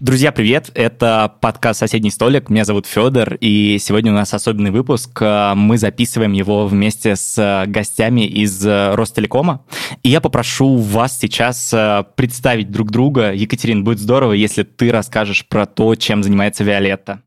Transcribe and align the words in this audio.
Друзья, 0.00 0.32
привет! 0.32 0.70
Это 0.72 1.30
подкаст 1.42 1.80
«Соседний 1.80 2.10
столик». 2.10 2.48
Меня 2.48 2.64
зовут 2.64 2.86
Федор, 2.86 3.34
и 3.34 3.76
сегодня 3.78 4.10
у 4.10 4.14
нас 4.14 4.32
особенный 4.32 4.70
выпуск. 4.70 5.20
Мы 5.20 5.76
записываем 5.76 6.32
его 6.32 6.66
вместе 6.66 7.16
с 7.16 7.66
гостями 7.66 8.26
из 8.26 8.66
Ростелекома. 8.66 9.62
И 10.02 10.08
я 10.08 10.22
попрошу 10.22 10.78
вас 10.78 11.18
сейчас 11.18 11.70
э, 11.74 12.04
представить 12.14 12.70
друг 12.70 12.90
друга. 12.90 13.34
Екатерин, 13.34 13.84
будет 13.84 13.98
здорово, 13.98 14.32
если 14.32 14.62
ты 14.62 14.90
расскажешь 14.90 15.46
про 15.46 15.66
то, 15.66 15.94
чем 15.96 16.22
занимается 16.22 16.64
Виолетта. 16.64 17.20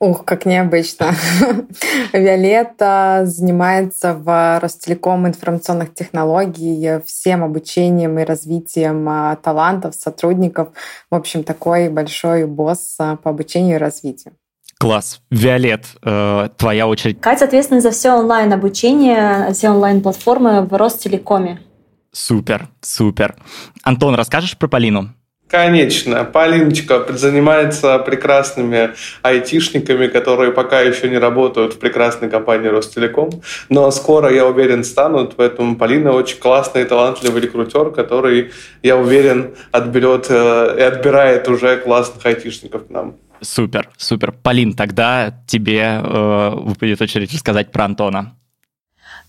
Ух, 0.00 0.24
как 0.24 0.46
необычно. 0.46 1.14
Виолетта 2.14 3.24
занимается 3.26 4.14
в 4.14 4.58
Ростелеком 4.58 5.26
информационных 5.28 5.92
технологий 5.92 7.02
всем 7.04 7.44
обучением 7.44 8.18
и 8.18 8.24
развитием 8.24 9.06
а, 9.06 9.36
талантов, 9.36 9.94
сотрудников. 9.94 10.68
В 11.10 11.14
общем, 11.14 11.44
такой 11.44 11.90
большой 11.90 12.46
босс 12.46 12.96
а, 12.98 13.16
по 13.16 13.28
обучению 13.28 13.76
и 13.76 13.78
развитию. 13.78 14.32
Класс. 14.78 15.20
Виолет, 15.30 15.84
э, 16.02 16.48
твоя 16.56 16.88
очередь. 16.88 17.20
Катя 17.20 17.44
ответственна 17.44 17.82
за 17.82 17.90
все 17.90 18.12
онлайн-обучение, 18.12 19.52
все 19.52 19.68
онлайн-платформы 19.68 20.62
в 20.62 20.72
Ростелекоме. 20.72 21.60
Супер, 22.12 22.70
супер. 22.80 23.36
Антон, 23.82 24.14
расскажешь 24.14 24.56
про 24.56 24.68
Полину? 24.68 25.14
Конечно. 25.50 26.24
Полиночка 26.24 27.04
занимается 27.08 27.98
прекрасными 27.98 28.90
айтишниками, 29.22 30.06
которые 30.06 30.52
пока 30.52 30.80
еще 30.80 31.08
не 31.08 31.18
работают 31.18 31.74
в 31.74 31.78
прекрасной 31.78 32.30
компании 32.30 32.68
Ростелеком, 32.68 33.30
но 33.68 33.90
скоро, 33.90 34.32
я 34.32 34.46
уверен, 34.46 34.84
станут. 34.84 35.34
Поэтому 35.36 35.76
Полина 35.76 36.12
очень 36.12 36.38
классный 36.38 36.82
и 36.82 36.84
талантливый 36.84 37.42
рекрутер, 37.42 37.90
который, 37.90 38.52
я 38.82 38.96
уверен, 38.96 39.56
отберет 39.72 40.26
э, 40.28 40.76
и 40.78 40.82
отбирает 40.82 41.48
уже 41.48 41.78
классных 41.78 42.24
айтишников 42.24 42.86
к 42.86 42.90
нам. 42.90 43.16
Супер, 43.40 43.88
супер. 43.96 44.32
Полин, 44.32 44.74
тогда 44.74 45.34
тебе 45.48 45.80
э, 45.80 46.50
выпадет 46.54 47.02
очередь 47.02 47.32
рассказать 47.32 47.72
про 47.72 47.86
Антона. 47.86 48.36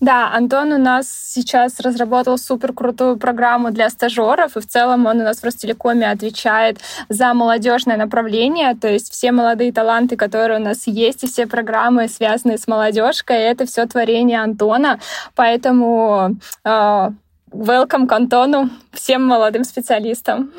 Да, 0.02 0.32
Антон 0.32 0.72
у 0.72 0.78
нас 0.78 1.06
сейчас 1.08 1.78
разработал 1.78 2.36
супер 2.36 2.72
крутую 2.72 3.18
программу 3.18 3.70
для 3.70 3.88
стажеров, 3.88 4.56
и 4.56 4.60
в 4.60 4.66
целом 4.66 5.06
он 5.06 5.20
у 5.20 5.22
нас 5.22 5.38
в 5.38 5.44
Ростелекоме 5.44 6.10
отвечает 6.10 6.80
за 7.08 7.32
молодежное 7.34 7.96
направление, 7.96 8.74
то 8.74 8.88
есть 8.88 9.12
все 9.12 9.30
молодые 9.30 9.72
таланты, 9.72 10.16
которые 10.16 10.58
у 10.58 10.62
нас 10.62 10.88
есть, 10.88 11.22
и 11.22 11.28
все 11.28 11.46
программы, 11.46 12.08
связанные 12.08 12.58
с 12.58 12.66
молодежкой, 12.66 13.36
это 13.42 13.64
все 13.64 13.86
творение 13.86 14.42
Антона, 14.42 14.98
поэтому 15.36 16.34
э, 16.64 17.10
welcome 17.52 18.08
к 18.08 18.12
Антону, 18.12 18.70
всем 18.92 19.24
молодым 19.24 19.62
специалистам. 19.62 20.50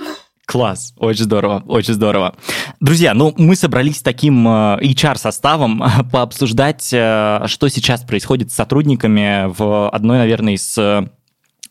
Класс, 0.46 0.94
очень 0.98 1.24
здорово, 1.24 1.64
очень 1.68 1.94
здорово. 1.94 2.36
Друзья, 2.82 3.14
ну 3.14 3.34
мы 3.38 3.56
собрались 3.56 4.00
с 4.00 4.02
таким 4.02 4.46
э, 4.46 4.78
HR-составом 4.82 5.82
пообсуждать, 6.12 6.90
э, 6.92 7.44
что 7.48 7.70
сейчас 7.70 8.02
происходит 8.02 8.52
с 8.52 8.56
сотрудниками 8.56 9.46
в 9.48 9.90
одной, 9.90 10.18
наверное, 10.18 10.56
из 10.56 10.78
э, 10.78 11.08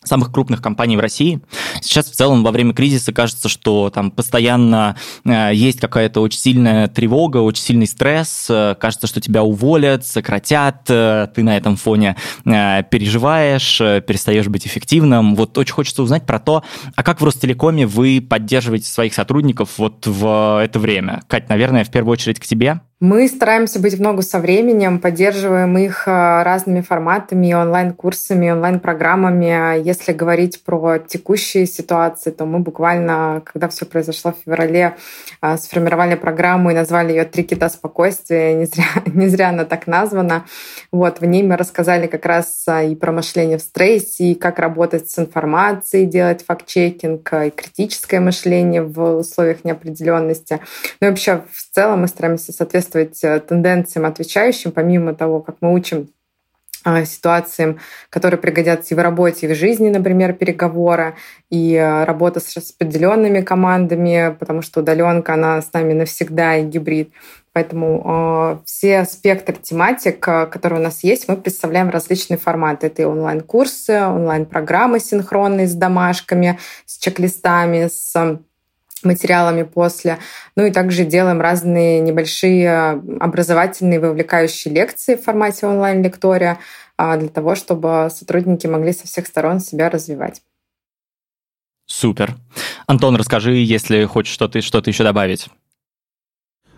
самых 0.05 0.33
крупных 0.33 0.61
компаний 0.61 0.97
в 0.97 1.01
России. 1.01 1.41
Сейчас 1.81 2.07
в 2.11 2.15
целом 2.15 2.43
во 2.43 2.51
время 2.51 2.75
кризиса 2.75 3.13
кажется, 3.13 3.49
что 3.49 3.91
там 3.91 4.11
постоянно 4.11 4.97
э, 5.25 5.51
есть 5.55 5.81
какая-то 5.81 6.21
очень 6.21 6.39
сильная 6.39 6.89
тревога, 6.89 7.39
очень 7.39 7.63
сильный 7.63 7.87
стресс, 7.87 8.47
э, 8.51 8.75
кажется, 8.79 9.07
что 9.07 9.21
тебя 9.21 9.43
уволят, 9.43 10.05
сократят, 10.05 10.83
э, 10.89 11.29
ты 11.35 11.43
на 11.43 11.57
этом 11.57 11.77
фоне 11.77 12.17
переживаешь, 12.45 13.79
перестаешь 13.79 14.49
быть 14.49 14.67
эффективным. 14.67 15.35
Вот 15.35 15.57
очень 15.57 15.75
хочется 15.75 16.03
узнать 16.03 16.27
про 16.27 16.39
то, 16.39 16.65
а 16.97 17.03
как 17.03 17.21
в 17.21 17.25
Ростелекоме 17.25 17.87
вы 17.87 18.21
поддерживаете 18.21 18.89
своих 18.89 19.15
сотрудников 19.15 19.79
вот 19.79 20.07
в 20.07 20.63
это 20.63 20.79
время? 20.79 21.23
Кать, 21.29 21.49
наверное, 21.49 21.85
в 21.85 21.91
первую 21.91 22.13
очередь 22.13 22.41
к 22.41 22.47
тебе. 22.47 22.81
Мы 23.05 23.27
стараемся 23.27 23.81
быть 23.81 23.95
в 23.95 24.01
ногу 24.01 24.23
со 24.23 24.39
временем, 24.39 25.01
поддерживаем 25.01 25.77
их 25.77 26.07
э, 26.07 26.43
разными 26.45 26.83
форматами, 26.83 27.53
онлайн-курсами, 27.53 28.53
онлайн-программами. 28.53 29.83
Если 29.83 30.13
говорить 30.13 30.63
про 30.63 30.99
текущие 30.99 31.67
ситуации, 31.67 32.31
то 32.31 32.47
мы 32.47 32.61
буквально, 32.61 33.43
когда 33.45 33.69
все 33.69 33.87
произошло 33.87 34.31
в 34.31 34.45
феврале, 34.45 34.95
э, 35.43 35.57
сформировали 35.57 36.15
программу 36.15 36.71
и 36.71 36.75
назвали 36.75 37.11
ее 37.11 37.25
«Три 37.25 37.43
кита 37.43 37.69
спокойствия». 37.71 38.55
Не 38.55 38.67
зря, 38.67 38.85
не 39.07 39.27
зря 39.27 39.49
она 39.49 39.65
так 39.65 39.89
названа. 39.89 40.45
Вот, 40.93 41.21
в 41.21 41.25
ней 41.25 41.43
мы 41.43 41.57
рассказали 41.57 42.07
как 42.07 42.25
раз 42.25 42.63
э, 42.69 42.91
и 42.91 42.95
про 42.95 43.11
мышление 43.11 43.59
в 43.59 43.63
стрессе, 43.63 44.27
и 44.27 44.35
как 44.37 44.61
работать 44.61 45.11
с 45.11 45.19
информацией, 45.19 46.07
делать 46.07 46.45
факт-чекинг, 46.47 47.33
и 47.33 47.51
критическое 47.51 48.21
мышление 48.21 48.85
в 48.85 49.17
условиях 49.17 49.65
неопределенности. 49.65 50.61
Ну 51.01 51.09
и 51.09 51.11
вообще 51.11 51.43
в 51.51 51.75
целом 51.75 52.03
мы 52.03 52.07
стараемся 52.07 52.53
соответствовать 52.53 52.92
соответствовать 52.93 53.25
э, 53.25 53.41
тенденциям, 53.41 54.07
отвечающим, 54.07 54.73
помимо 54.73 55.15
того, 55.15 55.41
как 55.41 55.57
мы 55.61 55.73
учим 55.73 56.09
э, 56.85 57.05
ситуациям, 57.05 57.79
которые 58.11 58.39
пригодятся 58.39 58.95
и 58.95 58.97
в 58.97 59.01
работе, 59.01 59.47
и 59.47 59.53
в 59.53 59.57
жизни, 59.57 59.89
например, 59.89 60.35
переговора, 60.35 61.15
и 61.51 61.75
э, 61.75 62.05
работа 62.05 62.41
с 62.41 62.55
распределенными 62.57 63.41
командами, 63.41 64.37
потому 64.39 64.63
что 64.63 64.81
удаленка, 64.81 65.35
она 65.35 65.61
с 65.61 65.73
нами 65.73 65.93
навсегда 65.95 66.57
и 66.57 66.65
гибрид. 66.65 67.13
Поэтому 67.55 68.03
э, 68.05 68.65
все 68.65 69.05
спектр 69.05 69.55
тематик, 69.55 70.21
которые 70.21 70.81
у 70.81 70.83
нас 70.83 71.05
есть, 71.05 71.29
мы 71.29 71.37
представляем 71.37 71.91
различные 71.91 72.39
форматы. 72.39 72.87
Это 72.87 73.03
и 73.03 73.05
онлайн-курсы, 73.05 74.01
онлайн-программы 74.01 75.01
синхронные 75.01 75.67
с 75.67 75.75
домашками, 75.75 76.59
с 76.87 76.99
чек-листами, 76.99 77.89
с 77.89 78.39
материалами 79.05 79.63
после. 79.63 80.19
Ну 80.57 80.67
и 80.67 80.71
также 80.71 81.05
делаем 81.05 81.41
разные 81.41 82.01
небольшие 82.01 83.03
образовательные 83.21 84.01
вовлекающие 84.01 84.73
лекции 84.73 85.17
в 85.17 85.23
формате 85.23 85.67
онлайн-лектория 85.67 86.59
а, 86.97 87.17
для 87.17 87.29
того, 87.29 87.55
чтобы 87.55 88.09
сотрудники 88.13 88.67
могли 88.67 88.93
со 88.93 89.07
всех 89.07 89.27
сторон 89.27 89.61
себя 89.61 89.91
развивать. 89.91 90.43
Супер. 91.87 92.37
Антон, 92.87 93.17
расскажи, 93.17 93.53
если 93.53 94.05
хочешь 94.05 94.33
что-то 94.33 94.61
что 94.63 94.83
еще 94.85 95.05
добавить. 95.05 95.49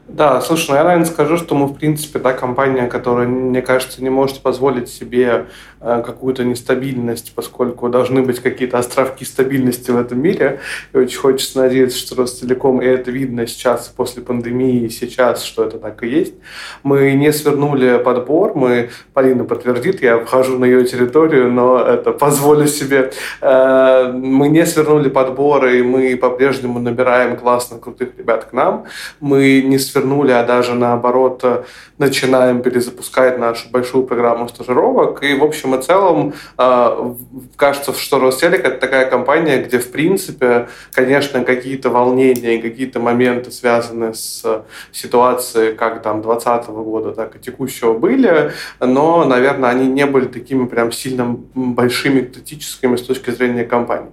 Да, 0.07 0.41
слушай, 0.43 0.71
ну 0.71 0.77
я, 0.77 0.85
наверное, 0.85 1.07
скажу, 1.07 1.39
что 1.39 1.55
мы, 1.55 1.67
в 1.67 1.75
принципе, 1.75 2.19
та 2.19 2.35
компания, 2.35 2.87
которая, 2.89 3.27
мне 3.27 3.63
кажется, 3.63 4.03
не 4.03 4.11
может 4.11 4.43
позволить 4.43 4.89
себе 4.89 5.27
э, 5.27 5.45
какую-то 5.85 6.45
нестабильность, 6.45 7.33
поскольку 7.35 7.89
должны 7.89 8.23
быть 8.23 8.41
какие-то 8.41 8.79
островки 8.79 9.25
стабильности 9.25 9.91
в 9.91 9.99
этом 9.99 10.21
мире. 10.21 10.61
И 10.93 10.97
очень 10.97 11.19
хочется 11.19 11.59
надеяться, 11.59 11.99
что 11.99 12.17
Ростелеком, 12.17 12.81
и 12.81 12.87
это 12.87 13.11
видно 13.11 13.47
сейчас 13.47 13.93
после 13.95 14.23
пандемии, 14.23 14.89
сейчас, 14.89 15.43
что 15.43 15.65
это 15.65 15.79
так 15.79 16.03
и 16.03 16.09
есть. 16.09 16.35
Мы 16.83 17.13
не 17.13 17.33
свернули 17.33 17.99
подбор, 17.99 18.55
мы, 18.55 18.91
Полина 19.13 19.45
подтвердит, 19.45 20.03
я 20.03 20.19
вхожу 20.19 20.59
на 20.59 20.65
ее 20.65 20.85
территорию, 20.85 21.53
но 21.53 21.79
это 21.81 22.13
позволю 22.13 22.67
себе. 22.67 23.13
Э, 23.41 24.11
мы 24.13 24.49
не 24.49 24.65
свернули 24.67 25.09
подбор, 25.09 25.67
и 25.67 25.83
мы 25.83 26.17
по-прежнему 26.17 26.79
набираем 26.79 27.37
классных, 27.37 27.81
крутых 27.81 28.11
ребят 28.19 28.45
к 28.47 28.53
нам. 28.53 28.85
Мы 29.21 29.63
не 29.63 29.79
свернули, 29.79 30.33
а 30.33 30.45
даже 30.45 30.75
наоборот 30.75 31.41
э, 31.45 31.65
начинаем 31.99 32.63
перезапускать 32.63 33.39
нашу 33.39 33.71
большую 33.71 34.05
программу 34.05 34.49
стажировок. 34.49 35.23
И 35.23 35.35
в 35.35 35.45
общем 35.45 35.75
и 35.75 35.83
целом 35.83 36.35
э, 36.59 37.15
кажется, 37.57 37.93
что 37.95 38.19
Ростелек 38.19 38.65
это 38.65 38.79
такая 38.79 39.09
компания, 39.09 39.63
где 39.63 39.79
в 39.79 39.91
принципе, 39.93 40.69
конечно, 40.93 41.45
какие-то 41.45 41.91
волнения 41.91 42.57
и 42.57 42.63
какие-то 42.63 42.99
моменты, 42.99 43.51
связанные 43.51 44.15
с 44.15 44.65
ситуацией 44.93 45.75
как 45.75 46.03
там 46.03 46.23
2020 46.23 46.69
года, 46.71 47.13
так 47.13 47.37
и 47.37 47.39
текущего 47.39 47.93
были, 47.93 48.53
но, 48.81 49.25
наверное, 49.25 49.71
они 49.71 49.87
не 49.87 50.07
были 50.07 50.27
такими 50.27 50.67
прям 50.67 50.91
сильно 50.91 51.37
большими 51.55 52.23
критическими 52.23 52.97
с 52.97 53.03
точки 53.03 53.31
зрения 53.31 53.65
компании. 53.65 54.11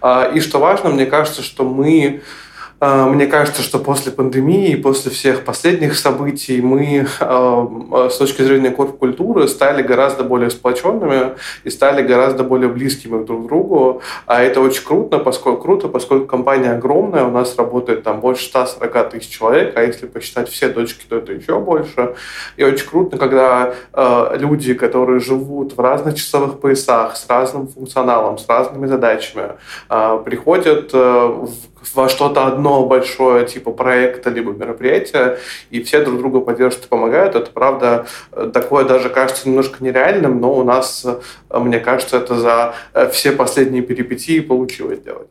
А, 0.00 0.30
и 0.34 0.40
что 0.40 0.58
важно, 0.58 0.90
мне 0.90 1.06
кажется, 1.06 1.42
что 1.42 1.64
мы 1.64 2.22
мне 2.82 3.26
кажется, 3.28 3.62
что 3.62 3.78
после 3.78 4.10
пандемии, 4.10 4.74
после 4.74 5.12
всех 5.12 5.44
последних 5.44 5.96
событий 5.96 6.60
мы 6.60 7.06
а, 7.20 8.08
с 8.10 8.16
точки 8.16 8.42
зрения 8.42 8.72
корп-культуры 8.72 9.46
стали 9.46 9.82
гораздо 9.82 10.24
более 10.24 10.50
сплоченными 10.50 11.36
и 11.62 11.70
стали 11.70 12.02
гораздо 12.02 12.42
более 12.42 12.68
близкими 12.68 13.24
друг 13.24 13.44
к 13.44 13.46
другу. 13.46 14.02
А 14.26 14.42
это 14.42 14.60
очень 14.60 14.84
круто, 14.84 15.18
поскольку, 15.20 15.62
круто, 15.62 15.86
поскольку 15.86 16.26
компания 16.26 16.72
огромная, 16.72 17.24
у 17.24 17.30
нас 17.30 17.56
работает 17.56 18.02
там 18.02 18.18
больше 18.18 18.46
140 18.46 19.10
тысяч 19.10 19.28
человек, 19.28 19.76
а 19.76 19.82
если 19.84 20.06
посчитать 20.06 20.48
все 20.48 20.68
точки, 20.68 21.04
то 21.08 21.18
это 21.18 21.32
еще 21.32 21.60
больше. 21.60 22.16
И 22.56 22.64
очень 22.64 22.88
круто, 22.88 23.16
когда 23.16 23.74
люди, 24.36 24.74
которые 24.74 25.20
живут 25.20 25.76
в 25.76 25.80
разных 25.80 26.16
часовых 26.16 26.58
поясах, 26.58 27.16
с 27.16 27.28
разным 27.28 27.68
функционалом, 27.68 28.38
с 28.38 28.48
разными 28.48 28.86
задачами, 28.86 29.52
приходят 30.24 30.92
в 30.92 31.48
во 31.94 32.08
что-то 32.08 32.46
одно 32.46 32.86
большое, 32.86 33.46
типа 33.46 33.72
проекта, 33.72 34.30
либо 34.30 34.52
мероприятия, 34.52 35.38
и 35.70 35.82
все 35.82 36.04
друг 36.04 36.18
друга 36.18 36.40
поддерживают 36.40 36.86
и 36.86 36.88
помогают. 36.88 37.34
Это, 37.34 37.50
правда, 37.50 38.06
такое 38.52 38.84
даже 38.84 39.08
кажется 39.08 39.48
немножко 39.48 39.82
нереальным, 39.84 40.40
но 40.40 40.54
у 40.54 40.64
нас, 40.64 41.06
мне 41.50 41.80
кажется, 41.80 42.16
это 42.16 42.36
за 42.36 42.74
все 43.12 43.32
последние 43.32 43.82
перипетии 43.82 44.40
получилось 44.40 45.00
делать. 45.00 45.28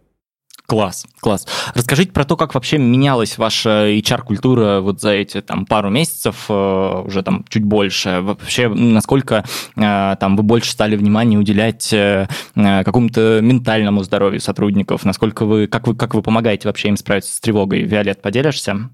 Класс, 0.72 1.06
класс. 1.20 1.46
Расскажите 1.76 2.14
про 2.14 2.24
то, 2.24 2.38
как 2.38 2.54
вообще 2.54 2.78
менялась 2.78 3.38
ваша 3.38 3.90
HR-культура 3.92 4.80
вот 4.80 5.02
за 5.02 5.10
эти 5.10 5.42
там 5.42 5.66
пару 5.66 5.90
месяцев, 5.90 6.46
э, 6.48 7.04
уже 7.06 7.24
там 7.24 7.44
чуть 7.50 7.66
больше. 7.66 8.22
Вообще, 8.22 8.70
насколько 8.70 9.44
э, 9.76 10.16
там 10.18 10.38
вы 10.38 10.44
больше 10.44 10.72
стали 10.72 10.96
внимания 10.96 11.38
уделять 11.38 11.92
э, 11.92 12.30
какому-то 12.56 13.42
ментальному 13.42 14.02
здоровью 14.04 14.40
сотрудников, 14.40 15.04
насколько 15.04 15.44
вы, 15.44 15.68
как 15.68 15.88
вы, 15.88 15.94
как 15.94 16.14
вы 16.14 16.22
помогаете 16.22 16.70
вообще 16.70 16.88
им 16.88 16.96
справиться 16.96 17.34
с 17.34 17.42
тревогой? 17.42 17.82
Виолет, 17.82 18.22
поделишься? 18.22 18.92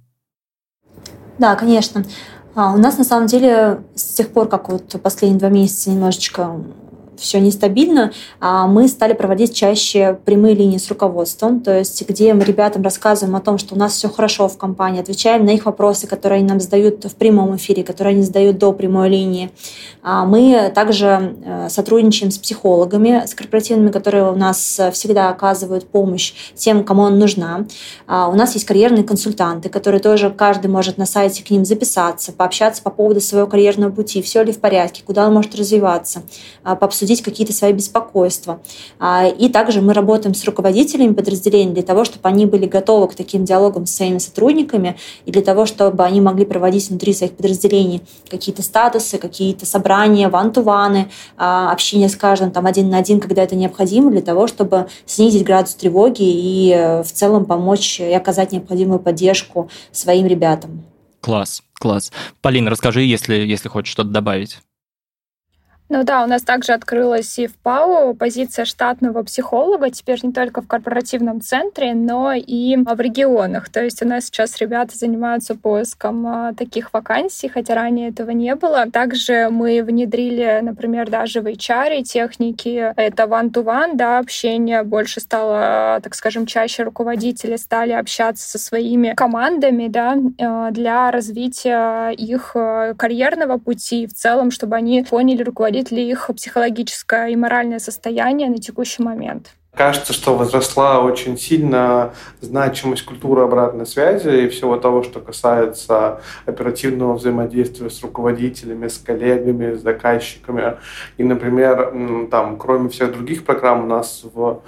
Да, 1.38 1.54
конечно. 1.54 2.04
А, 2.56 2.74
у 2.74 2.78
нас 2.78 2.98
на 2.98 3.04
самом 3.04 3.28
деле 3.28 3.82
с 3.94 4.16
тех 4.16 4.30
пор, 4.30 4.50
как 4.50 4.70
вот 4.70 5.00
последние 5.04 5.38
два 5.38 5.50
месяца 5.50 5.92
немножечко 5.92 6.60
все 7.19 7.40
нестабильно, 7.40 8.12
а 8.40 8.68
мы 8.68 8.88
стали 8.88 9.14
проводить 9.14 9.56
чаще 9.56 10.18
прямые 10.25 10.56
линии 10.56 10.78
с 10.78 10.90
руководством, 10.90 11.62
то 11.62 11.78
есть 11.78 12.08
где 12.08 12.34
мы 12.34 12.44
ребятам 12.44 12.81
рассказываем 12.84 13.36
о 13.36 13.42
том, 13.42 13.58
что 13.58 13.75
у 13.75 13.78
нас 13.78 13.94
все 13.94 14.10
хорошо 14.10 14.48
в 14.48 14.58
компании, 14.58 15.02
отвечаем 15.02 15.46
на 15.46 15.52
их 15.52 15.66
вопросы, 15.66 16.08
которые 16.08 16.40
они 16.40 16.48
нам 16.48 16.60
задают 16.60 17.06
в 17.06 17.16
прямом 17.16 17.56
эфире, 17.56 17.84
которые 17.84 18.14
они 18.14 18.24
задают 18.24 18.58
до 18.58 18.72
прямой 18.72 19.10
линии. 19.10 19.52
А 20.04 20.25
мы 20.25 20.72
также 20.74 21.36
э, 21.44 21.69
сотрудничаем 21.69 22.31
с 22.31 22.38
психологами, 22.38 23.24
с 23.25 23.34
корпоративными, 23.34 23.92
которые 23.92 24.31
у 24.31 24.36
нас 24.36 24.80
всегда 24.94 25.30
оказывают 25.30 25.88
помощь 25.88 26.34
тем, 26.56 26.84
кому 26.84 27.04
он 27.04 27.19
нужна. 27.19 27.66
А 28.08 28.30
у 28.30 28.36
нас 28.36 28.54
есть 28.54 28.66
карьерные 28.66 29.04
консультанты, 29.04 29.69
которые 29.69 30.02
тоже 30.02 30.30
каждый 30.30 30.68
может 30.68 30.98
на 30.98 31.06
сайте 31.06 31.44
к 31.44 31.50
ним 31.50 31.66
записаться, 31.66 32.31
пообщаться 32.31 32.81
по 32.81 32.90
поводу 32.90 33.22
своего 33.22 33.48
карьерного 33.48 33.92
пути, 33.92 34.22
все 34.22 34.44
ли 34.44 34.52
в 34.52 34.60
порядке, 34.60 35.02
куда 35.06 35.28
он 35.28 35.34
может 35.34 35.56
развиваться, 35.56 36.22
пообсудить 36.64 37.06
обсудить 37.07 37.24
какие-то 37.24 37.54
свои 37.54 37.71
беспокойства. 37.71 38.59
А, 39.00 39.27
и 39.27 39.48
также 39.50 39.81
мы 39.81 39.94
работаем 39.94 40.36
с 40.36 40.44
руководителями 40.44 41.13
подразделений 41.13 41.74
для 41.74 41.83
того, 41.83 42.04
чтобы 42.04 42.27
они 42.27 42.45
были 42.45 42.65
готовы 42.65 43.07
к 43.07 43.15
таким 43.15 43.45
диалогам 43.45 43.86
с 43.86 43.95
своими 43.95 44.18
сотрудниками 44.18 44.98
и 45.25 45.31
для 45.31 45.42
того, 45.42 45.65
чтобы 45.65 46.04
они 46.04 46.19
могли 46.19 46.45
проводить 46.45 46.89
внутри 46.89 47.13
своих 47.13 47.33
подразделений 47.33 48.01
какие-то 48.30 48.62
статусы, 48.62 49.18
какие-то 49.18 49.65
собрания, 49.65 50.27
ван-ту-ваны, 50.27 51.09
а, 51.38 51.71
общение 51.71 52.09
с 52.09 52.15
каждым 52.15 52.51
там 52.51 52.65
один 52.65 52.89
на 52.89 52.98
один, 52.98 53.19
когда 53.19 53.44
это 53.44 53.56
необходимо, 53.56 54.12
для 54.12 54.21
того, 54.21 54.48
чтобы 54.48 54.88
снизить 55.06 55.44
градус 55.44 55.75
тревоги 55.75 56.24
и 56.24 56.71
э, 56.74 57.04
в 57.04 57.12
целом 57.12 57.45
помочь 57.45 58.00
и 58.00 58.13
оказать 58.13 58.51
необходимую 58.51 59.00
поддержку 59.00 59.69
своим 59.92 60.27
ребятам. 60.27 60.83
Класс, 61.21 61.63
класс. 61.74 62.12
Полина, 62.42 62.69
расскажи, 62.69 63.01
если, 63.01 63.36
если 63.36 63.69
хочешь 63.69 63.92
что-то 63.92 64.09
добавить. 64.09 64.59
Ну 65.89 66.04
да, 66.04 66.25
у 66.25 66.28
нас 66.28 66.42
также 66.42 66.74
открылась 66.74 67.39
и 67.39 67.48
в 67.48 67.56
ПАО 67.56 68.13
позиция 68.13 68.66
штатного 68.66 69.24
психолога, 69.24 69.89
теперь 69.89 70.19
не 70.22 70.34
только 70.34 70.62
в 70.62 70.68
корпоративном 70.68 71.39
центре, 71.39 71.94
но 71.94 72.34
и 72.34 72.75
в 72.75 73.00
регионах. 73.00 73.69
То 73.69 73.81
есть 73.81 74.01
у 74.01 74.06
нас 74.06 74.25
сейчас 74.25 74.57
ребята 74.57 74.98
занимаются 74.98 75.56
поиском 75.56 76.28
а, 76.28 76.54
таких 76.54 76.92
вакансий, 76.92 77.48
хотя 77.48 77.75
ранее 77.75 78.10
этого 78.10 78.31
не 78.31 78.54
было. 78.56 78.92
Также 78.92 79.48
мы 79.50 79.81
внедрили, 79.81 80.60
например, 80.62 81.10
даже 81.10 81.39
в 81.39 81.45
HR 81.45 82.04
техники. 82.04 82.92
Это 82.98 83.24
one-to-one, 83.24 83.95
да, 83.95 84.19
общение 84.19 84.83
больше 84.83 85.22
стало, 85.22 86.01
так 86.04 86.16
скажем, 86.16 86.45
чаще 86.48 86.83
руководители 86.83 87.56
стали 87.56 87.94
общаться 87.94 88.45
со 88.45 88.60
своими 88.60 89.13
командами, 89.16 89.88
да, 89.88 90.18
а, 90.42 90.72
для 90.72 91.12
развития 91.12 92.10
их 92.10 92.51
а, 92.56 92.94
карьерного 92.95 93.57
пути 93.57 94.06
в 94.06 94.13
целом, 94.13 94.51
чтобы 94.51 94.75
они 94.75 95.06
поняли 95.10 95.44
руководить 95.44 95.77
подходит 95.78 95.92
ли 95.92 96.10
их 96.10 96.30
психологическое 96.36 97.28
и 97.28 97.36
моральное 97.36 97.80
состояние 97.80 98.50
на 98.50 98.58
текущий 98.58 99.04
момент. 99.04 99.54
Кажется, 99.76 100.12
что 100.12 100.36
возросла 100.36 101.02
очень 101.02 101.38
сильно 101.38 102.14
значимость 102.42 103.06
культуры 103.06 103.44
обратной 103.44 103.86
связи 103.86 104.46
и 104.46 104.50
всего 104.50 104.78
того, 104.78 105.04
что 105.04 105.20
касается 105.20 106.20
оперативного 106.48 107.14
взаимодействия 107.14 107.92
с 107.92 108.02
руководителями, 108.02 108.88
с 108.88 108.98
коллегами, 108.98 109.76
с 109.76 109.84
заказчиками. 109.84 110.78
И, 111.20 111.24
например, 111.24 112.28
там, 112.32 112.58
кроме 112.58 112.90
всех 112.90 113.12
других 113.12 113.46
программ, 113.46 113.84
у 113.84 113.88
нас 113.88 114.24
в 114.24 114.62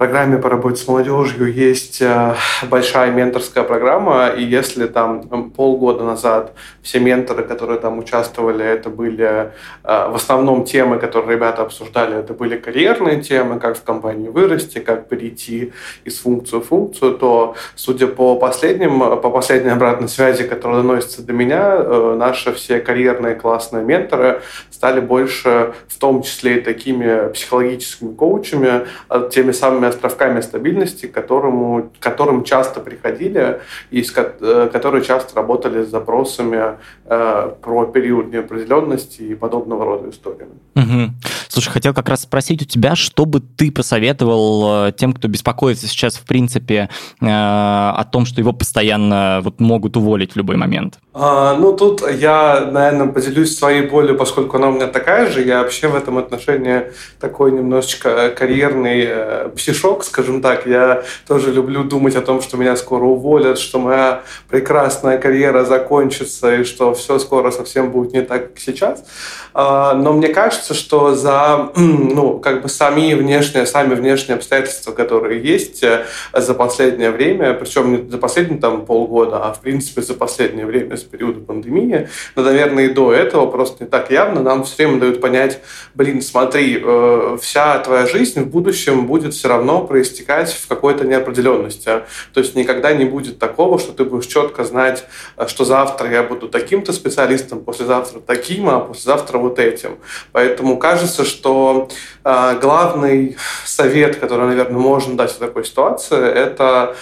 программе 0.00 0.38
по 0.38 0.48
работе 0.48 0.82
с 0.82 0.88
молодежью 0.88 1.52
есть 1.52 2.00
э, 2.00 2.34
большая 2.70 3.10
менторская 3.10 3.64
программа, 3.64 4.28
и 4.28 4.42
если 4.42 4.86
там 4.86 5.50
полгода 5.50 6.04
назад 6.04 6.54
все 6.80 7.00
менторы, 7.00 7.44
которые 7.44 7.78
там 7.78 7.98
участвовали, 7.98 8.64
это 8.64 8.88
были 8.88 9.52
э, 9.84 10.08
в 10.08 10.14
основном 10.14 10.64
темы, 10.64 10.98
которые 10.98 11.36
ребята 11.36 11.60
обсуждали, 11.60 12.16
это 12.16 12.32
были 12.32 12.56
карьерные 12.56 13.20
темы, 13.20 13.60
как 13.60 13.76
в 13.76 13.82
компании 13.82 14.28
вырасти, 14.28 14.78
как 14.78 15.06
перейти 15.06 15.74
из 16.06 16.18
функции 16.20 16.60
в 16.60 16.62
функцию, 16.62 17.18
то, 17.18 17.54
судя 17.74 18.06
по 18.06 18.36
последним, 18.36 19.00
по 19.00 19.30
последней 19.30 19.72
обратной 19.72 20.08
связи, 20.08 20.44
которая 20.44 20.80
доносится 20.80 21.20
до 21.20 21.34
меня, 21.34 21.76
э, 21.76 22.14
наши 22.16 22.54
все 22.54 22.80
карьерные 22.80 23.34
классные 23.34 23.84
менторы 23.84 24.40
стали 24.70 25.00
больше, 25.00 25.74
в 25.88 25.98
том 25.98 26.22
числе 26.22 26.56
и 26.56 26.60
такими 26.62 27.30
психологическими 27.34 28.14
коучами, 28.14 28.86
теми 29.28 29.49
самыми 29.52 29.88
островками 29.88 30.40
стабильности, 30.40 31.06
к 31.06 31.12
которому, 31.12 31.90
к 31.98 32.02
которым 32.02 32.44
часто 32.44 32.80
приходили 32.80 33.60
и 33.90 34.02
с, 34.02 34.12
э, 34.16 34.70
которые 34.72 35.04
часто 35.04 35.36
работали 35.36 35.84
с 35.84 35.88
запросами 35.88 36.76
э, 37.04 37.50
про 37.62 37.86
период 37.86 38.32
неопределенности 38.32 39.22
и 39.22 39.34
подобного 39.34 39.84
рода 39.84 40.10
историями. 40.10 40.52
Угу. 40.76 41.12
Слушай, 41.48 41.70
хотел 41.70 41.94
как 41.94 42.08
раз 42.08 42.22
спросить 42.22 42.62
у 42.62 42.64
тебя, 42.64 42.94
что 42.94 43.24
бы 43.24 43.40
ты 43.40 43.72
посоветовал 43.72 44.86
э, 44.86 44.92
тем, 44.92 45.12
кто 45.12 45.28
беспокоится 45.28 45.88
сейчас, 45.88 46.14
в 46.14 46.24
принципе, 46.24 46.88
э, 47.20 47.26
о 47.26 48.04
том, 48.10 48.24
что 48.24 48.40
его 48.40 48.52
постоянно 48.52 49.40
вот 49.42 49.60
могут 49.60 49.96
уволить 49.96 50.32
в 50.32 50.36
любой 50.36 50.56
момент? 50.56 50.98
А, 51.12 51.56
ну, 51.56 51.72
тут 51.72 52.02
я, 52.08 52.68
наверное, 52.70 53.08
поделюсь 53.08 53.58
своей 53.58 53.82
болью, 53.82 54.16
поскольку 54.16 54.58
она 54.58 54.68
у 54.68 54.72
меня 54.72 54.86
такая 54.86 55.30
же. 55.30 55.42
Я 55.42 55.62
вообще 55.62 55.88
в 55.88 55.96
этом 55.96 56.18
отношении 56.18 56.92
такой 57.18 57.50
немножечко 57.50 58.30
карьерный 58.30 59.04
э, 59.06 59.39
псишок, 59.48 60.04
скажем 60.04 60.42
так. 60.42 60.66
Я 60.66 61.02
тоже 61.26 61.52
люблю 61.52 61.84
думать 61.84 62.16
о 62.16 62.20
том, 62.20 62.42
что 62.42 62.56
меня 62.56 62.76
скоро 62.76 63.04
уволят, 63.04 63.58
что 63.58 63.78
моя 63.78 64.22
прекрасная 64.48 65.18
карьера 65.18 65.64
закончится 65.64 66.56
и 66.56 66.64
что 66.64 66.94
все 66.94 67.18
скоро 67.18 67.50
совсем 67.50 67.90
будет 67.90 68.12
не 68.12 68.22
так, 68.22 68.50
как 68.50 68.58
сейчас. 68.58 69.04
А, 69.52 69.94
но 69.94 70.12
мне 70.12 70.28
кажется, 70.28 70.74
что 70.74 71.14
за 71.14 71.70
ну, 71.76 72.38
как 72.38 72.62
бы 72.62 72.68
сами 72.68 73.14
внешние, 73.14 73.66
сами 73.66 73.94
внешние 73.94 74.36
обстоятельства, 74.36 74.92
которые 74.92 75.42
есть 75.42 75.82
э, 75.82 76.04
за 76.32 76.54
последнее 76.54 77.10
время, 77.10 77.54
причем 77.54 77.92
не 77.92 78.10
за 78.10 78.18
последние 78.18 78.60
там 78.60 78.86
полгода, 78.86 79.44
а 79.44 79.52
в 79.52 79.60
принципе 79.60 80.02
за 80.02 80.14
последнее 80.14 80.66
время 80.66 80.96
с 80.96 81.02
периода 81.02 81.40
пандемии, 81.40 82.08
но, 82.36 82.42
наверное, 82.42 82.86
и 82.86 82.88
до 82.88 83.12
этого 83.12 83.46
просто 83.46 83.84
не 83.84 83.90
так 83.90 84.10
явно, 84.10 84.42
нам 84.42 84.64
все 84.64 84.86
время 84.86 85.00
дают 85.00 85.20
понять, 85.20 85.60
блин, 85.94 86.22
смотри, 86.22 86.80
э, 86.82 87.38
вся 87.40 87.78
твоя 87.78 88.06
жизнь 88.06 88.40
в 88.40 88.46
будущем 88.48 89.06
будет 89.06 89.29
все 89.30 89.48
равно 89.48 89.86
проистекать 89.86 90.52
в 90.52 90.68
какой-то 90.68 91.04
неопределенности. 91.04 92.02
То 92.32 92.40
есть 92.40 92.54
никогда 92.54 92.92
не 92.92 93.04
будет 93.04 93.38
такого, 93.38 93.78
что 93.78 93.92
ты 93.92 94.04
будешь 94.04 94.26
четко 94.26 94.64
знать, 94.64 95.04
э, 95.36 95.46
что 95.46 95.64
завтра 95.64 96.10
я 96.10 96.22
буду 96.22 96.48
таким-то 96.48 96.92
специалистом, 96.92 97.60
послезавтра 97.60 98.20
таким, 98.20 98.68
а 98.68 98.80
послезавтра 98.80 99.38
вот 99.38 99.58
этим. 99.58 99.98
Поэтому 100.32 100.78
кажется, 100.78 101.24
что 101.24 101.88
э, 102.24 102.58
главный 102.60 103.36
совет, 103.64 104.16
который, 104.16 104.46
наверное, 104.46 104.78
можно 104.78 105.16
дать 105.16 105.32
в 105.32 105.38
такой 105.38 105.64
ситуации, 105.64 106.18
это 106.18 106.94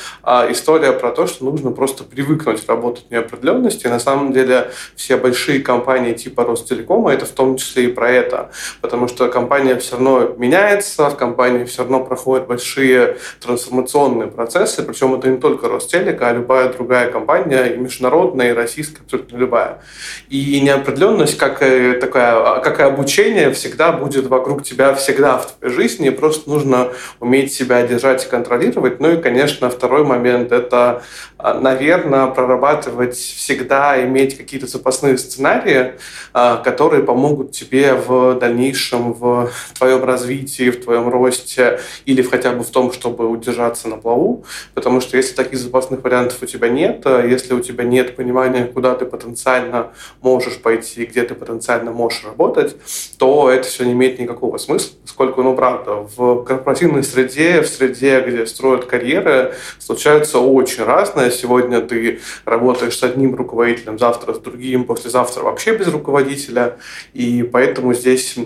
история 0.50 0.92
про 0.92 1.10
то, 1.10 1.26
что 1.26 1.44
нужно 1.44 1.70
просто 1.70 2.04
привыкнуть 2.04 2.66
работать 2.68 3.06
в 3.08 3.10
неопределенности. 3.10 3.86
И 3.86 3.90
на 3.90 4.00
самом 4.00 4.32
деле 4.32 4.70
все 4.94 5.16
большие 5.16 5.60
компании 5.60 6.12
типа 6.12 6.44
Ростелекома 6.44 7.12
это 7.12 7.26
в 7.26 7.30
том 7.30 7.56
числе 7.56 7.84
и 7.84 7.88
про 7.88 8.10
это. 8.10 8.50
Потому 8.80 9.08
что 9.08 9.28
компания 9.28 9.76
все 9.76 9.92
равно 9.92 10.34
меняется, 10.36 11.08
в 11.10 11.16
компании 11.16 11.64
все 11.64 11.82
равно 11.82 12.04
проходят 12.18 12.48
большие 12.48 13.16
трансформационные 13.40 14.28
процессы, 14.28 14.82
причем 14.82 15.14
это 15.14 15.28
не 15.28 15.38
только 15.38 15.68
Ростелек, 15.68 16.20
а 16.20 16.32
любая 16.32 16.72
другая 16.72 17.12
компания, 17.12 17.66
и 17.66 17.76
международная, 17.76 18.50
и 18.50 18.52
российская, 18.52 19.02
абсолютно 19.02 19.36
любая. 19.36 19.82
И 20.28 20.60
неопределенность, 20.60 21.38
как 21.38 21.62
и 21.62 21.92
такая 21.92 22.58
как 22.60 22.80
и 22.80 22.82
обучение, 22.82 23.52
всегда 23.52 23.92
будет 23.92 24.26
вокруг 24.26 24.64
тебя, 24.64 24.94
всегда 24.94 25.38
в 25.38 25.52
твоей 25.52 25.72
жизни, 25.72 26.10
просто 26.10 26.50
нужно 26.50 26.88
уметь 27.20 27.52
себя 27.52 27.86
держать 27.86 28.26
и 28.26 28.28
контролировать. 28.28 28.98
Ну 28.98 29.12
и, 29.12 29.22
конечно, 29.22 29.70
второй 29.70 30.04
момент– 30.04 30.50
это, 30.52 31.02
а, 31.38 31.54
наверное, 31.54 32.26
прорабатывать 32.26 33.16
всегда, 33.16 34.02
иметь 34.04 34.36
какие-то 34.36 34.66
запасные 34.66 35.18
сценарии, 35.18 35.92
а, 36.32 36.56
которые 36.56 37.04
помогут 37.04 37.52
тебе 37.52 37.94
в 37.94 38.34
дальнейшем 38.34 39.12
в 39.12 39.50
твоем 39.78 40.02
развитии, 40.02 40.70
в 40.70 40.82
твоем 40.82 41.08
росте 41.08 41.80
или 42.08 42.22
хотя 42.22 42.52
бы 42.52 42.64
в 42.64 42.70
том, 42.70 42.90
чтобы 42.90 43.28
удержаться 43.28 43.86
на 43.86 43.98
плаву. 43.98 44.42
Потому 44.72 45.02
что 45.02 45.18
если 45.18 45.34
таких 45.34 45.58
запасных 45.58 46.02
вариантов 46.02 46.38
у 46.40 46.46
тебя 46.46 46.70
нет, 46.70 47.04
если 47.04 47.52
у 47.52 47.60
тебя 47.60 47.84
нет 47.84 48.16
понимания, 48.16 48.64
куда 48.64 48.94
ты 48.94 49.04
потенциально 49.04 49.92
можешь 50.22 50.56
пойти, 50.56 51.04
где 51.04 51.22
ты 51.24 51.34
потенциально 51.34 51.90
можешь 51.90 52.24
работать, 52.24 52.76
то 53.18 53.50
это 53.50 53.68
все 53.68 53.84
не 53.84 53.92
имеет 53.92 54.18
никакого 54.18 54.56
смысла, 54.56 54.96
поскольку, 55.02 55.42
ну, 55.42 55.54
правда, 55.54 56.06
в 56.16 56.44
корпоративной 56.44 57.02
среде, 57.02 57.60
в 57.60 57.68
среде, 57.68 58.24
где 58.26 58.46
строят 58.46 58.86
карьеры, 58.86 59.52
случается 59.78 60.38
очень 60.38 60.84
разное. 60.84 61.30
Сегодня 61.30 61.82
ты 61.82 62.20
работаешь 62.46 62.96
с 62.96 63.02
одним 63.02 63.34
руководителем, 63.34 63.98
завтра 63.98 64.32
с 64.32 64.38
другим, 64.38 64.84
послезавтра 64.84 65.42
вообще 65.42 65.76
без 65.76 65.88
руководителя, 65.88 66.78
и 67.12 67.42
поэтому 67.42 67.92
здесь 67.92 68.36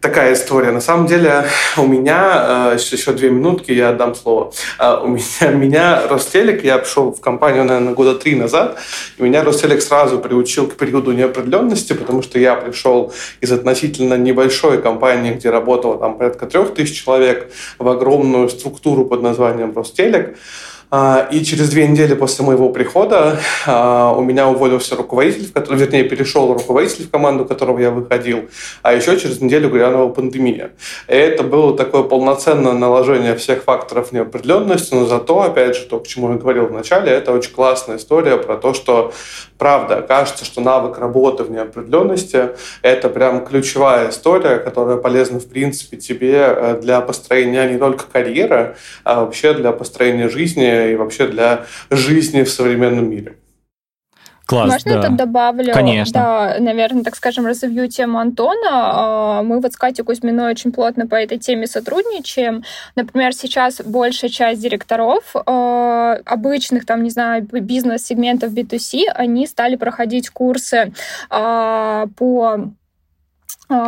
такая 0.00 0.32
история. 0.32 0.70
На 0.70 0.80
самом 0.80 1.06
деле 1.06 1.44
у 1.76 1.86
меня, 1.86 2.72
э, 2.72 2.78
еще 2.78 3.12
две 3.12 3.30
минутки, 3.30 3.72
я 3.72 3.90
отдам 3.90 4.14
слово. 4.14 4.52
Э, 4.78 4.98
у 5.02 5.08
меня, 5.08 5.50
меня 5.52 6.06
Ростелек, 6.08 6.64
я 6.64 6.78
пришел 6.78 7.12
в 7.12 7.20
компанию, 7.20 7.64
наверное, 7.64 7.94
года 7.94 8.14
три 8.14 8.34
назад, 8.34 8.78
и 9.18 9.22
меня 9.22 9.44
Ростелек 9.44 9.82
сразу 9.82 10.18
приучил 10.18 10.66
к 10.66 10.74
периоду 10.74 11.12
неопределенности, 11.12 11.92
потому 11.92 12.22
что 12.22 12.38
я 12.38 12.56
пришел 12.56 13.12
из 13.40 13.52
относительно 13.52 14.14
небольшой 14.14 14.80
компании, 14.80 15.32
где 15.32 15.50
работало 15.50 15.98
там 15.98 16.16
порядка 16.16 16.46
трех 16.46 16.74
тысяч 16.74 17.04
человек, 17.04 17.52
в 17.78 17.88
огромную 17.88 18.48
структуру 18.48 19.04
под 19.04 19.22
названием 19.22 19.74
Ростелек. 19.74 20.36
А, 20.90 21.28
и 21.30 21.44
через 21.44 21.70
две 21.70 21.86
недели 21.86 22.14
после 22.14 22.44
моего 22.44 22.68
прихода 22.70 23.38
а, 23.66 24.12
у 24.12 24.22
меня 24.22 24.48
уволился 24.48 24.96
руководитель, 24.96 25.46
в 25.46 25.52
который, 25.52 25.78
вернее, 25.78 26.02
перешел 26.02 26.52
руководитель 26.52 27.06
в 27.06 27.10
команду, 27.10 27.44
которого 27.44 27.78
я 27.78 27.90
выходил, 27.90 28.48
а 28.82 28.92
еще 28.92 29.18
через 29.18 29.40
неделю 29.40 29.70
грянула 29.70 30.08
пандемия. 30.08 30.72
И 31.06 31.14
это 31.14 31.44
было 31.44 31.76
такое 31.76 32.02
полноценное 32.02 32.72
наложение 32.72 33.36
всех 33.36 33.62
факторов 33.62 34.10
неопределенности, 34.10 34.94
но 34.94 35.06
зато, 35.06 35.42
опять 35.42 35.76
же, 35.76 35.82
то, 35.84 36.00
к 36.00 36.08
чему 36.08 36.32
я 36.32 36.38
говорил 36.38 36.66
в 36.66 36.72
начале, 36.72 37.12
это 37.12 37.32
очень 37.32 37.52
классная 37.52 37.96
история 37.96 38.36
про 38.36 38.56
то, 38.56 38.74
что 38.74 39.12
правда, 39.60 40.00
кажется, 40.00 40.46
что 40.46 40.62
навык 40.62 40.98
работы 40.98 41.44
в 41.44 41.50
неопределенности– 41.50 42.48
это 42.82 43.10
прям 43.10 43.44
ключевая 43.44 44.08
история, 44.08 44.56
которая 44.56 44.96
полезна, 44.96 45.38
в 45.38 45.46
принципе, 45.46 45.98
тебе 45.98 46.34
э, 46.34 46.80
для 46.80 47.02
построения 47.02 47.70
не 47.70 47.78
только 47.78 48.04
карьеры, 48.10 48.76
а 49.04 49.20
вообще 49.20 49.52
для 49.52 49.72
построения 49.72 50.30
жизни 50.30 50.92
и 50.92 50.96
вообще 50.96 51.26
для 51.26 51.66
жизни 51.90 52.42
в 52.42 52.50
современном 52.50 53.10
мире. 53.10 53.36
Класс, 54.50 54.68
Можно 54.72 54.92
да. 54.94 54.98
я 54.98 55.06
тут 55.06 55.16
добавлю? 55.16 55.72
Конечно. 55.72 56.12
Да, 56.12 56.56
наверное, 56.58 57.04
так 57.04 57.14
скажем, 57.14 57.46
разовью 57.46 57.86
тему 57.86 58.18
Антона. 58.18 58.70
А, 58.72 59.42
мы 59.44 59.60
вот 59.60 59.72
с 59.72 59.76
Катей 59.76 60.02
Кузьминой 60.02 60.50
очень 60.50 60.72
плотно 60.72 61.06
по 61.06 61.14
этой 61.14 61.38
теме 61.38 61.68
сотрудничаем. 61.68 62.64
Например, 62.96 63.32
сейчас 63.32 63.80
большая 63.80 64.28
часть 64.28 64.60
директоров 64.60 65.36
а, 65.46 66.16
обычных, 66.24 66.84
там, 66.84 67.04
не 67.04 67.10
знаю, 67.10 67.46
бизнес-сегментов 67.48 68.52
B2C, 68.52 69.04
они 69.14 69.46
стали 69.46 69.76
проходить 69.76 70.30
курсы 70.30 70.92
а, 71.28 72.06
по 72.16 72.72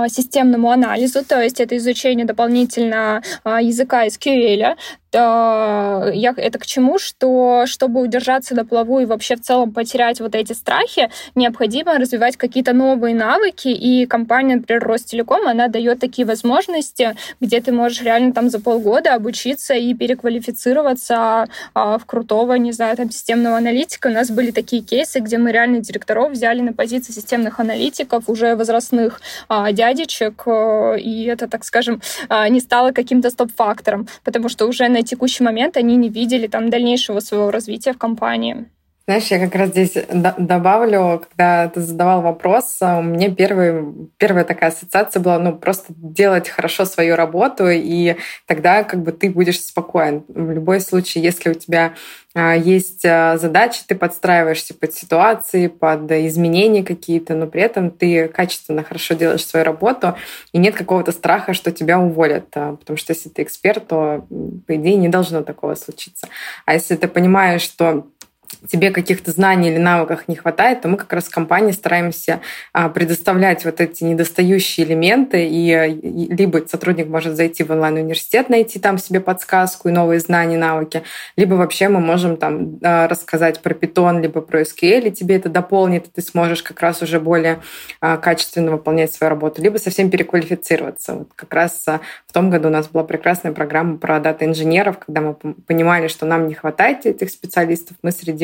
системному 0.09 0.71
анализу, 0.71 1.25
то 1.25 1.41
есть 1.41 1.61
это 1.61 1.77
изучение 1.77 2.27
дополнительно 2.27 3.23
языка 3.45 4.07
SQL, 4.07 4.77
я 5.15 6.35
это 6.37 6.59
к 6.59 6.65
чему, 6.67 6.99
что 6.99 7.65
чтобы 7.67 8.01
удержаться 8.01 8.55
на 8.55 8.65
плаву 8.65 9.01
и 9.01 9.05
вообще 9.05 9.37
в 9.37 9.43
целом 9.43 9.73
потерять 9.73 10.21
вот 10.21 10.35
эти 10.35 10.55
страхи, 10.55 11.11
необходимо 11.35 11.99
развивать 11.99 12.37
какие-то 12.37 12.73
новые 12.73 13.15
навыки, 13.15 13.69
и 13.69 14.07
компания, 14.07 14.57
например, 14.57 14.83
Ростелеком, 14.85 15.47
она 15.47 15.69
дает 15.69 16.01
такие 16.01 16.27
возможности, 16.27 17.15
где 17.41 17.61
ты 17.61 17.73
можешь 17.73 18.03
реально 18.03 18.33
там 18.33 18.49
за 18.49 18.59
полгода 18.59 19.15
обучиться 19.15 19.75
и 19.75 19.93
переквалифицироваться 19.95 21.49
а, 21.75 21.99
в 21.99 22.07
крутого, 22.07 22.55
не 22.55 22.73
знаю, 22.73 22.97
там, 22.97 23.11
системного 23.11 23.59
аналитика. 23.59 24.07
У 24.07 24.13
нас 24.13 24.31
были 24.31 24.51
такие 24.51 24.83
кейсы, 24.83 25.21
где 25.21 25.37
мы 25.37 25.53
реально 25.53 25.81
директоров 25.81 26.33
взяли 26.33 26.61
на 26.63 26.73
позиции 26.73 27.13
системных 27.13 27.61
аналитиков, 27.61 28.29
уже 28.29 28.57
возрастных 28.57 29.21
а, 29.49 29.72
дядечек, 29.73 30.43
э, 30.47 30.99
и 31.01 31.25
это, 31.25 31.49
так 31.49 31.65
скажем, 31.65 32.01
а, 32.29 32.49
не 32.49 32.61
стало 32.61 32.93
каким-то 32.93 33.31
стоп-фактором, 33.31 34.09
потому 34.25 34.49
что 34.49 34.67
уже 34.67 34.89
на 34.89 35.03
текущий 35.03 35.45
момент 35.45 35.77
они 35.77 35.97
не 35.97 36.09
видели 36.09 36.47
там 36.47 36.71
дальнейшего 36.71 37.21
своего 37.21 37.51
развития 37.51 37.93
в 37.93 37.99
компании. 37.99 38.67
Знаешь, 39.05 39.27
я 39.33 39.41
как 39.41 39.57
раз 39.57 39.71
здесь 39.71 39.95
добавлю, 40.13 41.25
когда 41.29 41.69
ты 41.69 41.81
задавал 41.81 42.23
вопрос, 42.23 42.77
а, 42.81 43.01
у 43.01 43.03
меня 43.03 43.35
первый, 43.35 43.85
первая 44.17 44.45
такая 44.45 44.71
ассоциация 44.71 45.21
была, 45.21 45.41
ну, 45.41 45.57
просто 45.57 45.87
делать 45.97 46.49
хорошо 46.49 46.85
свою 46.85 47.17
работу, 47.17 47.69
и 47.69 48.15
тогда 48.47 48.85
как 48.85 49.03
бы 49.03 49.11
ты 49.11 49.29
будешь 49.29 49.61
спокоен. 49.61 50.23
В 50.29 50.53
любой 50.53 50.81
случае, 50.81 51.25
если 51.25 51.51
у 51.51 51.55
тебя 51.55 51.95
а, 52.33 52.55
есть 52.55 53.05
а, 53.05 53.39
задачи, 53.39 53.83
ты 53.85 53.97
подстраиваешься 53.97 54.73
под 54.73 54.95
ситуации, 54.95 55.67
под 55.67 56.09
изменения 56.13 56.85
какие-то, 56.85 57.35
но 57.35 57.49
при 57.49 57.63
этом 57.63 57.91
ты 57.91 58.29
качественно, 58.29 58.85
хорошо 58.85 59.15
делаешь 59.15 59.45
свою 59.45 59.65
работу, 59.65 60.15
и 60.53 60.59
нет 60.59 60.77
какого-то 60.77 61.11
страха, 61.11 61.55
что 61.55 61.73
тебя 61.73 61.99
уволят. 61.99 62.51
Потому 62.51 62.97
что 62.97 63.15
если 63.15 63.31
ты 63.31 63.43
эксперт, 63.43 63.89
то, 63.89 64.25
по 64.69 64.77
идее, 64.77 64.95
не 64.95 65.09
должно 65.09 65.43
такого 65.43 65.75
случиться. 65.75 66.29
А 66.67 66.75
если 66.75 66.95
ты 66.95 67.09
понимаешь, 67.09 67.63
что 67.63 68.07
тебе 68.69 68.91
каких-то 68.91 69.31
знаний 69.31 69.71
или 69.71 69.79
навыков 69.79 70.25
не 70.29 70.37
хватает, 70.37 70.83
то 70.83 70.89
мы 70.89 70.97
как 70.97 71.13
раз 71.13 71.25
в 71.25 71.31
компании 71.31 71.73
стараемся 71.73 72.41
а, 72.73 72.89
предоставлять 72.89 73.65
вот 73.65 73.81
эти 73.81 74.05
недостающие 74.05 74.87
элементы, 74.87 75.47
и 75.49 76.01
либо 76.31 76.63
сотрудник 76.67 77.09
может 77.09 77.37
зайти 77.37 77.65
в 77.65 77.71
онлайн-университет, 77.71 78.49
найти 78.49 78.79
там 78.79 78.99
себе 78.99 79.21
подсказку 79.21 79.89
и 79.89 79.93
новые 79.93 80.21
знания, 80.21 80.59
навыки, 80.59 81.03
либо 81.37 81.55
вообще 81.55 81.89
мы 81.89 82.01
можем 82.01 82.37
там 82.37 82.79
а, 82.83 83.09
рассказать 83.09 83.61
про 83.61 83.75
Python, 83.75 84.21
либо 84.21 84.41
про 84.41 84.63
SQL, 84.63 85.09
и 85.09 85.11
тебе 85.11 85.37
это 85.37 85.49
дополнит, 85.49 86.07
и 86.07 86.11
ты 86.11 86.23
сможешь 86.23 86.63
как 86.63 86.81
раз 86.81 87.03
уже 87.03 87.21
более 87.21 87.61
а, 88.01 88.17
качественно 88.17 88.71
выполнять 88.71 89.13
свою 89.13 89.31
работу, 89.31 89.63
либо 89.63 89.79
совсем 89.79 90.11
переквалифицироваться. 90.11 91.15
Вот 91.15 91.29
как 91.35 91.53
раз 91.53 91.85
в 91.87 92.33
том 92.33 92.51
году 92.51 92.69
у 92.69 92.73
нас 92.73 92.89
была 92.89 93.05
прекрасная 93.05 93.53
программа 93.53 93.99
про 93.99 94.21
дата-инженеров, 94.21 94.99
когда 94.99 95.21
мы 95.21 95.35
понимали, 95.35 96.09
что 96.09 96.27
нам 96.27 96.47
не 96.49 96.55
хватает 96.55 97.07
этих 97.07 97.31
специалистов, 97.31 97.97
мы 98.03 98.13
среди 98.13 98.42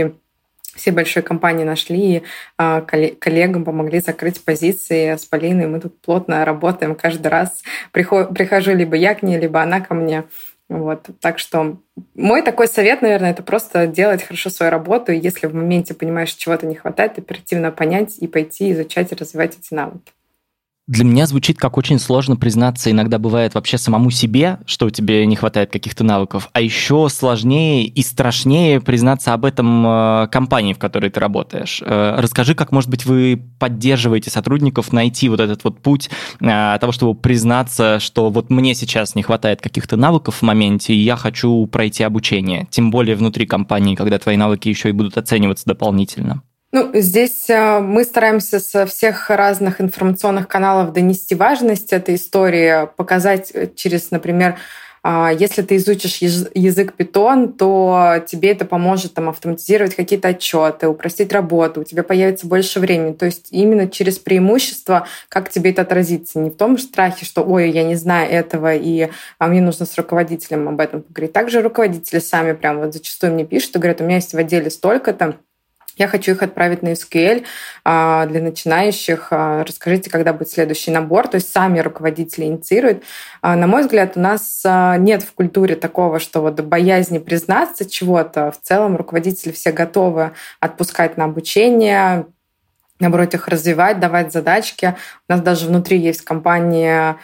все 0.75 0.93
большие 0.93 1.23
компании 1.23 1.65
нашли, 1.65 2.23
а, 2.57 2.81
коллегам 2.81 3.65
помогли 3.65 4.01
закрыть 4.01 4.43
позиции 4.45 5.17
с 5.17 5.25
Полиной. 5.25 5.67
Мы 5.67 5.81
тут 5.81 6.01
плотно 6.01 6.45
работаем 6.45 6.95
каждый 6.95 7.29
раз. 7.29 7.63
Прихожу 7.93 8.75
либо 8.75 8.97
я 8.97 9.15
к 9.15 9.23
ней, 9.23 9.39
либо 9.39 9.61
она 9.61 9.81
ко 9.81 9.95
мне. 9.95 10.25
Вот. 10.69 11.09
Так 11.21 11.39
что 11.39 11.79
мой 12.15 12.43
такой 12.43 12.69
совет, 12.69 13.01
наверное, 13.01 13.31
это 13.31 13.43
просто 13.43 13.87
делать 13.87 14.23
хорошо 14.23 14.51
свою 14.51 14.71
работу. 14.71 15.13
И 15.13 15.19
если 15.19 15.47
в 15.47 15.55
моменте 15.55 15.95
понимаешь, 15.95 16.33
чего-то 16.33 16.67
не 16.67 16.75
хватает, 16.75 17.19
оперативно 17.19 17.73
понять 17.73 18.19
и 18.19 18.27
пойти 18.27 18.73
изучать 18.73 19.11
и 19.13 19.15
развивать 19.15 19.59
эти 19.59 19.75
навыки 19.75 20.13
для 20.89 21.05
меня 21.05 21.27
звучит 21.27 21.59
как 21.59 21.77
очень 21.77 21.99
сложно 21.99 22.35
признаться, 22.35 22.91
иногда 22.91 23.19
бывает 23.19 23.55
вообще 23.55 23.77
самому 23.77 24.11
себе, 24.11 24.59
что 24.65 24.89
тебе 24.89 25.27
не 25.27 25.37
хватает 25.37 25.71
каких-то 25.71 26.03
навыков, 26.03 26.49
а 26.55 26.63
еще 26.63 27.09
сложнее 27.11 27.85
и 27.85 28.03
страшнее 28.03 28.81
признаться 28.81 29.35
об 29.35 29.45
этом 29.45 29.87
э, 29.87 30.29
компании, 30.33 30.73
в 30.73 30.79
которой 30.79 31.11
ты 31.11 31.21
работаешь. 31.21 31.83
Э, 31.85 32.17
расскажи, 32.19 32.55
как, 32.55 32.73
может 32.73 32.89
быть, 32.89 33.05
вы 33.05 33.41
поддерживаете 33.59 34.31
сотрудников 34.31 34.91
найти 34.93 35.29
вот 35.29 35.41
этот 35.41 35.63
вот 35.63 35.83
путь 35.83 36.09
э, 36.41 36.79
того, 36.81 36.93
чтобы 36.93 37.15
признаться, 37.15 38.01
что 38.01 38.31
вот 38.31 38.49
мне 38.49 38.75
сейчас 38.75 39.15
не 39.15 39.23
хватает 39.23 39.61
каких-то 39.61 39.99
навыков 39.99 40.37
в 40.37 40.43
моменте, 40.43 40.95
и 40.95 40.99
я 40.99 41.17
хочу 41.17 41.67
пройти 41.67 42.03
обучение, 42.03 42.67
тем 42.71 42.91
более 42.91 43.15
внутри 43.15 43.45
компании, 43.45 43.95
когда 43.95 44.19
твои 44.19 44.39
навыки 44.39 44.71
еще 44.71 44.89
и 44.89 44.93
будут 44.93 45.19
оцениваться 45.19 45.67
дополнительно. 45.67 46.43
Ну, 46.71 46.91
здесь 46.93 47.49
э, 47.49 47.81
мы 47.81 48.05
стараемся 48.05 48.61
со 48.61 48.85
всех 48.85 49.31
разных 49.31 49.81
информационных 49.81 50.49
каналов 50.49 50.93
донести 50.93 51.35
важность 51.35 51.95
этой 51.95 52.17
истории, 52.17 52.87
показать 52.97 53.51
э, 53.55 53.71
через, 53.75 54.11
например, 54.11 54.59
а, 55.03 55.33
если 55.33 55.63
ты 55.63 55.77
изучишь 55.77 56.19
язык 56.19 56.93
Python, 56.99 57.55
то 57.55 58.23
тебе 58.27 58.51
это 58.51 58.67
поможет 58.67 59.15
там, 59.15 59.31
автоматизировать 59.31 59.95
какие-то 59.95 60.29
отчеты, 60.29 60.89
упростить 60.89 61.33
работу, 61.33 61.81
у 61.81 61.85
тебя 61.85 62.03
появится 62.03 62.47
больше 62.47 62.81
времени. 62.81 63.15
То 63.15 63.25
есть 63.25 63.49
именно 63.51 63.89
через 63.89 64.19
преимущество, 64.19 65.07
как 65.31 65.49
тебе 65.49 65.71
это 65.71 65.83
отразится. 65.83 66.39
Не 66.39 66.51
в 66.51 66.57
том 66.57 66.77
страхе, 66.77 67.25
что 67.25 67.43
ой, 67.43 67.71
я 67.71 67.85
не 67.85 67.95
знаю 67.95 68.31
этого, 68.31 68.75
и 68.75 69.09
а 69.39 69.47
мне 69.47 69.63
нужно 69.63 69.87
с 69.87 69.97
руководителем 69.97 70.69
об 70.69 70.81
этом 70.81 71.03
поговорить. 71.03 71.33
Также 71.33 71.63
руководители 71.63 72.19
сами 72.19 72.53
прям 72.53 72.81
вот 72.81 72.93
зачастую 72.93 73.33
мне 73.33 73.47
пишут 73.47 73.77
и 73.77 73.79
говорят, 73.79 74.03
у 74.03 74.05
меня 74.05 74.17
есть 74.17 74.35
в 74.35 74.39
отделе 74.39 74.69
столько-то, 74.69 75.39
я 75.99 76.09
хочу 76.09 76.33
их 76.33 76.43
отправить 76.43 76.83
на 76.83 76.93
SQL 76.93 77.45
а, 77.85 78.27
для 78.27 78.41
начинающих. 78.41 79.29
А, 79.31 79.65
расскажите, 79.65 80.11
когда 80.11 80.33
будет 80.33 80.51
следующий 80.51 80.91
набор. 80.91 81.29
То 81.29 81.37
есть 81.37 81.53
сами 81.53 81.81
руководители 81.81 82.45
инициируют. 82.45 83.03
А, 83.43 83.57
на 83.57 83.67
мой 83.67 83.83
взгляд, 83.83 84.13
у 84.17 84.21
нас 84.21 84.63
нет 84.99 85.23
в 85.23 85.33
культуре 85.33 85.77
такого, 85.77 86.19
что 86.21 86.41
вот 86.41 86.61
боязни 86.61 87.19
признаться 87.19 87.89
чего-то. 87.89 88.51
В 88.53 88.61
целом 88.61 88.97
руководители 88.97 89.53
все 89.53 89.73
готовы 89.73 90.33
отпускать 90.61 91.17
на 91.17 91.25
обучение, 91.25 92.27
наоборот, 93.01 93.35
их 93.35 93.49
развивать, 93.49 94.01
давать 94.01 94.33
задачки. 94.33 94.95
У 95.29 95.33
нас 95.33 95.41
даже 95.41 95.67
внутри 95.67 95.99
есть 95.99 96.23
компания 96.23 97.17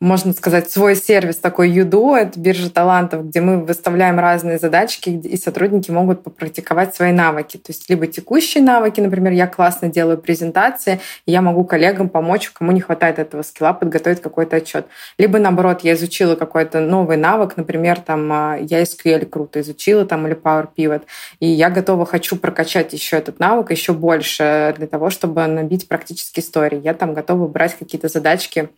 можно 0.00 0.32
сказать, 0.32 0.70
свой 0.70 0.96
сервис 0.96 1.36
такой 1.36 1.70
Юду, 1.70 2.14
это 2.14 2.40
биржа 2.40 2.70
талантов, 2.70 3.28
где 3.28 3.42
мы 3.42 3.62
выставляем 3.62 4.18
разные 4.18 4.58
задачки, 4.58 5.10
и 5.10 5.36
сотрудники 5.36 5.90
могут 5.90 6.22
попрактиковать 6.22 6.94
свои 6.94 7.12
навыки. 7.12 7.58
То 7.58 7.70
есть 7.70 7.90
либо 7.90 8.06
текущие 8.06 8.64
навыки, 8.64 9.02
например, 9.02 9.32
я 9.32 9.46
классно 9.46 9.90
делаю 9.90 10.16
презентации, 10.16 11.00
и 11.26 11.32
я 11.32 11.42
могу 11.42 11.64
коллегам 11.64 12.08
помочь, 12.08 12.48
кому 12.50 12.72
не 12.72 12.80
хватает 12.80 13.18
этого 13.18 13.42
скилла, 13.42 13.74
подготовить 13.74 14.22
какой-то 14.22 14.56
отчет. 14.56 14.86
Либо 15.18 15.38
наоборот, 15.38 15.82
я 15.82 15.92
изучила 15.92 16.34
какой-то 16.34 16.80
новый 16.80 17.18
навык, 17.18 17.58
например, 17.58 18.00
там 18.00 18.32
а, 18.32 18.56
я 18.58 18.82
SQL 18.82 19.26
круто 19.26 19.60
изучила, 19.60 20.06
там, 20.06 20.26
или 20.26 20.34
Power 20.34 20.68
Pivot, 20.74 21.02
и 21.40 21.46
я 21.46 21.68
готова, 21.68 22.06
хочу 22.06 22.36
прокачать 22.36 22.94
еще 22.94 23.18
этот 23.18 23.38
навык 23.38 23.70
еще 23.70 23.92
больше 23.92 24.74
для 24.78 24.86
того, 24.86 25.10
чтобы 25.10 25.46
набить 25.46 25.88
практические 25.88 26.42
истории. 26.42 26.80
Я 26.82 26.94
там 26.94 27.12
готова 27.12 27.46
брать 27.48 27.76
какие-то 27.78 28.08
задачки 28.08 28.70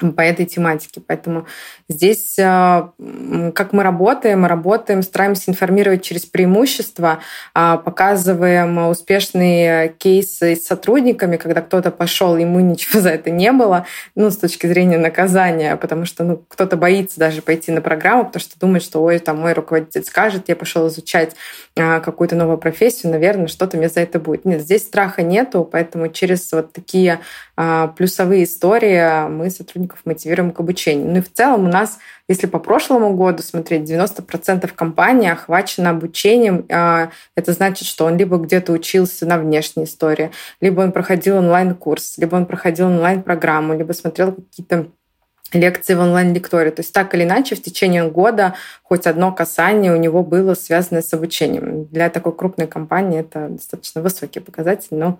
по 0.00 0.22
этой 0.22 0.46
тематике. 0.46 1.00
Поэтому 1.06 1.46
здесь, 1.88 2.38
э, 2.38 2.88
как 3.54 3.72
мы 3.72 3.82
работаем, 3.82 4.40
мы 4.42 4.48
работаем, 4.48 5.02
стараемся 5.02 5.50
информировать 5.50 6.02
через 6.02 6.24
преимущества, 6.24 7.20
а, 7.54 7.76
показываем 7.76 8.88
успешные 8.88 9.90
кейсы 9.98 10.56
с 10.56 10.64
сотрудниками, 10.64 11.36
когда 11.36 11.60
кто-то 11.60 11.90
пошел, 11.90 12.36
ему 12.36 12.60
ничего 12.60 13.00
за 13.00 13.10
это 13.10 13.30
не 13.30 13.52
было, 13.52 13.86
ну, 14.14 14.30
с 14.30 14.36
точки 14.36 14.66
зрения 14.66 14.98
наказания, 14.98 15.76
потому 15.76 16.06
что 16.06 16.24
ну, 16.24 16.42
кто-то 16.48 16.76
боится 16.76 17.18
даже 17.18 17.42
пойти 17.42 17.72
на 17.72 17.80
программу, 17.80 18.24
потому 18.24 18.40
что 18.40 18.58
думает, 18.58 18.82
что, 18.82 19.02
ой, 19.02 19.18
там 19.18 19.40
мой 19.40 19.52
руководитель 19.52 20.04
скажет, 20.04 20.48
я 20.48 20.56
пошел 20.56 20.88
изучать 20.88 21.34
а, 21.76 22.00
какую-то 22.00 22.36
новую 22.36 22.58
профессию, 22.58 23.12
наверное, 23.12 23.46
что-то 23.46 23.76
мне 23.76 23.88
за 23.88 24.00
это 24.00 24.18
будет. 24.18 24.44
Нет, 24.44 24.62
здесь 24.62 24.82
страха 24.82 25.22
нету, 25.22 25.68
поэтому 25.70 26.08
через 26.08 26.50
вот 26.52 26.72
такие 26.72 27.20
а, 27.56 27.88
плюсовые 27.88 28.44
истории 28.44 29.28
мы 29.28 29.50
сотрудников 29.50 29.89
мотивируем 30.04 30.52
к 30.52 30.60
обучению. 30.60 31.10
Ну 31.10 31.18
и 31.18 31.20
в 31.20 31.32
целом 31.32 31.64
у 31.66 31.68
нас, 31.68 31.98
если 32.28 32.46
по 32.46 32.58
прошлому 32.58 33.14
году 33.14 33.42
смотреть, 33.42 33.90
90% 33.90 34.68
компании 34.74 35.30
охвачено 35.30 35.90
обучением. 35.90 36.66
А, 36.70 37.10
это 37.36 37.52
значит, 37.52 37.86
что 37.86 38.06
он 38.06 38.16
либо 38.16 38.36
где-то 38.38 38.72
учился 38.72 39.26
на 39.26 39.38
внешней 39.38 39.84
истории, 39.84 40.30
либо 40.60 40.80
он 40.80 40.92
проходил 40.92 41.38
онлайн-курс, 41.38 42.18
либо 42.18 42.36
он 42.36 42.46
проходил 42.46 42.86
онлайн-программу, 42.86 43.76
либо 43.76 43.92
смотрел 43.92 44.32
какие-то 44.32 44.86
лекции 45.52 45.94
в 45.94 46.00
онлайн-лектории. 46.00 46.70
То 46.70 46.80
есть 46.80 46.92
так 46.92 47.14
или 47.14 47.24
иначе 47.24 47.54
в 47.54 47.62
течение 47.62 48.08
года 48.08 48.54
хоть 48.82 49.06
одно 49.06 49.32
касание 49.32 49.92
у 49.92 49.96
него 49.96 50.22
было 50.22 50.54
связано 50.54 51.02
с 51.02 51.12
обучением. 51.12 51.86
Для 51.86 52.10
такой 52.10 52.34
крупной 52.34 52.66
компании 52.66 53.20
это 53.20 53.48
достаточно 53.48 54.02
высокий 54.02 54.40
показатель, 54.40 54.96
но 54.96 55.18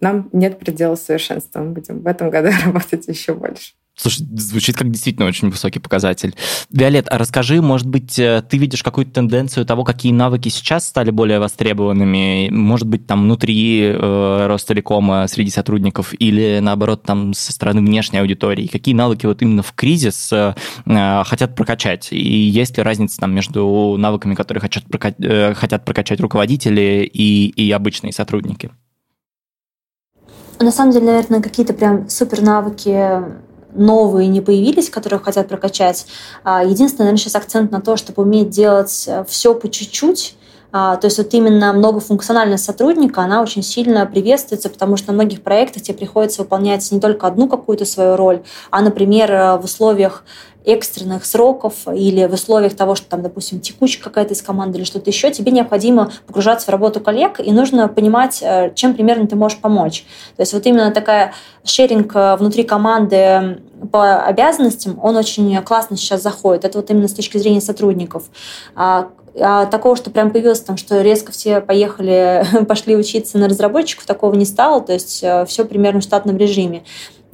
нам 0.00 0.28
нет 0.32 0.58
предела 0.58 0.96
совершенства. 0.96 1.60
Мы 1.60 1.70
будем 1.70 2.00
в 2.00 2.06
этом 2.06 2.30
году 2.30 2.50
работать 2.64 3.06
еще 3.08 3.34
больше. 3.34 3.72
Слушай, 3.94 4.26
звучит 4.36 4.76
как 4.76 4.90
действительно 4.90 5.26
очень 5.26 5.50
высокий 5.50 5.78
показатель. 5.78 6.34
Виолет, 6.70 7.06
а 7.10 7.18
расскажи, 7.18 7.60
может 7.60 7.86
быть, 7.86 8.18
э, 8.18 8.42
ты 8.48 8.56
видишь 8.56 8.82
какую-то 8.82 9.12
тенденцию 9.12 9.66
того, 9.66 9.84
какие 9.84 10.12
навыки 10.12 10.48
сейчас 10.48 10.88
стали 10.88 11.10
более 11.10 11.38
востребованными? 11.38 12.48
Может 12.50 12.88
быть, 12.88 13.06
там 13.06 13.24
внутри 13.24 13.82
э, 13.82 14.46
Ростелекома 14.46 15.26
среди 15.28 15.50
сотрудников 15.50 16.14
или, 16.18 16.60
наоборот, 16.62 17.02
там 17.02 17.34
со 17.34 17.52
стороны 17.52 17.82
внешней 17.82 18.20
аудитории? 18.20 18.66
Какие 18.66 18.94
навыки 18.94 19.26
вот 19.26 19.42
именно 19.42 19.62
в 19.62 19.74
кризис 19.74 20.32
э, 20.32 20.54
э 20.86 21.24
хотят 21.24 21.54
прокачать? 21.54 22.08
И 22.12 22.16
есть 22.16 22.78
ли 22.78 22.82
разница 22.82 23.20
там 23.20 23.34
между 23.34 23.96
навыками, 23.98 24.34
которые 24.34 24.62
хотят, 24.62 24.84
прокачать, 24.84 25.20
э, 25.20 25.52
хотят 25.52 25.84
прокачать 25.84 26.18
руководители 26.20 27.08
и, 27.12 27.48
и 27.48 27.70
обычные 27.70 28.14
сотрудники? 28.14 28.70
На 30.58 30.72
самом 30.72 30.92
деле, 30.92 31.06
наверное, 31.06 31.42
какие-то 31.42 31.74
прям 31.74 32.08
супер 32.08 32.40
навыки 32.40 33.42
новые 33.74 34.28
не 34.28 34.40
появились, 34.40 34.90
которые 34.90 35.20
хотят 35.20 35.48
прокачать. 35.48 36.06
А, 36.44 36.64
единственное, 36.64 37.06
наверное, 37.06 37.18
сейчас 37.18 37.36
акцент 37.36 37.70
на 37.70 37.80
то, 37.80 37.96
чтобы 37.96 38.22
уметь 38.22 38.50
делать 38.50 39.04
э, 39.06 39.24
все 39.28 39.54
по 39.54 39.70
чуть-чуть, 39.70 40.36
то 40.72 41.00
есть 41.02 41.18
вот 41.18 41.32
именно 41.34 41.72
многофункциональность 41.74 42.64
сотрудника, 42.64 43.20
она 43.20 43.42
очень 43.42 43.62
сильно 43.62 44.06
приветствуется, 44.06 44.70
потому 44.70 44.96
что 44.96 45.08
на 45.08 45.14
многих 45.14 45.42
проектах 45.42 45.82
тебе 45.82 45.98
приходится 45.98 46.42
выполнять 46.42 46.90
не 46.90 46.98
только 46.98 47.26
одну 47.26 47.46
какую-то 47.46 47.84
свою 47.84 48.16
роль, 48.16 48.42
а, 48.70 48.80
например, 48.80 49.30
э, 49.30 49.56
в 49.58 49.64
условиях 49.64 50.24
экстренных 50.64 51.24
сроков 51.24 51.88
или 51.92 52.24
в 52.26 52.32
условиях 52.34 52.74
того, 52.74 52.94
что 52.94 53.06
там, 53.08 53.22
допустим, 53.22 53.60
текучка 53.60 54.04
какая-то 54.04 54.32
из 54.32 54.42
команды 54.42 54.78
или 54.78 54.84
что-то 54.84 55.10
еще, 55.10 55.30
тебе 55.30 55.50
необходимо 55.52 56.12
погружаться 56.26 56.66
в 56.66 56.70
работу 56.70 57.00
коллег, 57.00 57.40
и 57.40 57.52
нужно 57.52 57.88
понимать, 57.88 58.38
э, 58.42 58.72
чем 58.74 58.94
примерно 58.94 59.26
ты 59.26 59.36
можешь 59.36 59.58
помочь. 59.58 60.06
То 60.36 60.42
есть 60.42 60.54
вот 60.54 60.64
именно 60.64 60.90
такая 60.90 61.34
шеринг 61.64 62.12
э, 62.14 62.36
внутри 62.36 62.62
команды 62.62 63.60
по 63.90 64.22
обязанностям, 64.22 64.98
он 65.02 65.16
очень 65.16 65.60
классно 65.62 65.96
сейчас 65.96 66.22
заходит. 66.22 66.64
Это 66.64 66.78
вот 66.78 66.88
именно 66.90 67.08
с 67.08 67.12
точки 67.12 67.36
зрения 67.36 67.60
сотрудников. 67.60 68.30
А, 69.40 69.66
такого, 69.66 69.96
что 69.96 70.10
прям 70.10 70.30
появилось 70.30 70.60
там, 70.60 70.76
что 70.76 71.00
резко 71.00 71.32
все 71.32 71.60
поехали, 71.60 72.44
пошли 72.68 72.96
учиться 72.96 73.38
на 73.38 73.48
разработчиков, 73.48 74.04
такого 74.04 74.34
не 74.34 74.44
стало, 74.44 74.80
то 74.80 74.92
есть 74.92 75.22
э, 75.22 75.46
все 75.46 75.64
примерно 75.64 76.00
в 76.00 76.04
штатном 76.04 76.36
режиме. 76.36 76.82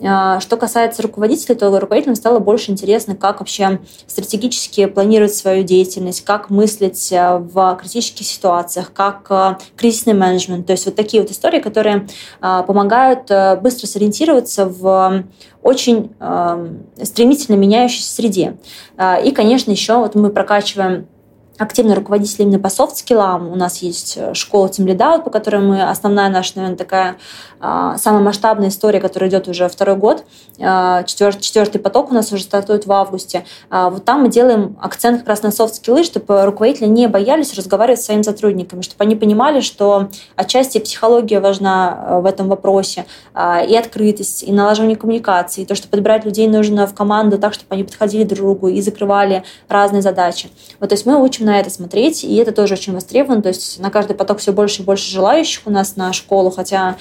А, 0.01 0.39
что 0.39 0.57
касается 0.57 1.03
руководителей, 1.03 1.57
то 1.57 1.77
руководителям 1.81 2.15
стало 2.15 2.39
больше 2.39 2.71
интересно, 2.71 3.17
как 3.17 3.41
вообще 3.41 3.81
стратегически 4.07 4.87
планировать 4.87 5.35
свою 5.35 5.65
деятельность, 5.65 6.25
как 6.25 6.51
мыслить 6.51 7.11
э, 7.11 7.39
в 7.39 7.77
критических 7.81 8.27
ситуациях, 8.27 8.93
как 8.95 9.27
э, 9.31 9.57
кризисный 9.77 10.15
менеджмент. 10.15 10.67
То 10.67 10.73
есть 10.73 10.87
вот 10.87 10.95
такие 10.95 11.21
вот 11.21 11.33
истории, 11.33 11.59
которые 11.59 12.07
помогают 12.41 13.31
быстро 13.61 13.87
сориентироваться 13.87 14.67
в 14.67 15.25
очень 15.63 16.13
стремительно 17.03 17.57
меняющейся 17.57 18.15
среде. 18.15 18.57
И, 19.25 19.31
конечно, 19.33 19.71
еще 19.71 19.99
вот 19.99 20.15
мы 20.15 20.31
прокачиваем 20.31 21.09
активный 21.59 21.95
руководитель 21.95 22.43
именно 22.43 22.59
по 22.59 22.71
софт-скиллам. 22.71 23.51
У 23.51 23.57
нас 23.57 23.79
есть 23.79 24.15
э, 24.17 24.33
школа 24.35 24.69
Team 24.69 24.87
Lead 24.87 24.99
Out, 24.99 25.25
по 25.25 25.31
которой 25.31 25.61
мы, 25.61 25.83
основная 25.83 26.29
наша, 26.29 26.53
наверное, 26.57 26.79
такая 26.79 27.17
а, 27.61 27.99
самая 27.99 28.23
масштабная 28.23 28.69
история, 28.69 29.01
которая 29.01 29.29
идет 29.31 29.49
уже 29.49 29.69
второй 29.69 29.97
год. 29.97 30.25
А, 30.61 31.03
четвертый, 31.05 31.41
четвертый 31.41 31.79
поток 31.79 32.11
у 32.11 32.15
нас 32.15 32.33
уже 32.33 32.45
стартует 32.45 32.87
в 32.87 32.93
августе. 32.93 33.45
А, 33.71 33.91
вот 33.91 34.05
там 34.05 34.23
мы 34.23 34.29
делаем 34.29 34.77
акцент 34.81 35.21
как 35.21 35.29
раз 35.29 35.43
на 35.43 35.51
софт-скиллы, 35.51 36.05
чтобы 36.05 36.45
руководители 36.45 36.87
не 36.87 37.09
боялись 37.09 37.55
разговаривать 37.55 38.01
с 38.01 38.07
своими 38.07 38.23
сотрудниками, 38.23 38.83
чтобы 38.83 39.03
они 39.05 39.17
понимали, 39.17 39.61
что 39.61 40.09
отчасти 40.37 40.79
психология 40.79 41.41
важна 41.41 42.07
э, 42.09 42.21
в 42.21 42.27
этом 42.27 42.49
вопросе, 42.49 43.07
и 43.69 43.77
открытость, 43.77 44.43
и 44.43 44.53
налаживание 44.53 44.97
коммуникации, 44.97 45.63
и 45.63 45.65
то, 45.65 45.75
что 45.75 45.89
подбирать 45.89 46.25
людей 46.25 46.49
нужно 46.49 46.87
в 46.87 46.95
команду 46.95 47.39
так, 47.39 47.55
чтобы 47.55 47.75
они 47.75 47.85
подходили 47.85 48.25
друг 48.25 48.39
к 48.39 48.41
другу 48.41 48.69
и 48.69 48.81
закрывали 48.81 49.45
разные 49.69 50.03
задачи. 50.03 50.51
Вот, 50.81 50.89
то 50.89 50.95
есть 50.95 51.07
мы 51.07 51.23
учим 51.23 51.47
на 51.49 51.59
это 51.59 51.71
смотреть, 51.71 52.25
и 52.25 52.37
это 52.37 52.53
тоже 52.53 52.75
очень 52.75 52.93
востребовано. 52.93 53.43
То 53.43 53.49
есть 53.49 53.81
на 53.81 53.91
каждый 53.91 54.15
поток 54.15 54.39
все 54.39 54.53
больше 54.53 54.83
и 54.83 54.85
больше 54.85 55.11
желающих 55.11 55.63
у 55.65 55.71
нас 55.71 55.97
на 55.97 56.13
школу, 56.13 56.51
хотя, 56.51 56.97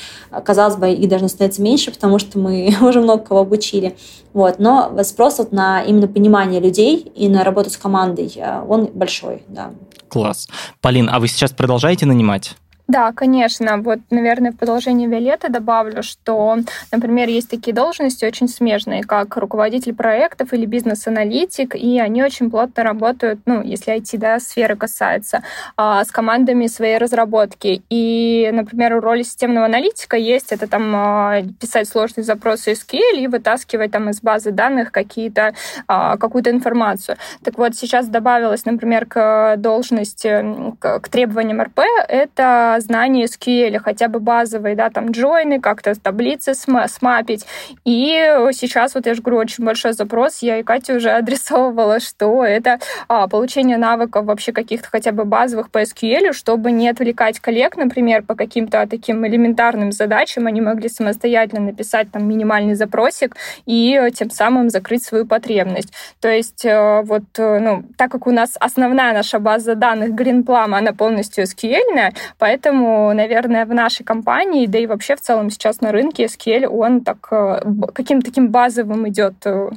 казалось 0.46 0.78
бы, 0.78 0.92
их 0.92 1.10
должно 1.10 1.28
становиться 1.28 1.62
меньше, 1.62 1.92
потому 1.92 2.18
что 2.18 2.40
мы 2.40 2.76
уже 2.82 3.02
много 3.02 3.24
кого 3.24 3.42
обучили. 3.42 3.96
Вот. 4.34 4.60
Но 4.60 4.92
спрос 5.04 5.40
вот 5.40 5.52
на 5.52 5.84
именно 5.84 6.08
понимание 6.08 6.62
людей 6.62 7.12
и 7.16 7.28
на 7.28 7.44
работу 7.44 7.70
с 7.70 7.78
командой, 7.78 8.32
э, 8.36 8.64
он 8.68 8.86
большой, 8.94 9.44
да. 9.48 9.72
Класс. 10.08 10.48
Полин, 10.82 11.10
а 11.12 11.20
вы 11.20 11.28
сейчас 11.28 11.52
продолжаете 11.52 12.06
нанимать? 12.06 12.56
Да, 12.88 13.12
конечно. 13.12 13.80
Вот, 13.82 14.00
наверное, 14.12 14.54
в 14.54 14.56
продолжение 14.56 15.10
Виолетты 15.10 15.50
добавлю, 15.50 16.04
что, 16.04 16.58
например, 16.90 17.28
есть 17.28 17.50
такие 17.50 17.74
должности 17.74 18.24
очень 18.24 18.48
смежные, 18.48 19.04
как 19.04 19.36
руководитель 19.36 19.94
проектов 19.94 20.54
или 20.54 20.66
бизнес-аналитик, 20.66 21.76
и 21.76 22.00
они 22.00 22.24
очень 22.24 22.50
плотно 22.50 22.84
работают, 22.84 23.42
ну, 23.46 23.62
если 23.62 23.94
IT, 23.94 24.18
да, 24.18 24.40
сферы 24.40 24.78
касается, 24.78 25.44
а, 25.76 26.06
с 26.06 26.12
командами 26.12 26.68
своей 26.68 26.98
разработки. 26.98 27.82
И, 27.90 28.50
например, 28.54 28.96
у 28.96 29.02
роли 29.02 29.24
системного 29.24 29.66
аналитика 29.66 30.16
есть 30.16 30.54
это 30.54 30.68
там 30.68 30.94
а, 30.96 31.42
писать 31.60 31.90
сложные 31.90 32.24
запросы 32.24 32.72
SQL 32.72 33.18
и 33.18 33.28
вытаскивать 33.28 33.92
там 33.92 34.10
из 34.12 34.22
базы 34.22 34.52
данных 34.52 34.94
какие-то, 34.94 35.54
а, 35.88 36.16
какую-то 36.16 36.52
информацию. 36.52 37.18
Так 37.44 37.58
вот, 37.58 37.76
сейчас 37.76 38.08
добавилось, 38.08 38.64
например, 38.64 39.06
к 39.08 39.56
должности, 39.58 40.74
к 40.80 41.10
требованиям 41.10 41.62
РП, 41.62 41.82
это 42.08 42.77
знание 42.80 43.26
SQL, 43.26 43.80
хотя 43.80 44.08
бы 44.08 44.20
базовые, 44.20 44.76
да, 44.76 44.90
там 44.90 45.12
джойны, 45.12 45.60
как-то 45.60 45.94
таблицы 46.00 46.54
смапить. 46.54 47.46
И 47.86 48.14
сейчас, 48.52 48.96
вот 48.96 49.06
я 49.06 49.14
же 49.14 49.22
говорю, 49.22 49.40
очень 49.40 49.64
большой 49.64 49.94
запрос, 49.94 50.40
я 50.42 50.60
и 50.60 50.64
Катя 50.64 50.96
уже 50.96 51.10
адресовывала, 51.18 52.00
что 52.00 52.44
это 52.44 52.80
а, 53.08 53.28
получение 53.28 53.78
навыков 53.78 54.26
вообще 54.26 54.52
каких-то 54.52 54.90
хотя 54.90 55.12
бы 55.12 55.26
базовых 55.26 55.70
по 55.70 55.82
SQL, 55.84 56.34
чтобы 56.34 56.72
не 56.72 56.90
отвлекать 56.90 57.40
коллег, 57.40 57.78
например, 57.78 58.24
по 58.24 58.36
каким-то 58.36 58.86
таким 58.90 59.26
элементарным 59.26 59.92
задачам, 59.92 60.48
они 60.48 60.62
могли 60.62 60.90
самостоятельно 60.90 61.62
написать 61.62 62.12
там 62.12 62.28
минимальный 62.28 62.76
запросик 62.76 63.36
и 63.66 64.00
тем 64.16 64.30
самым 64.30 64.70
закрыть 64.70 65.04
свою 65.04 65.26
потребность. 65.26 65.94
То 66.20 66.30
есть 66.30 66.66
э, 66.66 67.02
вот, 67.04 67.24
э, 67.38 67.60
ну, 67.60 67.84
так 67.98 68.12
как 68.12 68.28
у 68.28 68.32
нас 68.32 68.56
основная 68.60 69.14
наша 69.14 69.40
база 69.40 69.76
данных 69.76 70.10
Greenplum, 70.10 70.76
она 70.76 70.94
полностью 70.94 71.44
SQL, 71.46 72.14
поэтому 72.38 72.67
Поэтому, 72.68 73.14
наверное, 73.14 73.66
в 73.66 73.74
нашей 73.74 74.04
компании, 74.04 74.68
да 74.68 74.78
и 74.78 74.88
вообще 74.88 75.16
в 75.16 75.22
целом 75.22 75.50
сейчас 75.50 75.80
на 75.80 75.94
рынке 75.94 76.26
SQL, 76.26 76.66
он 76.66 77.00
так 77.00 77.26
э, 77.32 77.62
каким-то 77.94 78.26
таким 78.26 78.50
базовым 78.52 79.08
идет 79.08 79.36
э, 79.46 79.70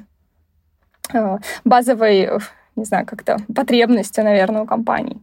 базовой 1.65 2.31
не 2.75 2.85
знаю, 2.85 3.07
как-то 3.07 3.37
потребности, 3.55 4.21
наверное, 4.21 4.63
у 4.63 4.67
компаний. 4.67 5.19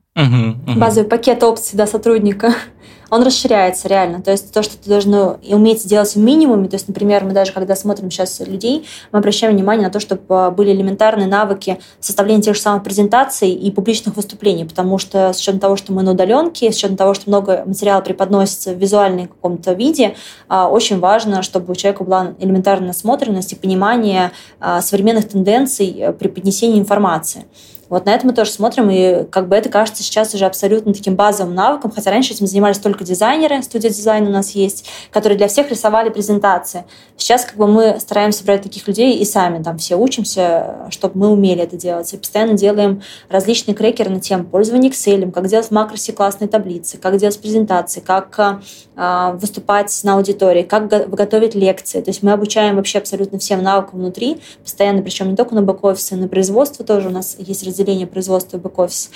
Базовый 0.76 1.10
пакет 1.10 1.44
опций 1.44 1.78
да, 1.78 1.86
сотрудника 1.86 2.54
он 3.10 3.24
расширяется 3.24 3.88
реально. 3.88 4.22
То 4.22 4.32
есть 4.32 4.52
то, 4.52 4.64
что 4.64 4.78
ты 4.78 4.90
должен 4.90 5.38
уметь 5.50 5.82
сделать 5.82 6.14
в 6.16 6.20
минимуме, 6.20 6.68
то 6.68 6.76
есть, 6.76 6.88
например, 6.88 7.24
мы 7.24 7.32
даже 7.32 7.52
когда 7.52 7.76
смотрим 7.76 8.12
сейчас 8.12 8.40
людей, 8.40 8.86
мы 9.12 9.20
обращаем 9.20 9.54
внимание 9.54 9.88
на 9.88 9.94
то, 9.94 10.00
чтобы 10.00 10.24
а, 10.30 10.52
были 10.52 10.72
элементарные 10.72 11.28
навыки 11.28 11.80
составления 12.00 12.42
тех 12.42 12.56
же 12.56 12.62
самых 12.62 12.84
презентаций 12.84 13.52
и 13.52 13.72
публичных 13.72 14.16
выступлений, 14.16 14.66
потому 14.66 14.98
что 14.98 15.34
с 15.34 15.40
учетом 15.40 15.60
того, 15.60 15.76
что 15.76 15.94
мы 15.94 16.04
на 16.04 16.12
удаленке, 16.12 16.72
с 16.72 16.78
учетом 16.78 16.98
того, 16.98 17.14
что 17.14 17.30
много 17.30 17.64
материала 17.66 18.02
преподносится 18.02 18.74
в 18.74 18.78
визуальном 18.78 19.28
каком-то 19.28 19.74
виде, 19.74 20.16
а, 20.48 20.68
очень 20.68 21.00
важно, 21.00 21.44
чтобы 21.44 21.72
у 21.72 21.76
человека 21.76 22.04
была 22.04 22.34
элементарная 22.40 22.88
насмотренность 22.88 23.54
и 23.54 23.56
понимание 23.56 24.32
а, 24.60 24.82
современных 24.82 25.30
тенденций 25.30 25.96
э, 25.98 26.14
при 26.14 26.28
поднесении 26.28 26.80
информации. 26.80 27.46
Вот 27.90 28.06
на 28.06 28.14
это 28.14 28.26
мы 28.26 28.34
тоже 28.34 28.52
смотрим, 28.52 28.90
и 28.90 29.24
как 29.26 29.48
бы 29.48 29.56
это 29.56 29.70
кажется 29.70 30.04
сейчас 30.04 30.34
уже 30.34 30.46
абсолютно 30.46 30.94
таким 30.94 31.16
базовым 31.16 31.56
навыком, 31.56 31.92
хотя 31.92 32.12
раньше 32.12 32.34
этим 32.34 32.48
занимались 32.48 32.80
только 32.80 33.04
дизайнеры, 33.04 33.62
студия 33.64 33.90
дизайна 33.90 34.30
у 34.30 34.34
нас 34.34 34.52
есть, 34.52 34.86
которые 35.12 35.38
для 35.38 35.48
всех 35.48 35.70
рисовали 35.70 36.10
презентации. 36.10 36.86
Сейчас 37.16 37.46
как 37.46 37.56
бы 37.56 37.68
мы 37.68 38.00
стараемся 38.00 38.44
брать 38.44 38.62
таких 38.62 38.88
людей 38.88 39.18
и 39.18 39.26
сами 39.26 39.64
там 39.64 39.78
все 39.78 39.96
учимся, 39.96 40.88
чтобы 40.90 41.18
мы 41.18 41.28
умели 41.30 41.64
это 41.64 41.78
делать. 41.78 42.14
И 42.14 42.18
постоянно 42.18 42.54
делаем 42.54 43.02
различные 43.30 43.76
крекеры 43.76 44.10
на 44.10 44.20
тему 44.20 44.44
пользования 44.44 44.90
Excel, 44.90 45.32
как 45.32 45.48
делать 45.48 45.68
в 45.68 45.72
макросе 45.72 46.14
классные 46.14 46.48
таблицы, 46.48 46.98
как 46.98 47.18
делать 47.18 47.40
презентации, 47.40 48.02
как 48.02 48.60
э, 48.96 49.32
выступать 49.34 49.98
на 50.04 50.16
аудитории, 50.16 50.64
как 50.64 50.88
готовить 50.88 51.56
лекции. 51.56 52.02
То 52.02 52.10
есть 52.10 52.24
мы 52.24 52.32
обучаем 52.32 52.76
вообще 52.76 52.98
абсолютно 53.00 53.40
всем 53.40 53.64
навыкам 53.64 54.00
внутри, 54.00 54.42
постоянно, 54.64 55.02
причем 55.02 55.30
не 55.30 55.36
только 55.36 55.56
на 55.56 55.62
бэк-офисе, 55.62 56.16
на 56.16 56.28
производство 56.28 56.84
тоже 56.86 57.08
у 57.08 57.12
нас 57.12 57.36
есть 57.40 57.64
разделение 57.78 58.08
производства 58.08 58.58
и 58.58 58.60
бэк-офис. 58.60 59.12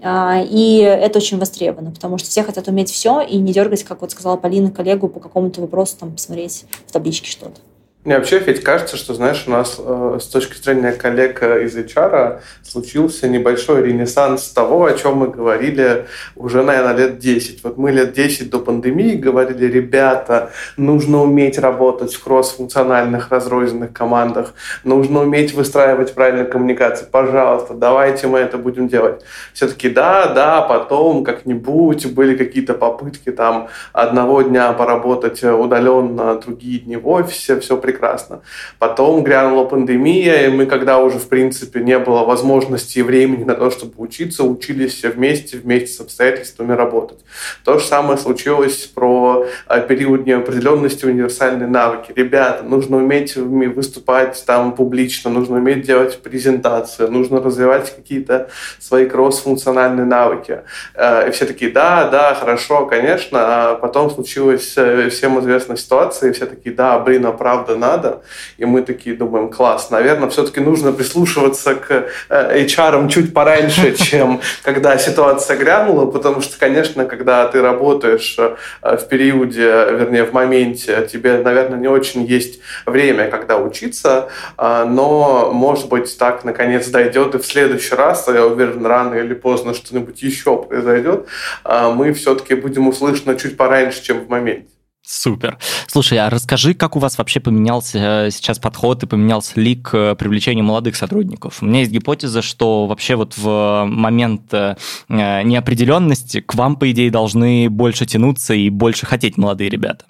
А, 0.00 0.42
и 0.42 0.78
это 0.78 1.18
очень 1.18 1.38
востребовано, 1.38 1.90
потому 1.90 2.18
что 2.18 2.28
все 2.28 2.42
хотят 2.42 2.68
уметь 2.68 2.90
все 2.90 3.20
и 3.20 3.36
не 3.38 3.52
дергать, 3.52 3.84
как 3.84 4.02
вот 4.02 4.12
сказала 4.12 4.36
Полина, 4.36 4.70
коллегу 4.70 5.08
по 5.08 5.18
какому-то 5.18 5.60
вопросу, 5.60 5.96
там, 5.98 6.12
посмотреть 6.12 6.66
в 6.86 6.92
табличке 6.92 7.30
что-то. 7.30 7.60
Мне 8.04 8.18
вообще, 8.18 8.38
ведь 8.38 8.62
кажется, 8.62 8.98
что, 8.98 9.14
знаешь, 9.14 9.44
у 9.46 9.50
нас 9.50 9.76
э, 9.78 10.18
с 10.20 10.26
точки 10.26 10.62
зрения 10.62 10.92
коллег 10.92 11.42
из 11.42 11.74
HR 11.74 12.40
случился 12.62 13.28
небольшой 13.28 13.82
ренессанс 13.82 14.50
того, 14.50 14.84
о 14.84 14.92
чем 14.92 15.16
мы 15.16 15.28
говорили 15.28 16.04
уже, 16.36 16.62
наверное, 16.62 16.94
лет 16.94 17.18
10. 17.18 17.64
Вот 17.64 17.78
мы 17.78 17.92
лет 17.92 18.12
10 18.12 18.50
до 18.50 18.58
пандемии 18.58 19.14
говорили, 19.14 19.64
ребята, 19.64 20.50
нужно 20.76 21.22
уметь 21.22 21.58
работать 21.58 22.12
в 22.12 22.22
кросс-функциональных 22.22 23.30
разрозненных 23.30 23.94
командах, 23.94 24.52
нужно 24.84 25.22
уметь 25.22 25.54
выстраивать 25.54 26.12
правильную 26.12 26.50
коммуникацию. 26.50 27.08
Пожалуйста, 27.10 27.72
давайте 27.72 28.26
мы 28.26 28.38
это 28.40 28.58
будем 28.58 28.86
делать. 28.86 29.22
Все-таки 29.54 29.88
да, 29.88 30.26
да, 30.26 30.60
потом 30.60 31.24
как-нибудь 31.24 32.12
были 32.12 32.36
какие-то 32.36 32.74
попытки 32.74 33.32
там 33.32 33.68
одного 33.94 34.42
дня 34.42 34.74
поработать 34.74 35.42
удаленно, 35.42 36.38
другие 36.38 36.80
дни 36.80 36.98
в 36.98 37.08
офисе, 37.08 37.58
все 37.58 37.78
прекрасно 37.78 37.93
прекрасно. 37.94 38.40
Потом 38.78 39.22
грянула 39.22 39.64
пандемия, 39.64 40.46
и 40.46 40.48
мы, 40.48 40.66
когда 40.66 40.98
уже, 40.98 41.18
в 41.18 41.28
принципе, 41.28 41.80
не 41.80 41.98
было 41.98 42.24
возможности 42.24 42.98
и 42.98 43.02
времени 43.02 43.44
на 43.44 43.54
то, 43.54 43.70
чтобы 43.70 43.92
учиться, 43.96 44.42
учились 44.44 44.94
все 44.94 45.10
вместе, 45.10 45.58
вместе 45.58 45.96
с 45.96 46.00
обстоятельствами 46.00 46.72
работать. 46.72 47.18
То 47.64 47.78
же 47.78 47.84
самое 47.84 48.18
случилось 48.18 48.86
про 48.86 49.46
э, 49.68 49.86
период 49.88 50.26
неопределенности, 50.26 51.06
универсальные 51.06 51.68
навыки. 51.68 52.12
Ребята, 52.16 52.64
нужно 52.64 52.96
уметь 52.96 53.36
выступать 53.36 54.42
там 54.46 54.72
публично, 54.72 55.30
нужно 55.30 55.56
уметь 55.56 55.86
делать 55.86 56.18
презентации, 56.22 57.06
нужно 57.06 57.40
развивать 57.40 57.94
какие-то 57.94 58.48
свои 58.80 59.06
кросс-функциональные 59.06 60.06
навыки. 60.06 60.62
Э, 60.94 61.28
и 61.28 61.30
все 61.30 61.46
такие, 61.46 61.70
да, 61.70 62.08
да, 62.08 62.34
хорошо, 62.34 62.86
конечно. 62.86 63.38
А 63.40 63.74
потом 63.74 64.10
случилась 64.10 64.74
э, 64.76 65.08
всем 65.10 65.38
известная 65.40 65.76
ситуация, 65.76 66.30
и 66.30 66.32
все 66.32 66.46
такие, 66.46 66.74
да, 66.74 66.98
блин, 66.98 67.26
а 67.26 67.32
правда, 67.32 67.76
надо. 67.84 68.22
И 68.58 68.64
мы 68.64 68.82
такие 68.82 69.16
думаем, 69.16 69.50
класс, 69.50 69.90
наверное, 69.90 70.28
все-таки 70.28 70.60
нужно 70.60 70.92
прислушиваться 70.92 71.74
к 71.74 72.06
э, 72.28 72.64
HR 72.64 73.08
чуть 73.08 73.34
пораньше, 73.34 73.94
чем 74.10 74.40
когда 74.62 74.98
ситуация 74.98 75.56
грянула, 75.56 76.06
потому 76.10 76.40
что, 76.40 76.58
конечно, 76.58 77.04
когда 77.04 77.46
ты 77.46 77.60
работаешь 77.60 78.36
э, 78.38 78.56
в 78.82 79.08
периоде, 79.08 79.62
вернее, 79.62 80.24
в 80.24 80.32
моменте, 80.32 81.08
тебе, 81.10 81.38
наверное, 81.38 81.78
не 81.78 81.88
очень 81.88 82.24
есть 82.24 82.60
время, 82.86 83.28
когда 83.28 83.58
учиться, 83.58 84.28
э, 84.58 84.84
но, 84.88 85.50
может 85.52 85.88
быть, 85.88 86.16
так, 86.18 86.44
наконец, 86.44 86.88
дойдет 86.88 87.34
и 87.34 87.38
в 87.38 87.46
следующий 87.46 87.94
раз, 87.94 88.28
я 88.28 88.46
уверен, 88.46 88.86
рано 88.86 89.14
или 89.14 89.34
поздно 89.34 89.74
что-нибудь 89.74 90.22
еще 90.22 90.62
произойдет, 90.62 91.26
мы 91.64 92.12
все-таки 92.12 92.54
будем 92.54 92.88
услышаны 92.88 93.36
чуть 93.38 93.56
пораньше, 93.56 94.02
чем 94.02 94.20
в 94.20 94.28
моменте. 94.28 94.73
Супер. 95.06 95.58
Слушай, 95.86 96.18
а 96.18 96.30
расскажи, 96.30 96.72
как 96.72 96.96
у 96.96 96.98
вас 96.98 97.18
вообще 97.18 97.38
поменялся 97.38 97.98
э, 97.98 98.30
сейчас 98.30 98.58
подход 98.58 99.02
и 99.02 99.06
поменялся 99.06 99.60
ли 99.60 99.76
к 99.76 100.14
привлечению 100.14 100.64
молодых 100.64 100.96
сотрудников? 100.96 101.62
У 101.62 101.66
меня 101.66 101.80
есть 101.80 101.92
гипотеза, 101.92 102.40
что 102.40 102.86
вообще 102.86 103.14
вот 103.14 103.36
в 103.36 103.84
момент 103.86 104.52
э, 104.54 104.76
неопределенности 105.08 106.40
к 106.40 106.54
вам, 106.54 106.76
по 106.76 106.90
идее, 106.90 107.10
должны 107.10 107.68
больше 107.68 108.06
тянуться 108.06 108.54
и 108.54 108.70
больше 108.70 109.04
хотеть 109.04 109.36
молодые 109.36 109.68
ребята. 109.68 110.06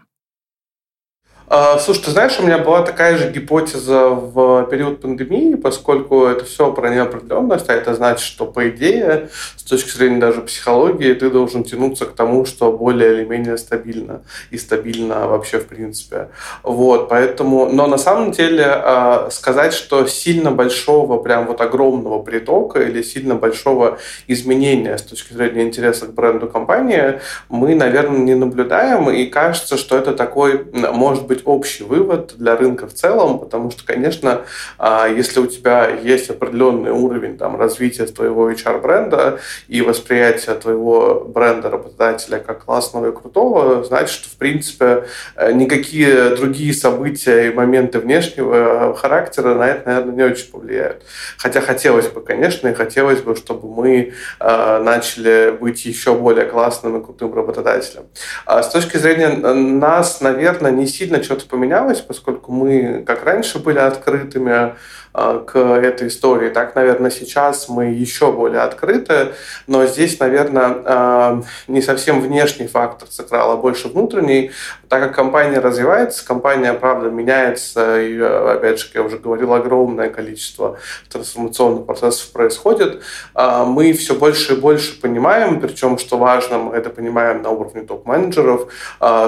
А, 1.46 1.78
слушай, 1.78 2.04
ты 2.04 2.10
знаешь, 2.10 2.38
у 2.40 2.42
меня 2.42 2.56
была 2.56 2.80
такая 2.82 3.18
же 3.18 3.30
гипотеза 3.30 4.08
в 4.08 4.64
период 4.70 5.02
пандемии, 5.02 5.56
поскольку 5.56 6.24
это 6.24 6.46
все 6.46 6.72
про 6.72 6.88
неопределенность, 6.88 7.68
а 7.68 7.74
это 7.74 7.94
значит, 7.94 8.24
что, 8.24 8.46
по 8.46 8.70
идее, 8.70 9.28
с 9.56 9.62
точки 9.62 9.90
зрения 9.90 10.18
даже 10.18 10.40
психологии, 10.40 11.12
ты 11.12 11.28
должен 11.28 11.62
тянуться 11.62 12.06
к 12.06 12.12
тому, 12.12 12.46
что 12.46 12.72
более 12.72 13.12
или 13.12 13.24
менее 13.24 13.58
стабильно 13.58 14.22
и 14.50 14.56
стабильно 14.56 15.28
вообще 15.28 15.58
в 15.58 15.66
принципе. 15.66 16.28
Вот, 16.62 17.10
поэтому, 17.10 17.66
но 17.66 17.86
на 17.86 17.98
самом 17.98 18.30
деле 18.30 18.64
а, 18.66 19.28
сказать, 19.30 19.74
что 19.74 20.06
сильно 20.06 20.50
большого, 20.50 21.18
прям 21.22 21.46
вот 21.46 21.60
огромного 21.60 22.22
притока 22.22 22.80
или 22.80 23.02
сильно 23.02 23.34
большого 23.34 23.98
изменения 24.28 24.96
с 24.96 25.02
точки 25.02 25.34
зрения 25.34 25.64
интереса 25.64 26.06
к 26.06 26.14
бренду 26.14 26.48
компании 26.48 27.20
мы, 27.50 27.74
наверное, 27.74 28.20
не 28.20 28.34
наблюдаем, 28.34 29.10
и 29.10 29.26
кажется, 29.26 29.76
что 29.76 29.98
это 29.98 30.14
такой, 30.14 30.64
может 30.72 31.26
быть, 31.26 31.33
быть 31.34 31.42
общий 31.44 31.84
вывод 31.84 32.34
для 32.36 32.56
рынка 32.56 32.86
в 32.86 32.94
целом, 32.94 33.38
потому 33.38 33.70
что, 33.70 33.84
конечно, 33.84 34.42
а, 34.78 35.08
если 35.08 35.40
у 35.40 35.46
тебя 35.46 35.88
есть 35.88 36.30
определенный 36.30 36.92
уровень 36.92 37.36
там, 37.36 37.58
развития 37.58 38.06
твоего 38.06 38.50
HR-бренда 38.50 39.40
и 39.68 39.82
восприятия 39.82 40.54
твоего 40.54 41.24
бренда 41.26 41.70
работодателя 41.70 42.38
как 42.38 42.64
классного 42.64 43.10
и 43.10 43.12
крутого, 43.12 43.84
значит, 43.84 44.10
что, 44.10 44.28
в 44.28 44.36
принципе, 44.36 45.04
э, 45.36 45.52
никакие 45.52 46.36
другие 46.36 46.72
события 46.72 47.48
и 47.48 47.52
моменты 47.52 47.98
внешнего 47.98 48.94
характера 48.94 49.54
на 49.54 49.68
это, 49.68 49.88
наверное, 49.88 50.14
не 50.14 50.22
очень 50.22 50.50
повлияют. 50.50 51.02
Хотя 51.38 51.60
хотелось 51.60 52.08
бы, 52.08 52.20
конечно, 52.20 52.68
и 52.68 52.74
хотелось 52.74 53.20
бы, 53.20 53.34
чтобы 53.34 53.68
мы 53.68 54.12
э, 54.40 54.82
начали 54.82 55.50
быть 55.50 55.84
еще 55.84 56.14
более 56.14 56.46
классным 56.46 57.00
и 57.00 57.04
крутым 57.04 57.34
работодателем. 57.34 58.04
А 58.46 58.62
с 58.62 58.70
точки 58.70 58.96
зрения 58.98 59.28
нас, 59.28 60.20
наверное, 60.20 60.70
не 60.70 60.86
сильно 60.86 61.23
что-то 61.24 61.46
поменялось, 61.46 62.00
поскольку 62.00 62.52
мы, 62.52 63.02
как 63.06 63.24
раньше, 63.24 63.58
были 63.58 63.78
открытыми 63.78 64.74
к 65.14 65.56
этой 65.56 66.08
истории. 66.08 66.48
Так, 66.48 66.74
наверное, 66.74 67.10
сейчас 67.10 67.68
мы 67.68 67.86
еще 67.86 68.32
более 68.32 68.62
открыты, 68.62 69.28
но 69.68 69.86
здесь, 69.86 70.18
наверное, 70.18 70.82
а, 70.84 71.42
не 71.68 71.82
совсем 71.82 72.20
внешний 72.20 72.66
фактор 72.66 73.08
сыграл, 73.08 73.52
а 73.52 73.56
больше 73.56 73.86
внутренний. 73.86 74.50
Так 74.88 75.02
как 75.02 75.14
компания 75.14 75.60
развивается, 75.60 76.26
компания, 76.26 76.72
правда, 76.72 77.10
меняется, 77.10 78.02
и, 78.02 78.20
опять 78.20 78.80
же, 78.80 78.88
я 78.94 79.02
уже 79.02 79.18
говорил, 79.18 79.54
огромное 79.54 80.10
количество 80.10 80.78
трансформационных 81.08 81.86
процессов 81.86 82.32
происходит, 82.32 83.00
а, 83.34 83.64
мы 83.64 83.92
все 83.92 84.16
больше 84.16 84.54
и 84.54 84.56
больше 84.56 85.00
понимаем, 85.00 85.60
причем, 85.60 85.96
что 85.96 86.18
важно, 86.18 86.58
мы 86.58 86.76
это 86.76 86.90
понимаем 86.90 87.40
на 87.42 87.50
уровне 87.50 87.82
топ-менеджеров, 87.82 88.72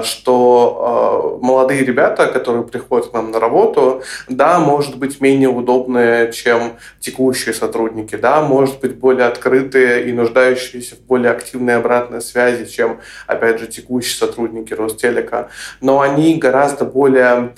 что 0.03 1.39
молодые 1.41 1.85
ребята, 1.85 2.27
которые 2.27 2.65
приходят 2.65 3.11
к 3.11 3.13
нам 3.13 3.31
на 3.31 3.39
работу, 3.39 4.03
да, 4.29 4.59
может 4.59 4.97
быть 4.97 5.21
менее 5.21 5.49
удобные, 5.77 6.33
чем 6.33 6.77
текущие 7.01 7.55
сотрудники, 7.55 8.17
да, 8.17 8.43
может 8.43 8.81
быть 8.81 8.97
более 8.97 9.27
открытые 9.27 10.09
и 10.09 10.13
нуждающиеся 10.13 10.97
в 10.97 11.01
более 11.01 11.31
активной 11.31 11.77
обратной 11.77 12.21
связи, 12.21 12.71
чем, 12.71 13.01
опять 13.27 13.61
же, 13.61 13.67
текущие 13.67 14.17
сотрудники 14.17 14.75
Ростелека, 14.75 15.49
но 15.81 16.01
они 16.01 16.37
гораздо 16.37 16.85
более 16.85 17.55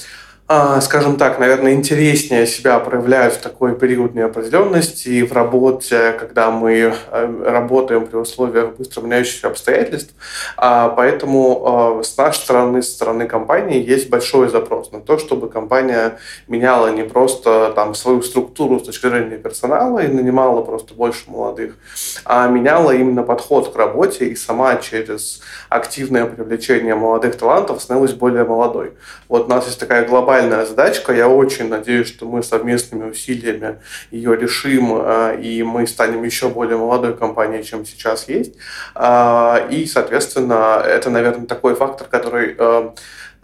скажем 0.80 1.16
так, 1.16 1.38
наверное, 1.38 1.72
интереснее 1.72 2.46
себя 2.46 2.78
проявляют 2.78 3.34
в 3.34 3.40
такой 3.42 3.78
период 3.78 4.14
неопределенности 4.14 5.08
и 5.08 5.22
в 5.22 5.34
работе, 5.34 6.16
когда 6.18 6.50
мы 6.50 6.72
э, 6.72 7.42
работаем 7.44 8.06
при 8.06 8.16
условиях 8.16 8.76
быстро 8.76 9.02
меняющихся 9.02 9.48
обстоятельств. 9.48 10.14
А, 10.56 10.88
поэтому 10.88 12.00
с 12.02 12.16
нашей 12.16 12.38
стороны, 12.38 12.82
с 12.82 12.92
стороны 12.92 13.26
компании, 13.26 13.84
есть 13.84 14.08
большой 14.08 14.48
запрос 14.48 14.90
на 14.90 15.00
то, 15.00 15.18
чтобы 15.18 15.50
компания 15.50 16.18
меняла 16.46 16.88
не 16.88 17.02
просто 17.02 17.72
там, 17.74 17.94
свою 17.94 18.22
структуру 18.22 18.80
с 18.80 18.84
точки 18.84 19.06
зрения 19.06 19.37
персонала 19.37 19.98
и 19.98 20.08
нанимала 20.08 20.62
просто 20.62 20.94
больше 20.94 21.24
молодых, 21.30 21.76
а 22.24 22.48
меняла 22.48 22.92
именно 22.92 23.22
подход 23.22 23.72
к 23.72 23.76
работе 23.76 24.26
и 24.26 24.34
сама 24.34 24.76
через 24.76 25.42
активное 25.68 26.24
привлечение 26.24 26.94
молодых 26.94 27.37
талантов 27.37 27.82
становилась 27.82 28.14
более 28.14 28.44
молодой. 28.44 28.94
Вот 29.28 29.44
у 29.44 29.48
нас 29.48 29.66
есть 29.66 29.78
такая 29.78 30.06
глобальная 30.06 30.38
задачка. 30.66 31.12
Я 31.12 31.29
очень 31.29 31.68
надеюсь, 31.68 32.09
что 32.09 32.27
мы 32.27 32.42
совместными 32.42 33.11
усилиями 33.11 33.79
ее 34.11 34.37
решим, 34.37 34.92
э, 34.94 35.40
и 35.40 35.62
мы 35.62 35.87
станем 35.87 36.24
еще 36.24 36.48
более 36.48 36.77
молодой 36.77 37.16
компанией, 37.16 37.64
чем 37.64 37.85
сейчас 37.85 38.29
есть. 38.29 38.55
А, 38.94 39.66
и, 39.70 39.87
соответственно, 39.87 40.83
это, 40.85 41.11
наверное, 41.11 41.46
такой 41.46 41.74
фактор, 41.74 42.07
который 42.09 42.55
э, 42.59 42.90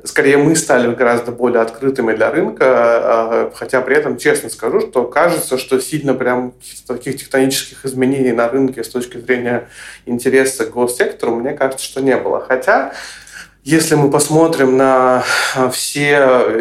скорее 0.05 0.37
мы 0.37 0.55
стали 0.55 0.93
гораздо 0.95 1.33
более 1.33 1.63
открытыми 1.63 2.15
для 2.15 2.31
рынка, 2.31 2.65
э, 2.65 3.51
хотя 3.55 3.81
при 3.81 3.97
этом 3.97 4.19
честно 4.19 4.51
скажу, 4.51 4.81
что 4.81 5.05
кажется, 5.05 5.59
что 5.59 5.81
сильно 5.81 6.15
прям 6.15 6.55
таких 6.87 7.17
тектонических 7.17 7.85
изменений 7.85 8.33
на 8.33 8.49
рынке 8.49 8.85
с 8.85 8.89
точки 8.89 9.19
зрения 9.19 9.69
интереса 10.07 10.67
к 10.67 10.71
госсектору, 10.71 11.35
мне 11.35 11.53
кажется, 11.53 11.85
что 11.85 12.01
не 12.01 12.17
было. 12.17 12.41
Хотя 12.41 12.93
если 13.65 13.95
мы 13.95 14.11
посмотрим 14.11 14.77
на 14.77 15.25
а, 15.57 15.71
все 15.71 16.19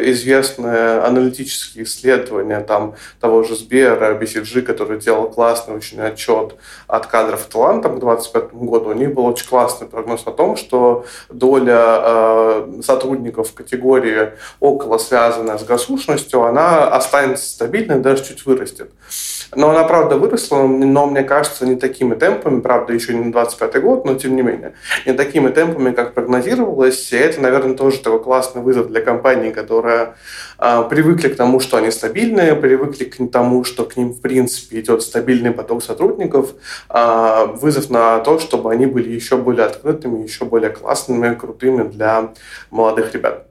известные 0.10 1.00
аналитические 1.00 1.84
исследования 1.84 2.62
там, 2.62 2.96
того 3.20 3.44
же 3.44 3.58
Сбера, 3.58 4.18
BCG, 4.18 4.62
который 4.62 5.00
делал 5.00 5.30
классный 5.30 5.76
очень 5.76 6.00
отчет 6.00 6.56
от 6.88 7.08
кадров 7.08 7.44
таланта 7.52 7.90
к 7.90 8.00
2025 8.00 8.54
году, 8.54 8.92
у 8.92 8.94
них 8.94 9.14
был 9.14 9.26
очень 9.26 9.48
классный 9.48 9.86
прогноз 9.86 10.22
о 10.26 10.32
том, 10.32 10.56
что 10.56 11.06
доля 11.30 12.00
э, 12.00 12.82
сотрудников 12.82 13.50
в 13.50 13.54
категории 13.54 14.32
около 14.62 14.98
связанная 14.98 15.58
с 15.58 15.66
госслушностью, 15.66 16.44
она 16.44 16.88
останется 16.88 17.50
стабильной, 17.50 18.00
даже 18.00 18.24
чуть 18.24 18.46
вырастет. 18.46 18.92
Но 19.56 19.70
она, 19.70 19.84
правда, 19.84 20.18
выросла, 20.18 20.64
но, 20.64 21.06
мне 21.06 21.24
кажется, 21.24 21.66
не 21.66 21.76
такими 21.76 22.16
темпами, 22.16 22.62
правда, 22.62 22.94
еще 22.94 23.14
не 23.14 23.26
на 23.26 23.32
25 23.32 23.82
год, 23.82 24.06
но 24.06 24.16
тем 24.16 24.36
не 24.36 24.42
менее, 24.42 24.74
не 25.06 25.14
такими 25.14 25.50
темпами, 25.50 25.92
как 25.92 26.14
прогнозировалось. 26.14 26.93
И 27.12 27.16
это, 27.16 27.42
наверное, 27.42 27.76
тоже 27.76 28.00
такой 28.00 28.24
классный 28.24 28.62
вызов 28.62 28.88
для 28.88 29.02
компаний, 29.02 29.52
которые 29.52 30.16
э, 30.60 30.84
привыкли 30.90 31.30
к 31.30 31.36
тому, 31.36 31.60
что 31.60 31.78
они 31.78 31.92
стабильные, 31.92 32.56
привыкли 32.56 33.06
к 33.06 33.32
тому, 33.32 33.64
что 33.64 33.86
к 33.86 33.98
ним, 33.98 34.14
в 34.14 34.22
принципе, 34.22 34.80
идет 34.80 35.02
стабильный 35.02 35.52
поток 35.52 35.84
сотрудников. 35.84 36.54
Э, 36.90 37.48
вызов 37.56 37.90
на 37.90 38.20
то, 38.20 38.40
чтобы 38.40 38.72
они 38.72 38.86
были 38.86 39.10
еще 39.10 39.38
более 39.38 39.66
открытыми, 39.66 40.24
еще 40.24 40.46
более 40.46 40.70
классными, 40.70 41.36
крутыми 41.36 41.88
для 41.88 42.34
молодых 42.72 43.14
ребят. 43.14 43.48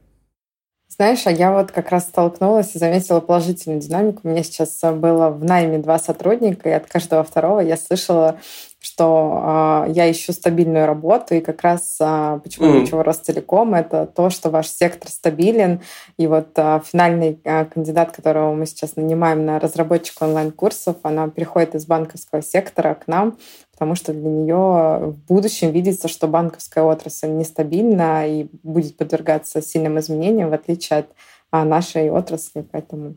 Знаешь, 0.88 1.26
а 1.26 1.30
я 1.30 1.52
вот 1.52 1.72
как 1.72 1.90
раз 1.90 2.04
столкнулась 2.04 2.74
и 2.74 2.78
заметила 2.78 3.20
положительную 3.20 3.80
динамику. 3.80 4.20
У 4.24 4.28
меня 4.28 4.42
сейчас 4.42 4.78
было 4.82 5.30
в 5.30 5.42
найме 5.42 5.78
два 5.78 5.98
сотрудника, 5.98 6.68
и 6.68 6.72
от 6.72 6.86
каждого 6.86 7.24
второго 7.24 7.60
я 7.60 7.78
слышала, 7.78 8.38
что 8.82 9.84
э, 9.86 9.92
я 9.92 10.10
ищу 10.10 10.32
стабильную 10.32 10.86
работу, 10.86 11.36
и 11.36 11.40
как 11.40 11.62
раз 11.62 11.96
э, 12.00 12.40
почему 12.42 12.66
mm. 12.66 12.80
ничего 12.80 13.02
Ростелеком, 13.04 13.74
это 13.74 14.06
то, 14.06 14.28
что 14.28 14.50
ваш 14.50 14.66
сектор 14.66 15.08
стабилен, 15.08 15.80
и 16.18 16.26
вот 16.26 16.48
э, 16.56 16.80
финальный 16.84 17.40
э, 17.44 17.64
кандидат, 17.66 18.10
которого 18.10 18.52
мы 18.52 18.66
сейчас 18.66 18.96
нанимаем 18.96 19.46
на 19.46 19.60
разработчика 19.60 20.24
онлайн-курсов, 20.24 20.96
она 21.04 21.28
переходит 21.28 21.76
из 21.76 21.86
банковского 21.86 22.42
сектора 22.42 22.94
к 22.94 23.06
нам, 23.06 23.38
потому 23.70 23.94
что 23.94 24.12
для 24.12 24.28
нее 24.28 25.12
в 25.12 25.16
будущем 25.28 25.70
видится, 25.70 26.08
что 26.08 26.26
банковская 26.26 26.82
отрасль 26.82 27.30
нестабильна 27.30 28.28
и 28.28 28.48
будет 28.64 28.96
подвергаться 28.96 29.62
сильным 29.62 30.00
изменениям, 30.00 30.50
в 30.50 30.54
отличие 30.54 31.00
от 31.00 31.06
а, 31.52 31.64
нашей 31.64 32.10
отрасли. 32.10 32.66
Поэтому 32.72 33.14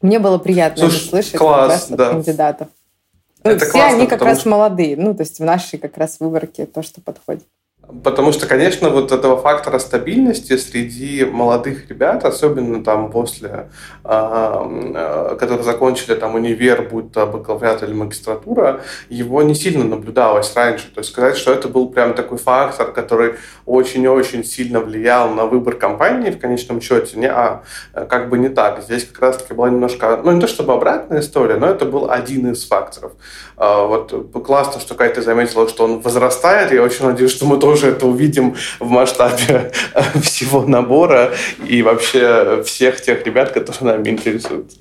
мне 0.00 0.18
было 0.18 0.38
приятно 0.38 0.88
Слушай, 0.88 1.08
слышать 1.08 1.36
класс, 1.36 1.86
да. 1.88 2.06
от 2.06 2.12
кандидатов. 2.12 2.68
Это 3.42 3.64
Все 3.64 3.72
классно, 3.72 3.98
они 3.98 4.06
как 4.06 4.22
раз 4.22 4.40
что... 4.40 4.50
молодые, 4.50 4.96
ну, 4.96 5.14
то 5.14 5.22
есть 5.22 5.38
в 5.38 5.44
нашей 5.44 5.78
как 5.78 5.96
раз 5.96 6.20
выборке 6.20 6.66
то, 6.66 6.82
что 6.82 7.00
подходит. 7.00 7.46
Потому 8.04 8.32
что, 8.32 8.46
конечно, 8.46 8.90
вот 8.90 9.12
этого 9.12 9.38
фактора 9.38 9.78
стабильности 9.78 10.58
среди 10.58 11.24
молодых 11.24 11.88
ребят, 11.88 12.22
особенно 12.22 12.84
там 12.84 13.10
после, 13.10 13.70
э, 14.04 15.36
которые 15.40 15.62
закончили 15.62 16.14
там 16.14 16.34
универ, 16.34 16.82
будь 16.82 17.12
то 17.12 17.24
бакалавриат 17.26 17.82
или 17.82 17.94
магистратура, 17.94 18.82
его 19.08 19.42
не 19.42 19.54
сильно 19.54 19.84
наблюдалось 19.84 20.54
раньше. 20.54 20.92
То 20.92 21.00
есть 21.00 21.10
сказать, 21.10 21.38
что 21.38 21.50
это 21.50 21.68
был 21.68 21.88
прям 21.88 22.12
такой 22.12 22.36
фактор, 22.36 22.92
который 22.92 23.36
очень-очень 23.64 24.44
сильно 24.44 24.80
влиял 24.80 25.30
на 25.30 25.46
выбор 25.46 25.74
компании 25.74 26.30
в 26.30 26.38
конечном 26.38 26.82
счете, 26.82 27.18
не, 27.18 27.30
а 27.30 27.62
как 27.94 28.28
бы 28.28 28.36
не 28.36 28.50
так. 28.50 28.82
Здесь 28.82 29.04
как 29.04 29.22
раз-таки 29.22 29.54
была 29.54 29.70
немножко, 29.70 30.20
ну 30.22 30.32
не 30.32 30.40
то 30.42 30.46
чтобы 30.46 30.74
обратная 30.74 31.20
история, 31.20 31.56
но 31.56 31.66
это 31.66 31.86
был 31.86 32.10
один 32.10 32.52
из 32.52 32.66
факторов. 32.66 33.12
Э, 33.56 33.86
вот 33.86 34.12
классно, 34.44 34.78
что 34.78 34.94
Катя 34.94 35.22
заметила, 35.22 35.66
что 35.68 35.84
он 35.84 36.00
возрастает. 36.00 36.70
Я 36.70 36.82
очень 36.82 37.06
надеюсь, 37.06 37.30
что 37.30 37.46
мы 37.46 37.58
тоже 37.58 37.77
тоже 37.78 37.92
это 37.92 38.06
увидим 38.06 38.56
в 38.80 38.90
масштабе 38.90 39.72
всего 40.22 40.62
набора 40.64 41.32
и 41.66 41.82
вообще 41.82 42.62
всех 42.64 43.00
тех 43.00 43.24
ребят, 43.24 43.52
которые 43.52 43.98
нами 43.98 44.10
интересуются. 44.10 44.78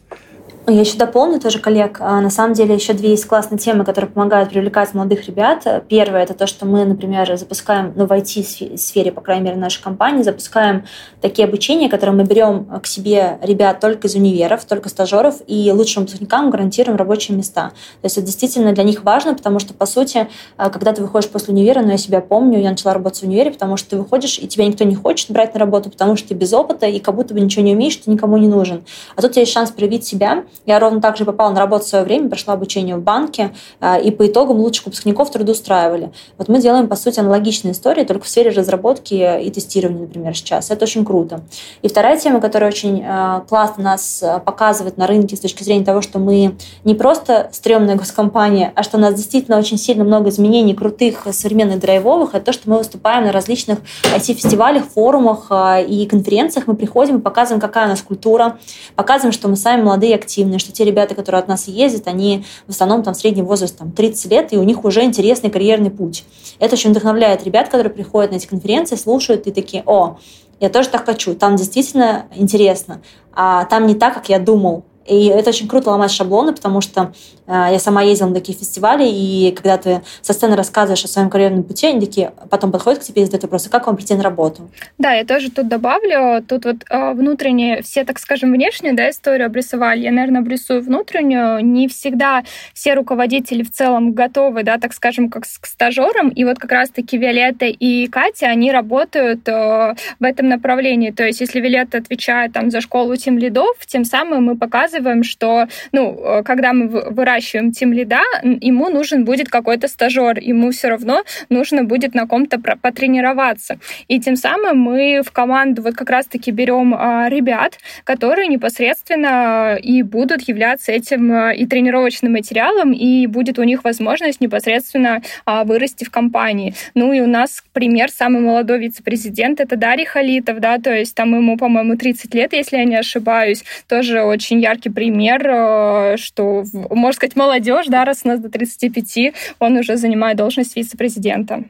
Я 0.70 0.82
еще 0.82 0.98
дополню 0.98 1.40
тоже 1.40 1.60
коллег. 1.60 2.00
А, 2.02 2.20
на 2.20 2.30
самом 2.30 2.54
деле 2.54 2.76
еще 2.76 2.92
две 2.92 3.12
есть 3.12 3.26
классные 3.26 3.58
темы, 3.58 3.86
которые 3.86 4.12
помогают 4.12 4.50
привлекать 4.50 4.94
молодых 4.94 5.26
ребят. 5.26 5.66
Первое– 5.88 6.24
это 6.24 6.34
то, 6.34 6.46
что 6.46 6.66
мы, 6.66 6.84
например, 6.84 7.38
запускаем, 7.38 7.94
ну, 7.96 8.06
в 8.06 8.12
IT-сфере, 8.12 9.14
по 9.14 9.22
крайней 9.22 9.46
мере, 9.46 9.56
нашей 9.56 9.82
компании, 9.82 10.24
запускаем 10.24 10.84
такие 11.22 11.48
обучения, 11.48 11.88
которые 11.88 12.18
мы 12.18 12.26
берем 12.26 12.66
к 12.82 12.86
себе 12.86 13.40
ребят 13.44 13.80
только 13.80 14.08
из 14.08 14.16
универов, 14.16 14.66
только 14.66 14.90
стажеров, 14.90 15.36
и 15.48 15.72
лучшим 15.72 16.04
выпускникам 16.04 16.50
гарантируем 16.50 16.98
рабочие 16.98 17.38
места. 17.38 17.70
То 18.02 18.08
есть 18.08 18.18
это 18.18 18.26
действительно 18.26 18.74
для 18.74 18.84
них 18.84 19.06
важно, 19.06 19.36
потому 19.36 19.60
что, 19.60 19.74
по 19.74 19.86
сути, 19.86 20.28
а, 20.58 20.70
когда 20.70 20.92
ты 20.92 21.02
выходишь 21.02 21.30
после 21.30 21.54
универа, 21.54 21.82
ну, 21.82 21.92
я 21.92 21.98
себя 21.98 22.20
помню, 22.20 22.60
я 22.60 22.72
начала 22.72 22.94
работать 22.94 23.22
в 23.22 23.24
универе, 23.24 23.52
потому 23.52 23.78
что 23.78 23.92
ты 23.92 23.96
выходишь, 23.96 24.38
и 24.38 24.50
тебя 24.50 24.68
никто 24.68 24.84
не 24.84 24.96
хочет 24.96 25.32
брать 25.32 25.54
на 25.54 25.62
работу, 25.62 25.90
потому 25.90 26.18
что 26.18 26.28
ты 26.28 26.34
без 26.34 26.52
опыта, 26.52 26.88
и 26.88 27.00
как 27.00 27.16
будто 27.16 27.34
бы 27.34 27.40
ничего 27.40 27.64
не 27.64 27.74
умеешь, 27.74 27.96
ты 27.96 28.12
никому 28.12 28.36
не 28.36 28.50
нужен. 28.50 28.84
А 29.16 29.22
тут 29.22 29.38
у 29.38 29.40
есть 29.40 29.54
шанс 29.54 29.72
проявить 29.72 30.06
себя, 30.06 30.44
я 30.66 30.80
ровно 30.80 31.02
так 31.02 31.18
же 31.18 31.26
попала 31.26 31.52
на 31.52 31.60
работу 31.60 31.86
в 31.86 31.88
свое 31.88 32.04
время, 32.04 32.30
прошла 32.30 32.54
обучение 32.54 32.96
в 32.96 33.02
банке, 33.02 33.54
а, 33.80 33.98
и 33.98 34.12
по 34.12 34.28
итогам 34.28 34.58
лучших 34.58 34.86
выпускников 34.86 35.32
трудоустраивали. 35.32 36.12
Вот 36.38 36.48
мы 36.50 36.60
делаем, 36.60 36.88
по 36.88 36.96
сути, 36.96 37.20
аналогичные 37.20 37.72
истории, 37.72 38.04
только 38.04 38.26
в 38.26 38.28
сфере 38.28 38.52
разработки 38.52 39.14
и 39.14 39.50
тестирования, 39.50 40.02
например, 40.02 40.36
сейчас. 40.36 40.72
Это 40.72 40.86
очень 40.86 41.06
круто. 41.06 41.42
И 41.82 41.88
вторая 41.88 42.18
тема, 42.18 42.42
которая 42.42 42.70
очень 42.70 43.04
а, 43.06 43.42
классно 43.42 43.84
нас 43.84 44.22
а, 44.24 44.40
показывает 44.40 44.98
на 44.98 45.08
рынке 45.08 45.36
с 45.36 45.40
точки 45.40 45.64
зрения 45.64 45.86
того, 45.86 46.02
что 46.02 46.20
мы 46.20 46.56
не 46.84 46.96
просто 46.96 47.50
стрёмная 47.52 47.96
госкомпания, 47.96 48.74
а 48.76 48.84
что 48.84 48.98
у 48.98 49.00
нас 49.00 49.16
действительно 49.16 49.58
очень 49.58 49.78
сильно 49.78 50.04
много 50.04 50.30
изменений 50.30 50.74
крутых, 50.74 51.28
современных, 51.32 51.80
драйвовых, 51.80 52.36
это 52.36 52.48
то, 52.48 52.54
что 52.54 52.70
мы 52.70 52.78
выступаем 52.78 53.26
на 53.26 53.32
различных 53.32 53.80
IT-фестивалях, 54.14 54.86
форумах 54.86 55.52
и 55.88 56.06
конференциях. 56.10 56.68
Мы 56.68 56.76
приходим 56.76 57.18
и 57.18 57.22
показываем, 57.22 57.62
какая 57.62 57.86
у 57.86 57.90
нас 57.90 58.02
культура, 58.02 58.58
показываем, 58.96 59.32
что 59.32 59.48
мы 59.48 59.56
сами 59.56 59.82
молодые 59.82 60.12
и 60.12 60.16
активные, 60.48 60.60
что 60.60 60.72
те 60.72 60.86
ребята, 60.86 61.16
которые 61.16 61.40
от 61.40 61.48
нас 61.48 61.68
ездят, 61.68 62.08
они 62.08 62.46
в 62.68 62.72
основном 62.72 63.04
там 63.04 63.14
средний 63.14 63.44
возраст 63.44 63.78
там, 63.78 63.92
30 63.92 64.32
лет, 64.32 64.54
и 64.54 64.58
у 64.58 64.64
них 64.64 64.84
уже 64.86 65.04
интересный 65.04 65.50
карьерный 65.50 65.92
путь. 65.92 66.24
Это 66.60 66.76
очень 66.76 66.92
вдохновляет 66.92 67.44
ребят, 67.44 67.68
которые 67.70 67.92
приходят 67.92 68.32
на 68.32 68.36
эти 68.36 68.48
конференции, 68.48 68.96
слушают 68.96 69.48
и 69.48 69.52
такие, 69.52 69.84
о, 69.86 70.18
я 70.60 70.70
тоже 70.70 70.90
так 70.90 71.06
хочу, 71.06 71.36
там 71.36 71.56
действительно 71.56 72.26
интересно, 72.36 73.02
а 73.34 73.66
там 73.66 73.86
не 73.86 73.96
так, 73.96 74.14
как 74.14 74.30
я 74.30 74.40
думал, 74.40 74.84
и 75.08 75.28
это 75.28 75.50
очень 75.50 75.68
круто 75.68 75.90
ломать 75.90 76.12
шаблоны, 76.12 76.54
потому 76.54 76.82
что 76.82 77.14
э, 77.48 77.68
я 77.72 77.80
сама 77.80 78.02
ездила 78.02 78.28
на 78.30 78.36
такие 78.36 78.58
фестивали, 78.58 79.08
и 79.08 79.52
когда 79.52 79.78
ты 79.78 80.02
со 80.22 80.34
сцены 80.34 80.56
рассказываешь 80.56 81.04
о 81.06 81.08
своем 81.08 81.30
карьерном 81.30 81.64
пути, 81.64 81.88
они 81.88 82.02
такие 82.02 82.34
потом 82.50 82.72
подходят 82.72 83.00
к 83.00 83.04
тебе 83.04 83.22
и 83.22 83.26
задают 83.26 83.44
вопрос, 83.44 83.68
как 83.70 83.88
вам 83.88 83.96
прийти 83.96 84.16
на 84.16 84.24
работу? 84.24 84.70
Да, 84.98 85.14
я 85.14 85.26
тоже 85.26 85.50
тут 85.50 85.68
добавлю, 85.68 86.44
тут 86.44 86.66
вот 86.66 86.78
э, 86.90 87.14
внутренние, 87.14 87.82
все, 87.82 88.04
так 88.04 88.20
скажем, 88.20 88.52
внешнюю 88.52 88.96
да, 88.96 89.10
историю 89.10 89.48
обрисовали, 89.48 90.02
я, 90.02 90.12
наверное, 90.12 90.42
обрисую 90.42 90.82
внутреннюю. 90.82 91.66
Не 91.66 91.88
всегда 91.88 92.44
все 92.74 92.94
руководители 92.94 93.64
в 93.64 93.72
целом 93.72 94.12
готовы, 94.12 94.64
да, 94.64 94.78
так 94.78 94.94
скажем, 94.94 95.30
как 95.30 95.44
к 95.44 95.66
стажерам, 95.66 96.30
и 96.30 96.44
вот 96.44 96.60
как 96.60 96.72
раз-таки 96.72 97.18
Виолетта 97.18 97.66
и 97.66 98.08
Катя, 98.08 98.48
они 98.48 98.72
работают 98.72 99.48
э, 99.48 99.96
в 100.20 100.24
этом 100.24 100.50
направлении. 100.50 101.12
То 101.12 101.24
есть 101.24 101.40
если 101.40 101.62
Виолетта 101.62 102.00
отвечает 102.00 102.54
там 102.54 102.72
за 102.72 102.82
школу 102.82 103.16
тем 103.16 103.38
лидов, 103.38 103.76
тем 103.86 104.04
самым 104.04 104.46
мы 104.46 104.58
показываем, 104.58 104.97
рассказываем, 104.98 105.24
что, 105.24 105.68
ну, 105.92 106.20
э, 106.20 106.44
когда 106.44 106.74
мы 106.74 106.88
выращиваем 106.88 107.72
тем 107.72 107.94
лида, 107.94 108.22
ему 108.44 108.90
нужен 108.90 109.26
будет 109.26 109.50
какой-то 109.50 109.88
стажер, 109.88 110.40
ему 110.40 110.72
все 110.72 110.90
равно 110.90 111.24
нужно 111.50 111.84
будет 111.84 112.16
на 112.16 112.28
ком-то 112.28 112.60
потренироваться. 112.60 113.80
И 114.08 114.20
тем 114.20 114.36
самым 114.36 114.78
мы 114.80 115.22
в 115.26 115.32
команду 115.32 115.82
вот 115.82 115.96
как 115.96 116.10
раз-таки 116.10 116.52
берем 116.52 116.94
а, 116.94 117.30
ребят, 117.30 117.78
которые 118.04 118.48
непосредственно 118.48 119.78
и 119.82 120.04
будут 120.04 120.48
являться 120.48 120.92
этим 120.92 121.32
а, 121.32 121.52
и 121.52 121.66
тренировочным 121.66 122.34
материалом, 122.34 122.92
и 122.92 123.28
будет 123.28 123.60
у 123.60 123.64
них 123.64 123.84
возможность 123.84 124.42
непосредственно 124.42 125.22
а, 125.46 125.64
вырасти 125.64 126.04
в 126.04 126.10
компании. 126.10 126.74
Ну 126.96 127.14
и 127.14 127.22
у 127.22 127.28
нас 127.28 127.64
пример, 127.74 128.10
самый 128.10 128.42
молодой 128.42 128.80
вице-президент, 128.80 129.60
это 129.60 129.76
Дарья 129.76 130.06
Халитов, 130.06 130.60
да, 130.60 130.78
то 130.78 130.94
есть 130.94 131.16
там 131.16 131.36
ему, 131.36 131.58
по-моему, 131.58 131.98
30 131.98 132.34
лет, 132.36 132.54
если 132.54 132.78
я 132.78 132.86
не 132.86 132.96
ошибаюсь, 132.96 133.64
тоже 133.88 134.22
очень 134.22 134.60
яркий 134.60 134.87
пример, 134.90 136.18
что, 136.18 136.64
можно 136.74 137.14
сказать, 137.14 137.36
молодежь, 137.36 137.88
да, 137.88 138.06
раз 138.06 138.22
у 138.24 138.28
нас 138.28 138.40
до 138.40 138.50
35, 138.50 139.34
он 139.60 139.78
уже 139.78 139.98
занимает 139.98 140.38
должность 140.38 140.76
вице-президента. 140.76 141.64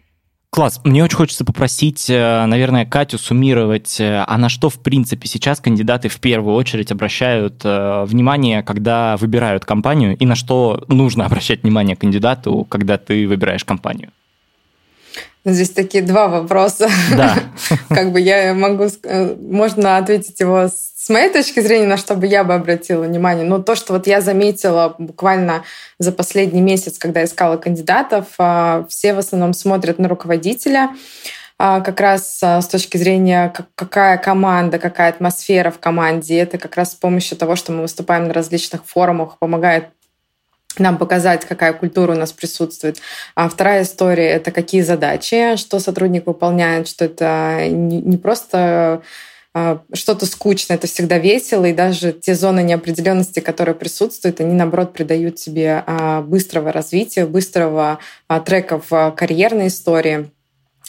Класс. 0.49 0.79
Мне 0.83 1.03
очень 1.03 1.17
хочется 1.17 1.43
попросить, 1.43 2.09
э, 2.09 2.45
наверное, 2.45 2.85
Катю 2.85 3.17
суммировать, 3.17 3.99
э, 3.99 4.23
а 4.25 4.37
на 4.37 4.47
что, 4.49 4.69
в 4.69 4.81
принципе, 4.81 5.27
сейчас 5.27 5.59
кандидаты 5.59 6.07
в 6.07 6.19
первую 6.19 6.55
очередь 6.55 6.91
обращают 6.91 7.61
э, 7.63 8.05
внимание, 8.05 8.63
когда 8.63 9.17
выбирают 9.17 9.65
компанию, 9.65 10.15
и 10.15 10.25
на 10.25 10.35
что 10.35 10.83
нужно 10.87 11.25
обращать 11.27 11.63
внимание 11.63 11.95
кандидату, 11.95 12.65
когда 12.69 12.97
ты 12.97 13.27
выбираешь 13.27 13.65
компанию? 13.65 14.11
Здесь 15.43 15.69
такие 15.69 16.03
два 16.03 16.27
вопроса. 16.27 16.89
Да. 17.15 17.37
Как 17.89 18.11
бы 18.11 18.19
я 18.19 18.53
могу... 18.53 18.87
Можно 19.39 19.97
ответить 19.97 20.39
его 20.39 20.67
с 20.67 20.96
с 21.07 21.09
моей 21.09 21.31
точки 21.31 21.61
зрения, 21.61 21.87
на 21.87 21.95
что 21.95 22.15
бы 22.15 22.27
я 22.27 22.43
бы 22.43 22.53
обратила 22.53 23.03
внимание, 23.03 23.45
ну, 23.45 23.63
то, 23.63 23.75
что 23.75 23.93
вот 23.93 24.07
я 24.07 24.19
заметила 24.19 24.93
буквально 24.97 25.63
за 25.99 26.11
последний 26.11 26.59
месяц, 26.59 26.97
когда 26.97 27.23
искала 27.23 27.55
кандидатов, 27.55 28.25
а, 28.37 28.85
все 28.89 29.13
в 29.13 29.19
основном 29.19 29.53
смотрят 29.53 29.99
на 29.99 30.09
руководителя, 30.09 30.89
а, 31.57 31.79
как 31.79 32.01
раз 32.01 32.39
а, 32.43 32.61
с 32.61 32.67
точки 32.67 32.97
зрения, 32.97 33.53
какая 33.75 34.17
команда, 34.17 34.79
какая 34.79 35.07
атмосфера 35.07 35.71
в 35.71 35.79
команде. 35.79 36.37
Это 36.39 36.57
как 36.57 36.75
раз 36.75 36.91
с 36.91 36.95
помощью 36.95 37.37
того, 37.37 37.55
что 37.55 37.71
мы 37.71 37.83
выступаем 37.83 38.27
на 38.27 38.33
различных 38.33 38.81
форумах, 38.83 39.37
помогает 39.37 39.85
нам 40.77 40.97
показать, 40.97 41.45
какая 41.45 41.71
культура 41.71 42.11
у 42.11 42.17
нас 42.17 42.33
присутствует. 42.33 42.97
А 43.33 43.47
вторая 43.47 43.83
история— 43.83 44.27
это 44.31 44.51
какие 44.51 44.81
задачи, 44.81 45.55
что 45.55 45.79
сотрудник 45.79 46.27
выполняет, 46.27 46.89
что 46.89 47.05
это 47.05 47.65
не 47.69 48.17
просто 48.17 49.01
что-то 49.93 50.25
скучное, 50.25 50.77
это 50.77 50.87
всегда 50.87 51.17
весело, 51.17 51.65
и 51.65 51.73
даже 51.73 52.13
те 52.13 52.35
зоны 52.35 52.61
неопределенности, 52.61 53.39
которые 53.39 53.75
присутствуют, 53.75 54.39
они, 54.39 54.53
наоборот, 54.53 54.93
придают 54.93 55.35
тебе 55.35 55.83
а, 55.85 56.21
быстрого 56.21 56.71
развития, 56.71 57.25
быстрого 57.25 57.99
а, 58.27 58.39
трека 58.39 58.81
в 58.89 59.11
карьерной 59.17 59.67
истории. 59.67 60.29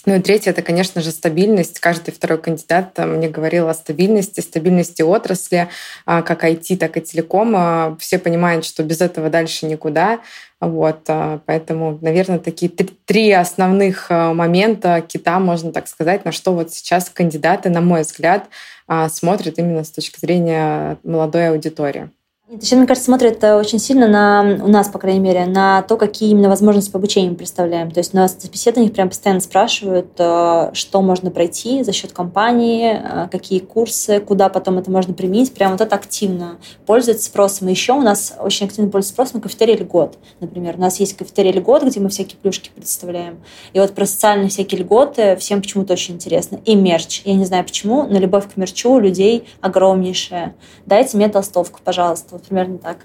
Ну 0.07 0.15
и 0.15 0.21
третье, 0.21 0.51
это, 0.51 0.63
конечно 0.63 1.01
же, 1.01 1.11
стабильность. 1.11 1.81
Каждый 1.81 2.13
второй 2.13 2.39
кандидат 2.39 2.97
мне 2.99 3.29
говорил 3.29 3.69
о 3.69 3.75
стабильности, 3.75 4.41
стабильности 4.41 5.03
отрасли, 5.03 5.69
как 6.07 6.45
IT, 6.45 6.77
так 6.77 6.97
и 6.97 7.01
телеком. 7.01 7.97
Все 7.99 8.19
понимают, 8.19 8.65
что 8.65 8.83
без 8.83 9.01
этого 9.01 9.29
дальше 9.29 9.67
никуда. 9.67 10.21
Вот, 10.61 11.03
а, 11.09 11.41
поэтому, 11.47 11.99
наверное, 12.03 12.41
такие 12.41 12.71
три 12.71 13.31
основных 13.31 14.11
а, 14.11 14.35
момента 14.35 15.01
кита, 15.01 15.39
можно 15.39 15.73
так 15.73 15.87
сказать, 15.87 16.25
на 16.25 16.33
что 16.33 16.53
вот 16.53 16.73
сейчас 16.73 17.11
кандидаты, 17.11 17.71
на 17.71 17.81
мой 17.81 18.03
взгляд, 18.03 18.49
а, 18.89 19.09
смотрят 19.09 19.59
именно 19.59 19.85
с 19.85 19.91
точки 19.91 20.19
зрения 20.19 20.99
молодой 21.05 21.51
аудитории. 21.51 22.11
Нет, 22.51 22.63
еще, 22.63 22.77
мне 22.77 22.87
кажется, 22.87 23.05
смотрят 23.05 23.45
очень 23.45 23.79
сильно 23.79 24.09
на, 24.09 24.65
у 24.65 24.69
нас, 24.69 24.89
по 24.89 24.99
крайней 24.99 25.21
мере, 25.21 25.45
на 25.45 25.83
то, 25.83 25.99
какие 25.99 26.31
именно 26.31 26.49
возможности 26.49 26.91
по 26.91 26.97
обучению 26.97 27.33
мы 27.33 27.37
представляем. 27.37 27.91
То 27.91 28.01
есть 28.01 28.15
у 28.15 28.17
нас 28.17 28.35
на 28.37 28.41
собеседованиях 28.41 28.95
прям 28.95 29.11
постоянно 29.11 29.41
спрашивают, 29.41 30.13
э, 30.17 30.71
что 30.73 31.03
можно 31.03 31.31
пройти 31.31 31.83
за 31.83 31.93
счет 31.93 32.13
компании, 32.13 33.03
э, 33.05 33.29
какие 33.31 33.59
курсы, 33.59 34.21
куда 34.21 34.49
потом 34.49 34.79
это 34.79 34.91
можно 34.91 35.13
применить. 35.13 35.53
Прям 35.53 35.73
вот 35.73 35.83
это 35.83 35.95
активно 35.95 36.57
пользуется 36.87 37.27
спросом. 37.27 37.69
И 37.69 37.73
еще 37.73 37.93
у 37.93 38.01
нас 38.01 38.33
очень 38.41 38.65
активно 38.65 38.91
пользуется 38.91 39.13
спросом 39.13 39.43
кафетерия 39.43 39.77
льгот. 39.77 40.17
Например, 40.41 40.77
у 40.79 40.81
нас 40.81 41.01
есть 41.01 41.19
кафетерия 41.19 41.53
льгот, 41.53 41.83
где 41.83 42.01
мы 42.01 42.09
всякие 42.09 42.39
плюшки 42.39 42.71
представляем. 42.75 43.43
И 43.75 43.79
вот 43.79 43.95
про 43.95 44.07
социальные 44.07 44.49
всякие 44.49 44.81
льготы 44.81 45.37
всем 45.37 45.61
почему-то 45.61 45.93
очень 45.93 46.15
интересно. 46.15 46.61
И 46.65 46.75
мерч. 46.75 47.21
Я 47.27 47.35
не 47.35 47.45
знаю 47.45 47.65
почему, 47.65 48.05
но 48.05 48.19
любовь 48.19 48.51
к 48.51 48.57
мерчу 48.57 48.93
у 48.93 49.01
людей 49.01 49.47
огромнейшая. 49.61 50.55
Дайте 50.87 51.19
мне 51.19 51.29
толстовку, 51.29 51.81
пожалуйста 51.85 52.38
вот 52.38 52.46
примерно 52.46 52.79
так. 52.79 52.98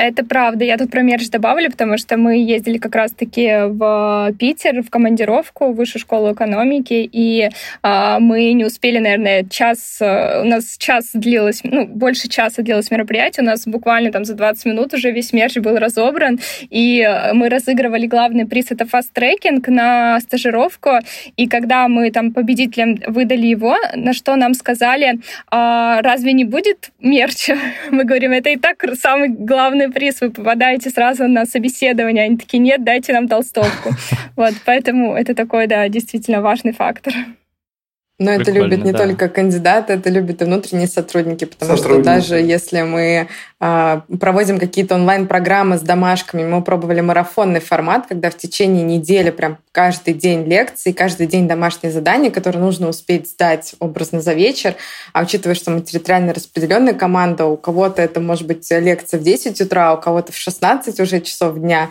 Это 0.00 0.24
правда. 0.24 0.64
Я 0.64 0.78
тут 0.78 0.90
про 0.90 1.02
мерч 1.02 1.28
добавлю, 1.28 1.70
потому 1.70 1.98
что 1.98 2.16
мы 2.16 2.38
ездили 2.38 2.78
как 2.78 2.94
раз-таки 2.94 3.68
в 3.68 4.32
Питер 4.38 4.82
в 4.82 4.88
командировку 4.88 5.72
в 5.72 5.76
Высшую 5.76 6.00
школу 6.00 6.32
экономики, 6.32 7.06
и 7.12 7.50
а, 7.82 8.18
мы 8.18 8.50
не 8.52 8.64
успели, 8.64 8.98
наверное, 8.98 9.44
час... 9.44 9.98
У 10.00 10.44
нас 10.44 10.78
час 10.78 11.10
длилось, 11.12 11.60
ну, 11.64 11.86
больше 11.86 12.28
часа 12.28 12.62
длилось 12.62 12.90
мероприятие. 12.90 13.44
У 13.44 13.46
нас 13.46 13.66
буквально 13.66 14.10
там 14.10 14.24
за 14.24 14.34
20 14.34 14.64
минут 14.64 14.94
уже 14.94 15.10
весь 15.10 15.34
мерч 15.34 15.58
был 15.58 15.76
разобран, 15.76 16.40
и 16.70 17.06
мы 17.34 17.50
разыгрывали 17.50 18.06
главный 18.06 18.46
приз— 18.46 18.66
это 18.70 18.86
fast-tracking 18.86 19.68
на 19.68 20.18
стажировку, 20.20 20.92
и 21.36 21.46
когда 21.46 21.88
мы 21.88 22.10
там 22.10 22.32
победителям 22.32 22.98
выдали 23.06 23.46
его, 23.46 23.76
на 23.94 24.14
что 24.14 24.36
нам 24.36 24.54
сказали, 24.54 25.20
а, 25.50 26.00
разве 26.00 26.32
не 26.32 26.44
будет 26.46 26.90
мерча? 27.00 27.58
Мы 27.90 28.04
говорим, 28.04 28.32
это 28.32 28.48
и 28.48 28.56
так 28.56 28.82
самый 28.94 29.28
главный 29.28 29.89
приз, 29.90 30.20
вы 30.20 30.30
попадаете 30.30 30.90
сразу 30.90 31.28
на 31.28 31.46
собеседование. 31.46 32.24
Они 32.24 32.36
такие, 32.36 32.58
нет, 32.58 32.84
дайте 32.84 33.12
нам 33.12 33.28
толстовку. 33.28 33.90
Вот, 34.36 34.54
поэтому 34.64 35.14
это 35.14 35.34
такой, 35.34 35.66
да, 35.66 35.86
действительно 35.88 36.40
важный 36.40 36.72
фактор. 36.72 37.12
Но 38.20 38.30
это 38.30 38.50
любят 38.50 38.84
не 38.84 38.92
да. 38.92 38.98
только 38.98 39.30
кандидаты, 39.30 39.94
это 39.94 40.10
любят 40.10 40.42
и 40.42 40.44
внутренние 40.44 40.88
сотрудники, 40.88 41.46
потому 41.46 41.74
сотрудники. 41.74 42.02
что 42.02 42.14
даже 42.14 42.34
если 42.36 42.82
мы 42.82 43.28
э, 43.60 44.00
проводим 44.20 44.58
какие-то 44.58 44.96
онлайн-программы 44.96 45.78
с 45.78 45.80
домашками, 45.80 46.44
мы 46.44 46.62
пробовали 46.62 47.00
марафонный 47.00 47.60
формат, 47.60 48.08
когда 48.08 48.28
в 48.28 48.36
течение 48.36 48.82
недели 48.82 49.30
прям 49.30 49.56
каждый 49.72 50.12
день 50.12 50.44
лекции, 50.44 50.92
каждый 50.92 51.28
день 51.28 51.48
домашние 51.48 51.90
задания, 51.90 52.30
которые 52.30 52.62
нужно 52.62 52.90
успеть 52.90 53.26
сдать 53.26 53.74
образно 53.78 54.20
за 54.20 54.34
вечер. 54.34 54.74
А 55.14 55.22
учитывая, 55.22 55.54
что 55.54 55.70
мы 55.70 55.80
территориально 55.80 56.34
распределенная 56.34 56.92
команда, 56.92 57.46
у 57.46 57.56
кого-то 57.56 58.02
это 58.02 58.20
может 58.20 58.46
быть 58.46 58.70
лекция 58.70 59.18
в 59.18 59.22
10 59.22 59.58
утра, 59.62 59.94
у 59.94 59.98
кого-то 59.98 60.30
в 60.30 60.36
16 60.36 61.00
уже 61.00 61.22
часов 61.22 61.58
дня. 61.58 61.88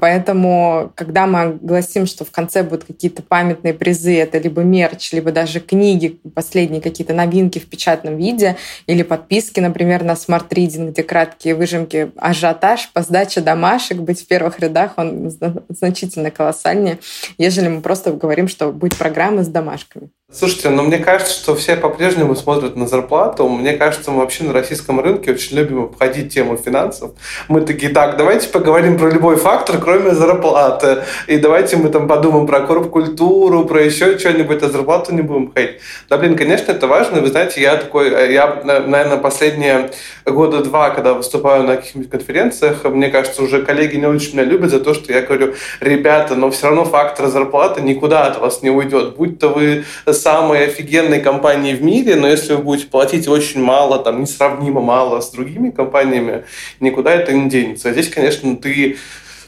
Поэтому, 0.00 0.92
когда 0.94 1.26
мы 1.26 1.40
огласим, 1.42 2.04
что 2.06 2.26
в 2.26 2.30
конце 2.30 2.62
будут 2.62 2.84
какие-то 2.84 3.22
памятные 3.22 3.72
призы, 3.72 4.18
это 4.18 4.36
либо 4.36 4.62
мерч, 4.62 5.12
либо 5.12 5.32
даже 5.32 5.61
книги, 5.62 6.20
последние 6.34 6.80
какие-то 6.80 7.14
новинки 7.14 7.58
в 7.58 7.66
печатном 7.66 8.16
виде, 8.16 8.56
или 8.86 9.02
подписки, 9.02 9.60
например, 9.60 10.04
на 10.04 10.12
Reading, 10.12 10.90
где 10.90 11.02
краткие 11.02 11.54
выжимки, 11.54 12.12
ажиотаж 12.16 12.90
по 12.92 13.02
сдаче 13.02 13.40
домашек, 13.40 13.98
быть 13.98 14.20
в 14.20 14.26
первых 14.26 14.60
рядах, 14.60 14.94
он 14.96 15.32
значительно 15.68 16.30
колоссальнее, 16.30 16.98
ежели 17.38 17.68
мы 17.68 17.80
просто 17.80 18.12
говорим, 18.12 18.48
что 18.48 18.72
будет 18.72 18.96
программа 18.96 19.44
с 19.44 19.48
домашками. 19.48 20.10
Слушайте, 20.34 20.70
ну 20.70 20.82
мне 20.84 20.96
кажется, 20.96 21.34
что 21.34 21.54
все 21.54 21.76
по-прежнему 21.76 22.34
смотрят 22.34 22.74
на 22.74 22.86
зарплату. 22.86 23.46
Мне 23.50 23.74
кажется, 23.74 24.10
мы 24.10 24.20
вообще 24.20 24.44
на 24.44 24.54
российском 24.54 24.98
рынке 24.98 25.32
очень 25.32 25.58
любим 25.58 25.84
обходить 25.84 26.32
тему 26.32 26.56
финансов. 26.56 27.10
Мы 27.48 27.60
такие, 27.60 27.92
так, 27.92 28.16
давайте 28.16 28.48
поговорим 28.48 28.96
про 28.96 29.10
любой 29.10 29.36
фактор, 29.36 29.78
кроме 29.78 30.12
зарплаты. 30.14 31.02
И 31.26 31.36
давайте 31.36 31.76
мы 31.76 31.90
там 31.90 32.08
подумаем 32.08 32.46
про 32.46 32.60
корп-культуру, 32.60 33.66
про 33.66 33.82
еще 33.82 34.18
что-нибудь, 34.18 34.62
а 34.62 34.70
зарплату 34.70 35.14
не 35.14 35.20
будем 35.20 35.52
ходить. 35.52 35.80
Да, 36.08 36.16
блин, 36.16 36.34
конечно, 36.34 36.72
это 36.72 36.86
важно. 36.86 37.20
Вы 37.20 37.26
знаете, 37.26 37.60
я 37.60 37.76
такой, 37.76 38.32
я, 38.32 38.62
наверное, 38.64 39.18
последние 39.18 39.90
года 40.24 40.64
два, 40.64 40.90
когда 40.90 41.12
выступаю 41.12 41.64
на 41.64 41.76
каких-нибудь 41.76 42.10
конференциях, 42.10 42.84
мне 42.84 43.10
кажется, 43.10 43.42
уже 43.42 43.62
коллеги 43.62 43.96
не 43.96 44.06
очень 44.06 44.32
меня 44.32 44.44
любят 44.44 44.70
за 44.70 44.80
то, 44.80 44.94
что 44.94 45.12
я 45.12 45.20
говорю, 45.20 45.52
ребята, 45.80 46.36
но 46.36 46.50
все 46.50 46.68
равно 46.68 46.86
фактор 46.86 47.26
зарплаты 47.26 47.82
никуда 47.82 48.28
от 48.28 48.40
вас 48.40 48.62
не 48.62 48.70
уйдет. 48.70 49.14
Будь 49.16 49.38
то 49.38 49.48
вы 49.50 49.84
самой 50.22 50.66
офигенной 50.66 51.20
компании 51.20 51.74
в 51.74 51.82
мире, 51.82 52.16
но 52.16 52.28
если 52.28 52.54
вы 52.54 52.62
будете 52.62 52.88
платить 52.88 53.28
очень 53.28 53.60
мало, 53.60 53.98
там, 53.98 54.20
несравнимо 54.20 54.80
мало 54.80 55.20
с 55.20 55.30
другими 55.30 55.70
компаниями, 55.70 56.44
никуда 56.80 57.12
это 57.12 57.32
не 57.32 57.50
денется. 57.50 57.88
А 57.88 57.92
здесь, 57.92 58.08
конечно, 58.08 58.56
ты 58.56 58.96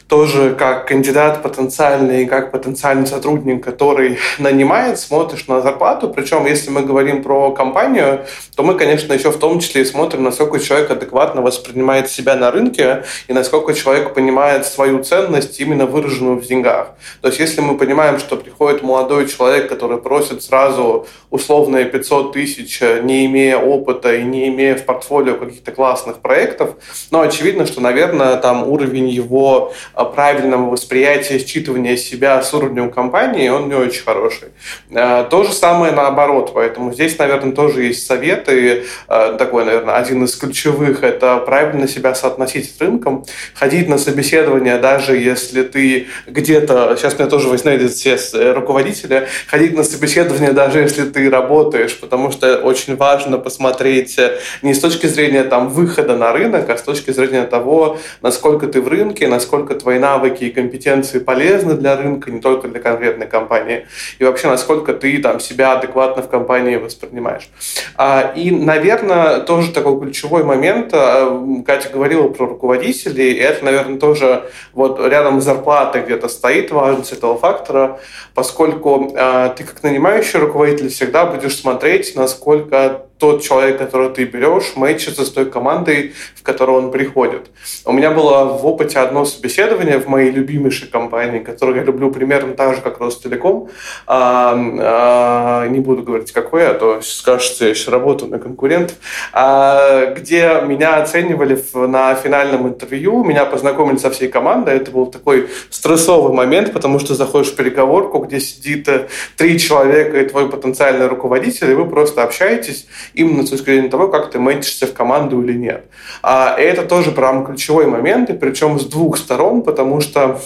тоже 0.08 0.54
как 0.54 0.86
кандидат 0.86 1.42
потенциальный, 1.42 2.26
как 2.26 2.52
потенциальный 2.52 3.06
сотрудник, 3.06 3.64
который 3.64 4.18
нанимает, 4.38 4.98
смотришь 4.98 5.46
на 5.48 5.60
зарплату. 5.60 6.10
Причем, 6.10 6.46
если 6.46 6.70
мы 6.70 6.82
говорим 6.82 7.22
про 7.22 7.52
компанию, 7.52 8.26
то 8.54 8.62
мы, 8.62 8.74
конечно, 8.74 9.12
еще 9.12 9.30
в 9.30 9.38
том 9.38 9.60
числе 9.60 9.82
и 9.82 9.84
смотрим, 9.84 10.22
насколько 10.22 10.60
человек 10.60 10.90
адекватно 10.90 11.42
воспринимает 11.42 12.10
себя 12.10 12.34
на 12.36 12.50
рынке 12.50 13.04
и 13.28 13.32
насколько 13.32 13.72
человек 13.74 14.14
понимает 14.14 14.66
свою 14.66 15.02
ценность, 15.02 15.58
именно 15.60 15.86
выраженную 15.86 16.38
в 16.38 16.46
деньгах. 16.46 16.90
То 17.22 17.28
есть, 17.28 17.40
если 17.40 17.60
мы 17.60 17.78
понимаем, 17.78 18.18
что 18.18 18.36
приходит 18.36 18.82
молодой 18.82 19.26
человек, 19.26 19.68
который 19.68 19.98
просит 19.98 20.42
сразу 20.42 21.06
условные 21.30 21.86
500 21.86 22.32
тысяч, 22.32 22.80
не 22.80 23.26
имея 23.26 23.56
опыта 23.56 24.14
и 24.14 24.22
не 24.22 24.48
имея 24.48 24.76
в 24.76 24.84
портфолио 24.84 25.34
каких-то 25.34 25.72
классных 25.72 26.18
проектов, 26.18 26.74
но 27.10 27.22
очевидно, 27.22 27.66
что, 27.66 27.80
наверное, 27.80 28.36
там 28.36 28.68
уровень 28.68 29.08
его 29.08 29.72
правильного 29.94 30.70
восприятия, 30.70 31.38
считывания 31.38 31.96
себя 31.96 32.42
с 32.42 32.54
уровнем 32.54 32.90
компании, 32.90 33.48
он 33.48 33.68
не 33.68 33.74
очень 33.74 34.02
хороший. 34.02 34.48
А, 34.94 35.24
то 35.24 35.44
же 35.44 35.52
самое 35.52 35.92
наоборот, 35.92 36.52
поэтому 36.54 36.92
здесь, 36.92 37.18
наверное, 37.18 37.52
тоже 37.52 37.84
есть 37.84 38.06
советы. 38.06 38.84
А, 39.08 39.36
такой, 39.36 39.64
наверное, 39.64 39.96
один 39.96 40.24
из 40.24 40.36
ключевых– 40.36 41.02
это 41.02 41.38
правильно 41.38 41.88
себя 41.88 42.14
соотносить 42.14 42.74
с 42.74 42.80
рынком, 42.80 43.24
ходить 43.54 43.88
на 43.88 43.98
собеседование, 43.98 44.78
даже 44.78 45.16
если 45.16 45.62
ты 45.62 46.06
где-то, 46.26 46.96
сейчас 46.96 47.18
меня 47.18 47.28
тоже 47.28 47.48
возьмут 47.48 47.64
все 47.64 48.18
э, 48.34 48.52
руководители, 48.52 49.28
ходить 49.46 49.74
на 49.74 49.84
собеседование, 49.84 50.52
даже 50.52 50.80
если 50.80 51.04
ты 51.04 51.30
работаешь, 51.30 51.98
потому 51.98 52.30
что 52.30 52.58
очень 52.58 52.96
важно 52.96 53.38
посмотреть 53.38 54.18
э, 54.18 54.38
не 54.62 54.74
с 54.74 54.80
точки 54.80 55.06
зрения 55.06 55.44
там 55.44 55.68
выхода 55.68 56.16
на 56.16 56.32
рынок, 56.32 56.68
а 56.68 56.76
с 56.76 56.82
точки 56.82 57.10
зрения 57.10 57.44
того, 57.44 57.98
насколько 58.22 58.66
ты 58.66 58.80
в 58.80 58.88
рынке, 58.88 59.28
насколько 59.28 59.74
твои 59.84 59.98
навыки 59.98 60.44
и 60.44 60.50
компетенции 60.50 61.18
полезны 61.18 61.74
для 61.74 61.96
рынка, 61.96 62.30
не 62.30 62.40
только 62.40 62.68
для 62.68 62.80
конкретной 62.80 63.26
компании, 63.26 63.86
и 64.18 64.24
вообще 64.24 64.48
насколько 64.48 64.94
ты 64.94 65.18
там 65.18 65.40
себя 65.40 65.72
адекватно 65.72 66.22
в 66.22 66.28
компании 66.28 66.76
воспринимаешь. 66.76 67.50
А, 67.96 68.32
и, 68.34 68.50
наверное, 68.50 69.40
тоже 69.40 69.72
такой 69.72 70.00
ключевой 70.00 70.42
момент, 70.42 70.90
а, 70.94 71.62
Катя 71.66 71.90
говорила 71.90 72.28
про 72.28 72.46
руководителей, 72.46 73.32
и 73.32 73.38
это, 73.38 73.64
наверное, 73.64 73.98
тоже 73.98 74.44
вот 74.72 74.98
рядом 75.06 75.40
с 75.40 75.44
зарплатой 75.44 76.02
где-то 76.02 76.28
стоит 76.28 76.70
важность 76.70 77.12
этого 77.12 77.36
фактора, 77.36 78.00
поскольку 78.34 79.12
а, 79.14 79.50
ты 79.50 79.64
как 79.64 79.82
нанимающий 79.82 80.38
руководитель 80.38 80.88
всегда 80.88 81.26
будешь 81.26 81.56
смотреть, 81.56 82.16
насколько 82.16 83.02
тот 83.18 83.42
человек, 83.42 83.78
которого 83.78 84.10
ты 84.10 84.24
берешь, 84.24 84.72
мэчится 84.76 85.24
с 85.24 85.30
той 85.30 85.46
командой, 85.46 86.12
в 86.34 86.42
которую 86.42 86.78
он 86.78 86.90
приходит. 86.90 87.50
У 87.84 87.92
меня 87.92 88.10
было 88.10 88.44
в 88.44 88.66
опыте 88.66 88.98
одно 88.98 89.24
собеседование 89.24 89.73
в 89.74 90.08
моей 90.08 90.30
любимейшей 90.30 90.88
компании, 90.88 91.40
которую 91.40 91.78
я 91.78 91.82
люблю 91.84 92.10
примерно 92.10 92.54
так 92.54 92.74
же, 92.74 92.80
как 92.80 93.00
Ростелеком. 93.00 93.68
А, 94.06 94.54
а, 94.56 95.68
не 95.68 95.80
буду 95.80 96.02
говорить, 96.02 96.32
какой, 96.32 96.68
а 96.68 96.74
то 96.74 97.00
скажется, 97.02 97.64
я 97.64 97.70
еще 97.70 97.90
работаю 97.90 98.30
на 98.30 98.38
конкурентов. 98.38 98.96
А, 99.32 100.12
где 100.14 100.62
меня 100.66 100.96
оценивали 100.96 101.62
на 101.74 102.14
финальном 102.14 102.68
интервью, 102.68 103.24
меня 103.24 103.44
познакомили 103.44 103.96
со 103.96 104.10
всей 104.10 104.28
командой. 104.28 104.76
Это 104.76 104.90
был 104.90 105.06
такой 105.06 105.48
стрессовый 105.70 106.32
момент, 106.32 106.72
потому 106.72 106.98
что 106.98 107.14
заходишь 107.14 107.52
в 107.52 107.56
переговорку, 107.56 108.18
где 108.18 108.40
сидит 108.40 108.88
э, 108.88 109.08
три 109.36 109.58
человека 109.58 110.20
и 110.20 110.28
твой 110.28 110.48
потенциальный 110.50 111.06
руководитель, 111.06 111.70
и 111.70 111.74
вы 111.74 111.86
просто 111.86 112.22
общаетесь 112.22 112.86
именно 113.14 113.46
с 113.46 113.50
точки 113.50 113.66
зрения 113.66 113.88
того, 113.88 114.08
как 114.08 114.30
ты 114.30 114.38
мэчишься 114.38 114.86
в 114.86 114.94
команду 114.94 115.42
или 115.42 115.52
нет. 115.52 115.86
А 116.22 116.56
это 116.58 116.82
тоже 116.82 117.10
прям 117.12 117.44
ключевой 117.44 117.86
момент, 117.86 118.30
и 118.30 118.32
причем 118.32 118.78
с 118.78 118.84
двух 118.84 119.16
сторон, 119.16 119.62
потому 119.64 120.00
что 120.00 120.38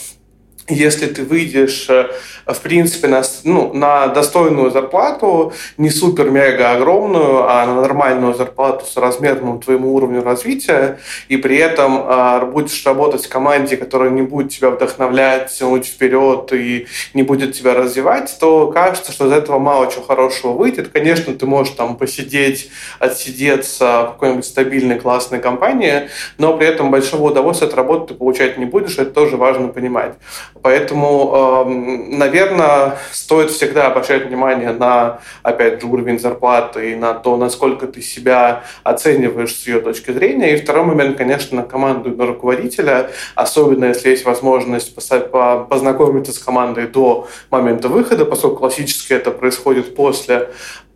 если 0.68 1.06
ты 1.06 1.22
выйдешь, 1.24 1.86
э, 1.88 2.08
в 2.46 2.60
принципе, 2.60 3.08
на, 3.08 3.22
ну, 3.44 3.72
на 3.72 4.08
достойную 4.08 4.70
зарплату, 4.70 5.52
не 5.76 5.90
супер-мега 5.90 6.72
огромную, 6.72 7.48
а 7.48 7.66
на 7.66 7.80
нормальную 7.80 8.34
зарплату 8.34 8.86
с 8.86 8.96
размерным 8.96 9.60
твоему 9.60 9.94
уровню 9.94 10.22
развития, 10.22 10.98
и 11.28 11.36
при 11.36 11.56
этом 11.56 12.02
а, 12.04 12.44
будешь 12.46 12.84
работать 12.86 13.24
в 13.24 13.28
команде, 13.28 13.76
которая 13.76 14.10
не 14.10 14.22
будет 14.22 14.52
тебя 14.52 14.70
вдохновлять, 14.70 15.50
тянуть 15.50 15.86
вперед 15.86 16.52
и 16.52 16.86
не 17.14 17.22
будет 17.22 17.54
тебя 17.54 17.74
развивать, 17.74 18.34
то 18.40 18.68
кажется, 18.68 19.12
что 19.12 19.26
из 19.26 19.32
этого 19.32 19.58
мало 19.58 19.90
чего 19.90 20.04
хорошего 20.04 20.52
выйдет. 20.52 20.88
Конечно, 20.88 21.34
ты 21.34 21.46
можешь 21.46 21.74
там 21.74 21.96
посидеть, 21.96 22.70
отсидеться 22.98 24.04
в 24.08 24.12
какой-нибудь 24.12 24.44
стабильной, 24.44 24.98
классной 24.98 25.40
компании, 25.40 26.08
но 26.38 26.56
при 26.56 26.66
этом 26.66 26.90
большого 26.90 27.30
удовольствия 27.30 27.68
от 27.68 27.74
работы 27.74 28.08
ты 28.08 28.18
получать 28.18 28.58
не 28.58 28.64
будешь, 28.64 28.98
это 28.98 29.10
тоже 29.10 29.36
важно 29.36 29.68
понимать. 29.68 30.14
Поэтому, 30.62 31.64
эм, 31.66 32.18
наверное, 32.18 32.98
стоит 33.12 33.50
всегда 33.50 33.86
обращать 33.86 34.26
внимание 34.26 34.72
на, 34.72 35.20
опять 35.42 35.80
же, 35.80 35.86
уровень 35.86 36.18
зарплаты 36.18 36.92
и 36.92 36.94
на 36.94 37.14
то, 37.14 37.36
насколько 37.36 37.86
ты 37.86 38.02
себя 38.02 38.64
оцениваешь 38.82 39.54
с 39.54 39.66
ее 39.66 39.80
точки 39.80 40.10
зрения. 40.10 40.54
И 40.54 40.60
второй 40.60 40.84
момент, 40.84 41.16
конечно, 41.16 41.62
на 41.62 41.62
команду 41.62 42.12
и 42.12 42.16
на 42.16 42.26
руководителя, 42.26 43.10
особенно 43.34 43.86
если 43.86 44.10
есть 44.10 44.24
возможность 44.24 44.94
познакомиться 44.94 46.32
с 46.32 46.38
командой 46.38 46.86
до 46.86 47.28
момента 47.50 47.88
выхода, 47.88 48.24
поскольку 48.24 48.56
классически 48.58 49.12
это 49.12 49.30
происходит 49.30 49.94
после 49.94 50.50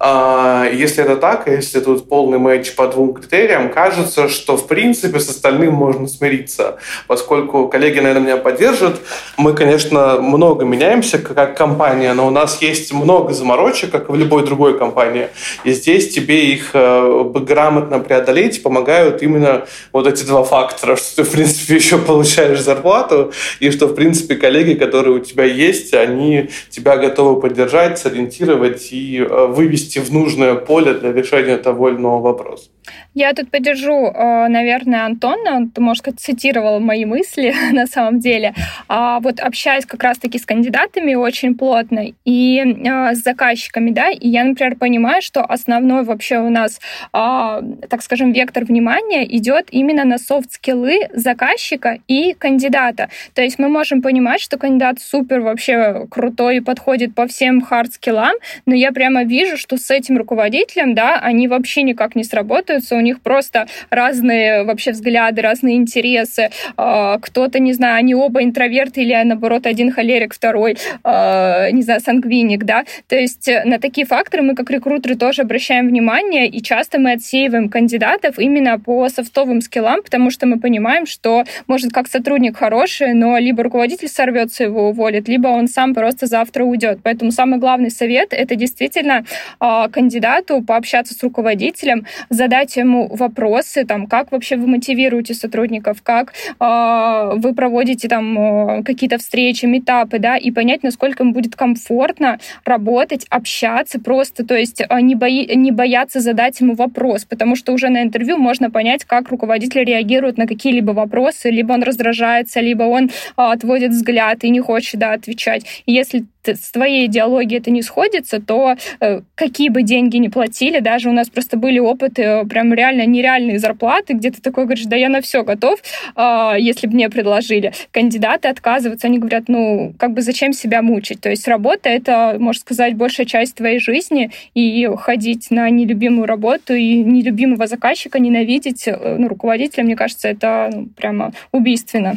если 0.05 1.05
это 1.05 1.17
так, 1.17 1.47
если 1.47 1.81
тут 1.81 2.09
полный 2.09 2.39
матч 2.39 2.75
по 2.75 2.89
двум 2.89 3.15
критериям, 3.15 3.71
кажется, 3.71 4.29
что 4.29 4.57
в 4.57 4.67
принципе 4.67 5.21
с 5.21 5.29
остальным 5.29 5.75
можно 5.75 6.09
смириться, 6.09 6.79
поскольку 7.07 7.69
коллеги, 7.69 8.01
наверное, 8.01 8.23
меня 8.23 8.37
поддержат. 8.37 9.01
Мы, 9.37 9.53
конечно, 9.53 10.21
много 10.21 10.65
меняемся 10.65 11.19
как 11.19 11.57
компания, 11.57 12.13
но 12.15 12.27
у 12.27 12.31
нас 12.31 12.61
есть 12.61 12.93
много 12.93 13.33
заморочек, 13.33 13.91
как 13.91 14.09
и 14.09 14.13
в 14.13 14.17
любой 14.17 14.45
другой 14.45 14.79
компании. 14.79 15.29
И 15.65 15.73
здесь 15.73 16.13
тебе 16.13 16.47
их 16.47 16.71
э, 16.75 17.25
грамотно 17.35 17.99
преодолеть 18.01 18.63
помогают 18.63 19.23
именно 19.23 19.67
вот 19.93 20.07
эти 20.07 20.25
два 20.25 20.43
фактора, 20.43 20.97
что 20.97 21.17
ты, 21.17 21.23
в 21.25 21.31
принципе, 21.31 21.77
еще 21.77 21.99
получаешь 21.99 22.61
зарплату, 22.61 23.33
и 23.61 23.71
что, 23.71 23.87
в 23.87 23.95
принципе, 23.95 24.35
коллеги, 24.37 24.75
которые 24.75 25.17
у 25.17 25.21
тебя 25.21 25.45
есть, 25.45 25.95
они 25.95 26.51
тебя 26.71 26.97
готовы 26.97 27.41
поддержать, 27.41 27.99
сориентировать 27.99 28.89
и 28.91 29.19
э, 29.19 29.47
вывести 29.47 29.92
вывести 29.93 29.99
в 29.99 30.13
нужное 30.13 30.55
поле 30.55 30.95
для 30.95 31.13
решения 31.13 31.57
того 31.57 31.89
или 31.89 31.97
иного 31.97 32.21
вопроса. 32.21 32.71
Я 33.15 33.33
тут 33.33 33.51
поддержу, 33.51 34.07
э, 34.07 34.49
наверное, 34.49 35.05
Антона. 35.05 35.57
Он, 35.57 35.73
может 35.79 36.03
сказать, 36.03 36.21
цитировал 36.21 36.81
мои 36.81 37.05
мысли 37.05 37.55
на 37.73 37.87
самом 37.87 38.19
деле. 38.21 38.55
А 38.89 39.21
вот 39.21 39.41
общаюсь 39.41 39.87
как 39.87 40.03
раз-таки 40.03 40.39
с 40.39 40.47
кандидатами 40.47 41.15
очень 41.15 41.55
плотно 41.55 42.07
и 42.25 42.59
э, 42.59 43.15
с 43.15 43.23
заказчиками, 43.23 43.91
да, 43.91 44.11
и 44.11 44.29
я, 44.29 44.45
например, 44.45 44.77
понимаю, 44.77 45.23
что 45.23 45.43
основной 45.43 46.05
вообще 46.05 46.39
у 46.39 46.49
нас, 46.49 46.81
а, 47.13 47.61
так 47.89 48.03
скажем, 48.03 48.33
вектор 48.33 48.65
внимания 48.65 49.25
идет 49.37 49.69
именно 49.71 50.05
на 50.05 50.19
софт-скиллы 50.19 51.09
заказчика 51.15 51.99
и 52.09 52.35
кандидата. 52.35 53.09
То 53.35 53.43
есть 53.43 53.59
мы 53.59 53.69
можем 53.69 54.03
понимать, 54.03 54.41
что 54.41 54.59
кандидат 54.59 55.01
супер 55.01 55.41
вообще 55.41 56.07
крутой 56.11 56.57
и 56.57 56.61
подходит 56.61 57.15
по 57.15 57.27
всем 57.27 57.63
хард-скиллам, 57.63 58.35
но 58.67 58.75
я 58.75 58.93
прямо 58.93 59.25
вижу, 59.25 59.57
что 59.57 59.72
с 59.77 59.91
этим 59.91 60.19
руководителем, 60.19 60.95
да, 60.95 61.19
они 61.19 61.49
вообще 61.49 61.83
никак 61.83 62.15
не 62.15 62.25
сработаются, 62.25 62.97
у 62.97 63.01
них 63.01 63.21
просто 63.21 63.67
разные 63.91 64.65
вообще 64.65 64.93
взгляды, 64.93 65.43
разные 65.43 65.77
интересы. 65.77 66.51
А, 66.77 67.19
кто-то, 67.19 67.59
не 67.59 67.73
знаю, 67.73 67.97
они 67.97 68.15
оба 68.15 68.43
интроверты 68.43 69.03
или, 69.03 69.21
наоборот, 69.23 69.67
один 69.67 69.93
холерик, 69.93 70.35
второй, 70.35 70.77
а, 71.05 71.71
не 71.71 71.83
знаю, 71.83 72.01
сангвиник, 72.01 72.65
да. 72.65 72.85
То 73.09 73.17
есть 73.17 73.49
э, 73.49 73.65
на 73.65 73.79
такие 73.79 74.07
факторы 74.07 74.43
мы, 74.43 74.55
как 74.55 74.71
рекрутеры, 74.71 75.17
тоже 75.17 75.43
обращаем 75.43 75.89
внимание, 75.89 76.49
и 76.49 76.63
часто 76.63 76.99
мы 76.99 77.13
отсеиваем 77.13 77.69
кандидатов 77.69 78.39
именно 78.39 78.79
по 78.79 79.09
софтовым 79.09 79.61
скиллам, 79.61 80.03
потому 80.03 80.31
что 80.31 80.47
мы 80.47 80.59
понимаем, 80.59 81.07
что, 81.07 81.45
может, 81.67 81.93
как 81.93 82.09
сотрудник 82.09 82.57
хороший, 82.57 83.15
но 83.15 83.39
либо 83.39 83.63
руководитель 83.63 84.09
сорвется, 84.09 84.65
его 84.65 84.89
уволит, 84.89 85.29
либо 85.29 85.49
он 85.49 85.69
сам 85.69 85.95
просто 85.95 86.27
завтра 86.27 86.65
уйдет. 86.65 87.01
Поэтому 87.03 87.31
самый 87.33 87.59
главный 87.59 87.91
совет— 87.91 88.29
это 88.33 88.55
действительно 88.57 89.25
а, 89.59 89.62
кандидату 89.93 90.63
пообщаться 90.63 91.15
с 91.15 91.23
руководителем, 91.23 92.07
задать 92.31 92.77
ему 92.77 93.09
вопросы, 93.15 93.85
там, 93.85 94.07
как 94.07 94.33
вообще 94.33 94.57
вы 94.57 94.67
мотивируете 94.67 95.35
сотрудников, 95.35 96.03
как 96.03 96.33
э, 96.59 97.33
вы 97.37 97.55
проводите 97.55 98.09
там 98.09 98.83
какие-то 98.85 99.19
встречи, 99.19 99.67
метапы, 99.67 100.19
да, 100.19 100.37
и 100.37 100.51
понять, 100.51 100.83
насколько 100.83 101.23
им 101.23 101.33
будет 101.33 101.57
комфортно 101.57 102.39
работать, 102.65 103.27
общаться 103.31 104.01
просто, 104.01 104.45
то 104.45 104.57
есть 104.57 104.83
а, 104.89 105.01
не, 105.01 105.15
бои, 105.15 105.47
не 105.55 105.71
бояться 105.71 106.21
задать 106.21 106.61
ему 106.61 106.75
вопрос, 106.75 107.25
потому 107.25 107.57
что 107.57 107.73
уже 107.73 107.89
на 107.89 108.03
интервью 108.03 108.37
можно 108.37 108.71
понять, 108.71 109.05
как 109.05 109.29
руководитель 109.29 109.85
реагирует 109.85 110.39
на 110.39 110.47
какие-либо 110.47 110.93
вопросы, 110.93 111.51
либо 111.51 111.73
он 111.73 111.83
раздражается, 111.83 112.61
либо 112.61 112.85
он 112.85 113.11
а, 113.37 113.53
отводит 113.53 113.91
взгляд 113.91 114.45
и 114.45 114.51
не 114.51 114.61
хочет, 114.61 115.01
да, 115.01 115.13
отвечать. 115.13 115.65
Если 115.87 116.25
с 116.45 116.73
твоей 116.73 117.07
идеологией 117.07 117.61
это 117.61 117.71
не 117.71 117.83
сходится, 117.83 118.41
то 118.41 118.75
э, 119.01 119.21
какие 119.53 119.69
бы 119.69 119.83
деньги 119.83 120.17
ни 120.17 120.29
платили, 120.29 120.81
даже 120.81 121.11
у 121.11 121.13
нас 121.13 121.29
просто 121.29 121.59
были 121.59 121.79
опыты 121.79 122.47
прям 122.47 122.73
реально 122.73 123.05
нереальные 123.05 123.59
зарплаты, 123.59 124.15
где 124.15 124.31
ты 124.31 124.41
такой 124.41 124.65
говоришь, 124.65 124.87
да 124.87 124.97
я 124.97 125.11
на 125.11 125.21
все 125.21 125.45
готов, 125.45 125.79
а, 126.17 126.57
если 126.59 126.87
бы 126.87 126.95
мне 126.95 127.11
предложили. 127.11 127.75
Кандидаты 127.91 128.49
отказываются, 128.49 129.09
они 129.09 129.19
говорят, 129.19 129.45
ну, 129.49 129.93
как 129.99 130.15
бы 130.15 130.23
зачем 130.23 130.55
себя 130.55 130.81
мучить? 130.81 131.21
То 131.21 131.29
есть 131.29 131.47
работа— 131.47 131.89
это, 131.91 132.37
можно 132.39 132.61
сказать, 132.61 132.95
большая 132.95 133.27
часть 133.27 133.57
твоей 133.57 133.79
жизни, 133.79 134.31
и 134.55 134.89
ходить 134.97 135.51
на 135.51 135.69
нелюбимую 135.69 136.27
работу 136.27 136.75
и 136.75 137.03
нелюбимого 137.03 137.67
заказчика 137.67 138.19
ненавидеть, 138.19 138.89
э, 138.89 139.17
ну, 139.19 139.29
руководителя, 139.29 139.85
мне 139.85 139.97
кажется, 139.97 140.29
это 140.29 140.71
ну, 140.73 140.87
прямо 140.97 141.33
убийственно. 141.53 142.17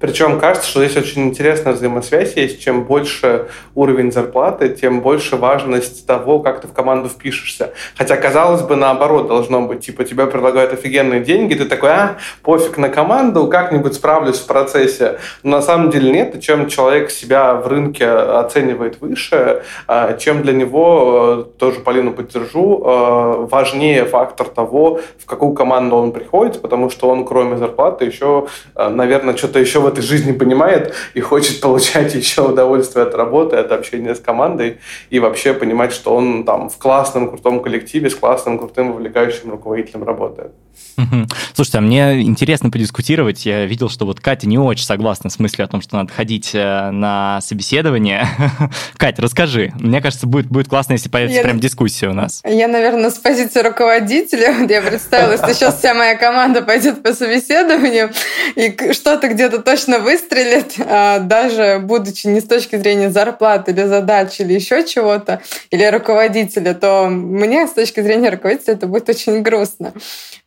Причем 0.00 0.38
кажется, 0.38 0.68
что 0.68 0.84
здесь 0.84 0.96
очень 0.96 1.24
интересная 1.24 1.72
взаимосвязь 1.72 2.36
есть. 2.36 2.60
Чем 2.60 2.84
больше 2.84 3.48
уровень 3.74 4.12
зарплаты, 4.12 4.68
тем 4.68 5.00
больше 5.00 5.36
важность 5.36 6.06
того, 6.06 6.38
как 6.38 6.60
ты 6.60 6.68
в 6.68 6.72
команду 6.72 7.08
впишешься. 7.08 7.72
Хотя, 7.96 8.16
казалось 8.16 8.62
бы, 8.62 8.76
наоборот 8.76 9.26
должно 9.26 9.62
быть. 9.62 9.80
Типа, 9.80 10.04
тебе 10.04 10.26
предлагают 10.26 10.72
офигенные 10.72 11.20
деньги, 11.20 11.54
ты 11.54 11.64
такой, 11.64 11.90
а, 11.90 12.16
пофиг 12.42 12.78
на 12.78 12.88
команду, 12.88 13.48
как-нибудь 13.48 13.94
справлюсь 13.94 14.38
в 14.38 14.46
процессе. 14.46 15.18
Но 15.42 15.56
на 15.56 15.62
самом 15.62 15.90
деле 15.90 16.10
нет. 16.10 16.36
И 16.36 16.40
чем 16.40 16.68
человек 16.68 17.10
себя 17.10 17.54
в 17.54 17.66
рынке 17.66 18.06
оценивает 18.08 19.00
выше, 19.00 19.62
а, 19.86 20.16
чем 20.16 20.42
для 20.42 20.52
него, 20.52 21.46
э, 21.48 21.58
тоже 21.58 21.80
Полину 21.80 22.12
поддержу, 22.12 22.82
э, 22.84 23.46
важнее 23.50 24.04
фактор 24.04 24.48
того, 24.48 25.00
в 25.18 25.26
какую 25.26 25.52
команду 25.52 25.96
он 25.96 26.12
приходит, 26.12 26.62
потому 26.62 26.90
что 26.90 27.08
он, 27.08 27.24
кроме 27.24 27.56
зарплаты, 27.56 28.04
еще, 28.04 28.46
э, 28.74 28.88
наверное, 28.88 29.36
что-то 29.36 29.58
еще 29.58 29.80
в 29.88 29.92
этой 29.92 30.02
жизни 30.02 30.32
понимает 30.32 30.94
и 31.14 31.20
хочет 31.20 31.60
получать 31.62 32.14
еще 32.14 32.42
удовольствие 32.42 33.04
от 33.04 33.14
работы, 33.14 33.56
от 33.56 33.72
общения 33.72 34.14
с 34.14 34.20
командой 34.20 34.78
и 35.10 35.18
вообще 35.18 35.54
понимать, 35.54 35.92
что 35.92 36.14
он 36.14 36.44
там 36.44 36.68
в 36.68 36.76
классном, 36.78 37.28
крутом 37.28 37.62
коллективе 37.62 38.10
с 38.10 38.14
классным, 38.14 38.58
крутым, 38.58 38.92
вовлекающим 38.92 39.50
руководителем 39.50 40.04
работает. 40.04 40.52
Слушайте, 41.54 41.78
а 41.78 41.80
мне 41.80 42.22
интересно 42.22 42.70
подискутировать. 42.70 43.46
Я 43.46 43.66
видел, 43.66 43.88
что 43.88 44.04
вот 44.04 44.20
Катя 44.20 44.48
не 44.48 44.58
очень 44.58 44.84
согласна 44.84 45.30
с 45.30 45.38
мыслью 45.38 45.64
о 45.64 45.68
том, 45.68 45.80
что 45.80 45.96
надо 45.96 46.12
ходить 46.12 46.50
э, 46.54 46.90
на 46.90 47.40
собеседование. 47.40 48.26
Катя, 48.96 49.22
расскажи. 49.22 49.72
Мне 49.78 50.00
кажется, 50.00 50.26
будет, 50.26 50.46
будет 50.46 50.68
классно, 50.68 50.94
если 50.94 51.08
появится 51.08 51.38
я, 51.38 51.44
прям 51.44 51.60
дискуссия 51.60 52.08
у 52.08 52.14
нас. 52.14 52.42
Я, 52.44 52.68
наверное, 52.68 53.10
с 53.10 53.18
позиции 53.18 53.60
руководителя, 53.60 54.54
я 54.68 54.82
представила, 54.82 55.36
что 55.36 55.54
сейчас 55.54 55.78
вся 55.78 55.94
моя 55.94 56.16
команда 56.16 56.62
пойдет 56.62 57.02
по 57.02 57.14
собеседованию, 57.14 58.10
и 58.56 58.92
что-то 58.92 59.28
где-то 59.28 59.60
точно 59.60 60.00
выстрелит, 60.00 60.74
а 60.78 61.20
даже 61.20 61.80
будучи 61.82 62.26
не 62.26 62.40
с 62.40 62.44
точки 62.44 62.76
зрения 62.76 63.10
зарплаты 63.10 63.72
или 63.72 63.84
задач 63.84 64.40
или 64.40 64.52
еще 64.52 64.86
чего-то, 64.86 65.40
или 65.70 65.84
руководителя, 65.84 66.74
то 66.74 67.08
мне 67.08 67.66
с 67.66 67.72
точки 67.72 68.00
зрения 68.00 68.30
руководителя 68.30 68.74
это 68.74 68.86
будет 68.86 69.08
очень 69.08 69.42
грустно. 69.42 69.92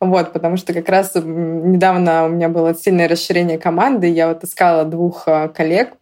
Вот, 0.02 0.21
потому 0.30 0.56
что 0.56 0.72
как 0.72 0.88
раз 0.88 1.12
недавно 1.14 2.26
у 2.26 2.28
меня 2.28 2.48
было 2.48 2.74
сильное 2.74 3.08
расширение 3.08 3.58
команды, 3.58 4.08
я 4.08 4.28
вот 4.28 4.44
искала 4.44 4.84
двух 4.84 5.26
э, 5.26 5.48
коллег, 5.48 5.94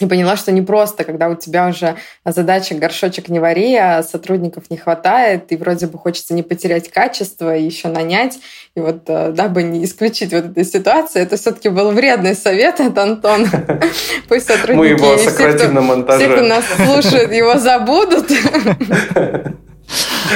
и 0.00 0.06
поняла, 0.06 0.36
что 0.36 0.50
не 0.50 0.62
просто, 0.62 1.04
когда 1.04 1.28
у 1.28 1.34
тебя 1.34 1.68
уже 1.68 1.96
задача 2.24 2.74
горшочек 2.74 3.28
не 3.28 3.38
вари, 3.38 3.76
а 3.76 4.02
сотрудников 4.02 4.70
не 4.70 4.78
хватает, 4.78 5.52
и 5.52 5.56
вроде 5.56 5.86
бы 5.86 5.98
хочется 5.98 6.32
не 6.34 6.42
потерять 6.42 6.90
качество 6.90 7.54
и 7.54 7.62
еще 7.62 7.88
нанять. 7.88 8.38
И 8.74 8.80
вот 8.80 9.02
э, 9.08 9.32
дабы 9.32 9.62
не 9.62 9.84
исключить 9.84 10.32
вот 10.32 10.46
эту 10.46 10.64
ситуацию, 10.64 11.22
это 11.22 11.36
все-таки 11.36 11.68
был 11.68 11.90
вредный 11.90 12.34
совет 12.34 12.80
от 12.80 12.96
Антона. 12.96 13.48
Пусть 14.28 14.46
сотрудники... 14.46 14.78
Мы 14.78 14.86
его 14.88 15.18
сократим 15.18 15.74
на 15.74 15.82
монтаже. 15.82 16.24
Все, 16.24 16.34
кто 16.34 16.46
нас 16.46 16.64
слушает, 16.64 17.32
его 17.32 17.58
забудут. 17.58 18.30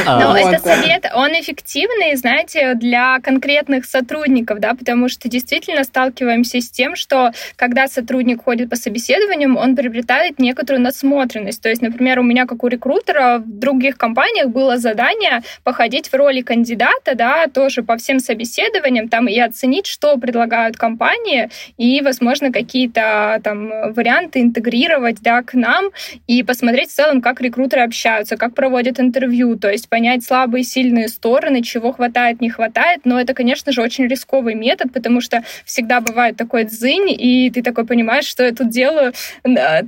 А. 0.06 0.20
Но 0.20 0.36
этот 0.36 0.64
совет, 0.64 1.06
он 1.14 1.30
эффективный, 1.32 2.16
знаете, 2.16 2.74
для 2.74 3.18
конкретных 3.20 3.84
сотрудников, 3.84 4.60
да, 4.60 4.74
потому 4.74 5.08
что 5.08 5.28
действительно 5.28 5.84
сталкиваемся 5.84 6.60
с 6.60 6.70
тем, 6.70 6.96
что 6.96 7.32
когда 7.56 7.88
сотрудник 7.88 8.44
ходит 8.44 8.70
по 8.70 8.76
собеседованиям, 8.76 9.56
он 9.56 9.76
приобретает 9.76 10.38
некоторую 10.38 10.82
насмотренность. 10.82 11.62
То 11.62 11.68
есть, 11.68 11.82
например, 11.82 12.18
у 12.18 12.22
меня, 12.22 12.46
как 12.46 12.64
у 12.64 12.68
рекрутера, 12.68 13.38
в 13.38 13.58
других 13.58 13.96
компаниях 13.96 14.48
было 14.48 14.78
задание 14.78 15.42
походить 15.62 16.08
в 16.08 16.14
роли 16.14 16.42
кандидата, 16.42 17.14
да, 17.14 17.46
тоже 17.46 17.82
по 17.82 17.96
всем 17.96 18.20
собеседованиям, 18.20 19.08
там, 19.08 19.28
и 19.28 19.38
оценить, 19.38 19.86
что 19.86 20.16
предлагают 20.16 20.76
компании, 20.76 21.50
и, 21.76 22.00
возможно, 22.00 22.52
какие-то 22.52 23.40
там 23.42 23.92
варианты 23.92 24.40
интегрировать, 24.40 25.20
да, 25.20 25.42
к 25.42 25.54
нам, 25.54 25.90
и 26.26 26.42
посмотреть 26.42 26.90
в 26.90 26.94
целом, 26.94 27.20
как 27.20 27.40
рекрутеры 27.40 27.82
общаются, 27.82 28.36
как 28.36 28.54
проводят 28.54 29.00
интервью, 29.00 29.56
то 29.56 29.70
есть 29.70 29.83
есть 29.84 29.88
понять 29.88 30.24
слабые 30.24 30.62
и 30.62 30.64
сильные 30.64 31.08
стороны, 31.08 31.62
чего 31.62 31.92
хватает, 31.92 32.40
не 32.40 32.50
хватает. 32.50 33.00
Но 33.04 33.20
это, 33.20 33.34
конечно 33.34 33.72
же, 33.72 33.82
очень 33.82 34.06
рисковый 34.06 34.54
метод, 34.54 34.92
потому 34.92 35.20
что 35.20 35.42
всегда 35.64 36.00
бывает 36.00 36.36
такой 36.36 36.64
дзынь, 36.64 37.10
и 37.10 37.50
ты 37.50 37.62
такой 37.62 37.84
понимаешь, 37.84 38.24
что 38.24 38.44
я 38.44 38.52
тут 38.52 38.70
делаю, 38.70 39.12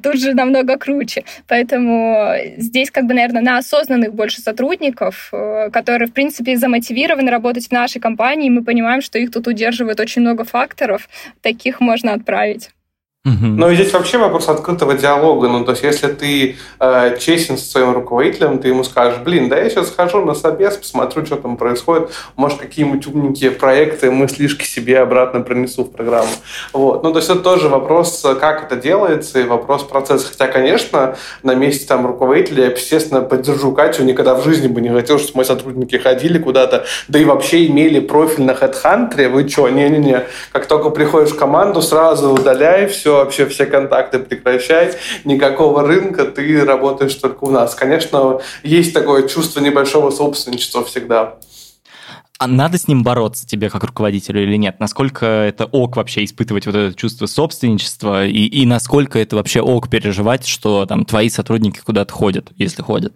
тут 0.02 0.20
же 0.20 0.34
намного 0.34 0.76
круче. 0.76 1.24
Поэтому 1.48 2.34
здесь, 2.58 2.90
как 2.90 3.06
бы, 3.06 3.14
наверное, 3.14 3.42
на 3.42 3.58
осознанных 3.58 4.14
больше 4.14 4.40
сотрудников, 4.40 5.30
э, 5.32 5.70
которые, 5.70 6.08
в 6.08 6.12
принципе, 6.12 6.56
замотивированы 6.56 7.30
работать 7.30 7.68
в 7.68 7.72
нашей 7.72 8.00
компании, 8.00 8.50
мы 8.50 8.62
понимаем, 8.62 9.00
что 9.00 9.18
их 9.18 9.30
тут 9.30 9.46
удерживает 9.46 10.00
очень 10.00 10.22
много 10.22 10.44
факторов, 10.44 11.08
таких 11.42 11.80
можно 11.80 12.12
отправить. 12.12 12.70
Ну 13.26 13.70
и 13.70 13.74
здесь 13.74 13.92
вообще 13.92 14.18
вопрос 14.18 14.48
открытого 14.48 14.94
диалога. 14.94 15.48
Ну, 15.48 15.64
то 15.64 15.72
есть, 15.72 15.82
если 15.82 16.06
ты 16.06 16.56
э, 16.78 17.16
честен 17.18 17.58
со 17.58 17.64
своим 17.64 17.92
руководителем, 17.92 18.58
ты 18.58 18.68
ему 18.68 18.84
скажешь, 18.84 19.18
блин, 19.18 19.48
да 19.48 19.58
я 19.58 19.68
сейчас 19.68 19.88
схожу 19.88 20.24
на 20.24 20.34
собес, 20.34 20.76
посмотрю, 20.76 21.26
что 21.26 21.36
там 21.36 21.56
происходит, 21.56 22.10
может, 22.36 22.58
какие-нибудь 22.58 23.04
умненькие 23.08 23.50
проекты, 23.50 24.12
мыслишки 24.12 24.64
себе 24.64 25.00
обратно 25.00 25.40
принесу 25.40 25.82
в 25.82 25.90
программу. 25.90 26.30
Вот. 26.72 27.02
Ну, 27.02 27.12
то 27.12 27.18
есть, 27.18 27.28
это 27.28 27.40
тоже 27.40 27.68
вопрос, 27.68 28.24
как 28.40 28.64
это 28.64 28.76
делается, 28.76 29.40
и 29.40 29.44
вопрос 29.44 29.82
процесса. 29.82 30.28
Хотя, 30.28 30.46
конечно, 30.46 31.16
на 31.42 31.54
месте 31.54 31.86
там 31.86 32.06
руководителя 32.06 32.66
я, 32.66 32.70
естественно, 32.70 33.22
поддержу 33.22 33.72
Катю, 33.72 34.04
никогда 34.04 34.36
в 34.36 34.44
жизни 34.44 34.68
бы 34.68 34.80
не 34.80 34.90
хотел, 34.90 35.18
чтобы 35.18 35.38
мои 35.38 35.44
сотрудники 35.44 35.96
ходили 35.96 36.38
куда-то, 36.38 36.86
да 37.08 37.18
и 37.18 37.24
вообще 37.24 37.66
имели 37.66 37.98
профиль 37.98 38.44
на 38.44 38.52
HeadHunter, 38.52 39.28
вы 39.30 39.48
что, 39.48 39.68
не-не-не, 39.68 40.26
как 40.52 40.66
только 40.66 40.90
приходишь 40.90 41.30
в 41.30 41.36
команду, 41.36 41.82
сразу 41.82 42.30
удаляй 42.30 42.86
все, 42.86 43.15
вообще 43.16 43.46
все 43.46 43.66
контакты 43.66 44.18
прекращать, 44.18 44.96
никакого 45.24 45.82
рынка, 45.82 46.24
ты 46.24 46.64
работаешь 46.64 47.14
только 47.14 47.44
у 47.44 47.50
нас. 47.50 47.74
Конечно, 47.74 48.40
есть 48.62 48.94
такое 48.94 49.28
чувство 49.28 49.60
небольшого 49.60 50.10
собственничества 50.10 50.84
всегда. 50.84 51.36
А 52.38 52.46
надо 52.46 52.76
с 52.76 52.86
ним 52.86 53.02
бороться 53.02 53.46
тебе 53.46 53.70
как 53.70 53.82
руководителю 53.84 54.42
или 54.42 54.56
нет? 54.56 54.78
Насколько 54.78 55.24
это 55.26 55.64
ок 55.64 55.96
вообще 55.96 56.24
испытывать 56.24 56.66
вот 56.66 56.74
это 56.74 56.94
чувство 56.94 57.26
собственничества 57.26 58.26
и, 58.26 58.44
и 58.44 58.66
насколько 58.66 59.18
это 59.18 59.36
вообще 59.36 59.62
ок 59.62 59.88
переживать, 59.88 60.46
что 60.46 60.84
там 60.84 61.06
твои 61.06 61.30
сотрудники 61.30 61.80
куда-то 61.80 62.12
ходят, 62.12 62.52
если 62.56 62.82
ходят? 62.82 63.14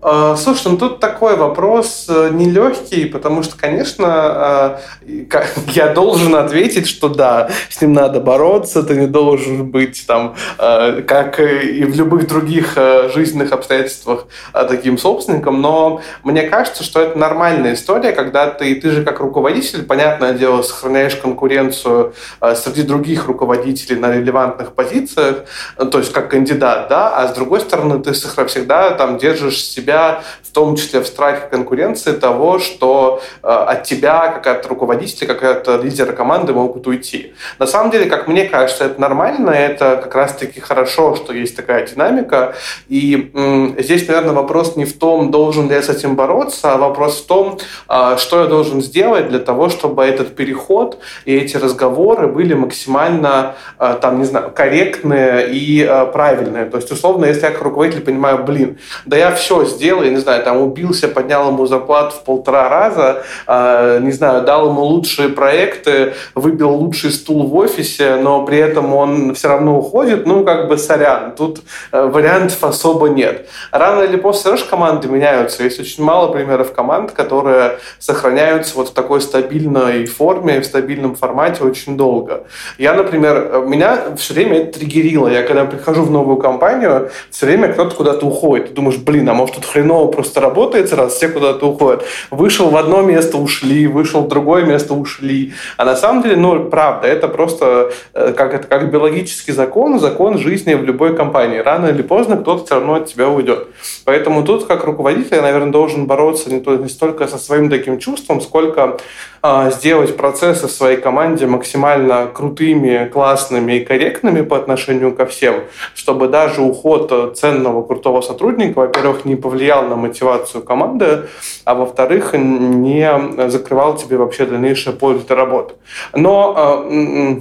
А, 0.00 0.36
слушай, 0.36 0.68
ну 0.70 0.78
тут 0.78 1.00
такой 1.00 1.36
вопрос 1.36 2.06
э, 2.08 2.30
нелегкий, 2.32 3.04
потому 3.06 3.42
что, 3.42 3.58
конечно, 3.58 4.06
а, 4.06 4.80
я 5.72 5.88
должен 5.88 6.36
ответить, 6.36 6.86
что 6.86 7.08
да, 7.08 7.50
с 7.68 7.80
ним 7.80 7.94
надо 7.94 8.20
бороться, 8.20 8.84
ты 8.84 8.94
не 8.94 9.08
должен 9.08 9.66
быть 9.70 10.04
там, 10.06 10.36
а, 10.56 11.02
как 11.02 11.40
и 11.40 11.84
в 11.84 11.96
любых 11.96 12.28
других 12.28 12.76
жизненных 13.12 13.50
обстоятельствах, 13.52 14.26
таким 14.52 14.98
собственником, 14.98 15.60
но 15.60 16.00
мне 16.22 16.42
кажется, 16.42 16.84
что 16.84 17.00
это 17.00 17.18
нормальная 17.18 17.74
история, 17.74 18.12
когда 18.12 18.46
ты, 18.46 18.74
ты 18.76 18.90
же 18.90 19.04
как 19.04 19.20
руководитель, 19.20 19.82
понятное 19.84 20.32
дело, 20.32 20.62
сохраняешь 20.62 21.16
конкуренцию 21.16 22.14
среди 22.54 22.82
других 22.82 23.26
руководителей 23.26 23.98
на 23.98 24.12
релевантных 24.12 24.72
позициях, 24.74 25.44
то 25.76 25.98
есть 25.98 26.12
как 26.12 26.30
кандидат, 26.30 26.88
да, 26.88 27.16
а 27.16 27.28
с 27.28 27.32
другой 27.32 27.60
стороны 27.60 28.00
ты 28.00 28.12
всегда 28.12 28.90
там 28.90 29.18
держишь 29.18 29.64
себя 29.64 29.97
себя, 29.98 30.22
в 30.42 30.50
том 30.52 30.76
числе 30.76 31.00
в 31.00 31.06
страхе 31.06 31.46
конкуренции 31.50 32.12
того, 32.12 32.58
что 32.58 33.20
э, 33.42 33.48
от 33.48 33.84
тебя, 33.84 34.28
как 34.28 34.46
от 34.46 34.66
руководителя, 34.66 35.34
как 35.34 35.68
от 35.68 35.84
лидера 35.84 36.12
команды 36.12 36.52
могут 36.52 36.86
уйти. 36.86 37.34
На 37.58 37.66
самом 37.66 37.90
деле, 37.90 38.06
как 38.06 38.28
мне 38.28 38.44
кажется, 38.44 38.84
это 38.84 39.00
нормально, 39.00 39.50
это 39.50 40.00
как 40.02 40.14
раз-таки 40.14 40.60
хорошо, 40.60 41.16
что 41.16 41.32
есть 41.32 41.56
такая 41.56 41.86
динамика. 41.86 42.54
И 42.88 43.30
здесь, 43.78 44.08
наверное, 44.08 44.32
вопрос 44.32 44.76
не 44.76 44.84
в 44.84 44.98
том, 44.98 45.30
должен 45.30 45.68
ли 45.68 45.74
я 45.74 45.82
с 45.82 45.88
этим 45.88 46.16
бороться, 46.16 46.72
а 46.72 46.76
вопрос 46.78 47.20
в 47.20 47.26
том, 47.26 47.58
э, 47.88 48.16
что 48.18 48.42
я 48.42 48.46
должен 48.46 48.82
сделать 48.82 49.28
для 49.28 49.38
того, 49.38 49.68
чтобы 49.68 50.04
этот 50.04 50.34
переход 50.34 50.98
и 51.24 51.36
эти 51.36 51.56
разговоры 51.56 52.26
были 52.26 52.54
максимально, 52.54 53.54
э, 53.78 53.96
там, 54.00 54.18
не 54.18 54.24
знаю, 54.24 54.50
корректные 54.54 55.48
и 55.50 55.86
правильные. 56.12 56.64
То 56.64 56.78
есть, 56.78 56.90
условно, 56.90 57.26
если 57.26 57.42
я 57.42 57.50
как 57.50 57.62
руководитель 57.62 58.00
понимаю, 58.00 58.44
блин, 58.44 58.78
да 59.04 59.16
я 59.16 59.30
все 59.32 59.64
сделал, 59.78 60.02
я 60.02 60.10
не 60.10 60.16
знаю, 60.16 60.42
там 60.42 60.60
убился, 60.60 61.06
поднял 61.08 61.48
ему 61.48 61.66
зарплату 61.66 62.16
в 62.16 62.24
полтора 62.24 62.68
раза, 62.68 63.22
э, 63.46 64.00
не 64.02 64.10
знаю, 64.10 64.44
дал 64.44 64.70
ему 64.70 64.82
лучшие 64.82 65.28
проекты, 65.28 66.14
выбил 66.34 66.70
лучший 66.70 67.12
стул 67.12 67.46
в 67.46 67.54
офисе, 67.54 68.16
но 68.16 68.44
при 68.44 68.58
этом 68.58 68.92
он 68.92 69.34
все 69.34 69.48
равно 69.48 69.78
уходит, 69.78 70.26
ну, 70.26 70.44
как 70.44 70.68
бы, 70.68 70.76
сорян, 70.76 71.34
тут 71.36 71.60
э, 71.92 72.06
вариантов 72.06 72.62
особо 72.64 73.08
нет. 73.08 73.48
Рано 73.70 74.02
или 74.02 74.16
поздно 74.16 74.38
все 74.38 74.50
равно 74.50 74.66
команды 74.70 75.08
меняются. 75.08 75.62
Есть 75.62 75.80
очень 75.80 76.04
мало 76.04 76.32
примеров 76.32 76.72
команд, 76.72 77.12
которые 77.12 77.78
сохраняются 77.98 78.76
вот 78.76 78.88
в 78.88 78.92
такой 78.92 79.20
стабильной 79.20 80.06
форме, 80.06 80.60
в 80.60 80.64
стабильном 80.64 81.14
формате 81.14 81.64
очень 81.64 81.96
долго. 81.96 82.44
Я, 82.78 82.94
например, 82.94 83.64
меня 83.66 84.16
все 84.16 84.34
время 84.34 84.58
это 84.62 84.78
триггерило. 84.78 85.28
Я 85.28 85.42
когда 85.42 85.64
прихожу 85.64 86.02
в 86.02 86.10
новую 86.10 86.38
компанию, 86.38 87.10
все 87.30 87.46
время 87.46 87.72
кто-то 87.72 87.94
куда-то 87.94 88.26
уходит. 88.26 88.74
Думаешь, 88.74 88.98
блин, 88.98 89.28
а 89.28 89.34
может 89.34 89.56
тут 89.56 89.64
хреново 89.68 90.10
просто 90.10 90.40
работает, 90.40 90.92
раз 90.92 91.14
все 91.14 91.28
куда-то 91.28 91.66
уходят. 91.66 92.04
Вышел 92.30 92.70
в 92.70 92.76
одно 92.76 93.02
место, 93.02 93.38
ушли, 93.38 93.86
вышел 93.86 94.22
в 94.22 94.28
другое 94.28 94.64
место, 94.64 94.94
ушли. 94.94 95.52
А 95.76 95.84
на 95.84 95.96
самом 95.96 96.22
деле, 96.22 96.36
ну, 96.36 96.64
правда, 96.64 97.06
это 97.08 97.28
просто 97.28 97.92
э, 98.14 98.32
как, 98.36 98.54
это, 98.54 98.66
как 98.66 98.90
биологический 98.90 99.52
закон, 99.52 99.98
закон 99.98 100.38
жизни 100.38 100.74
в 100.74 100.84
любой 100.84 101.16
компании. 101.16 101.58
Рано 101.58 101.86
или 101.86 102.02
поздно 102.02 102.36
кто-то 102.36 102.64
все 102.64 102.74
равно 102.76 102.94
от 102.94 103.06
тебя 103.06 103.28
уйдет. 103.28 103.68
Поэтому 104.04 104.44
тут, 104.44 104.66
как 104.66 104.84
руководитель, 104.84 105.36
я, 105.36 105.42
наверное, 105.42 105.72
должен 105.72 106.06
бороться 106.06 106.50
не, 106.50 106.60
то, 106.60 106.76
не 106.76 106.88
столько 106.88 107.26
со 107.26 107.38
своим 107.38 107.70
таким 107.70 107.98
чувством, 107.98 108.40
сколько 108.40 108.98
э, 109.42 109.70
сделать 109.72 110.16
процессы 110.16 110.66
в 110.66 110.70
своей 110.70 110.96
команде 110.96 111.46
максимально 111.46 112.26
крутыми, 112.32 113.08
классными 113.12 113.74
и 113.74 113.84
корректными 113.84 114.42
по 114.42 114.56
отношению 114.56 115.14
ко 115.14 115.26
всем, 115.26 115.54
чтобы 115.94 116.28
даже 116.28 116.62
уход 116.62 117.36
ценного, 117.36 117.82
крутого 117.82 118.20
сотрудника, 118.20 118.78
во-первых, 118.80 119.24
не 119.24 119.36
повлиял 119.36 119.57
на 119.88 119.96
мотивацию 119.96 120.62
команды, 120.62 121.28
а 121.64 121.74
во-вторых, 121.74 122.34
не 122.34 123.48
закрывал 123.48 123.96
тебе 123.96 124.16
вообще 124.16 124.46
дальнейшее 124.46 124.94
поле 124.94 125.20
работы. 125.28 125.74
Но 126.14 126.84
э, 126.90 127.40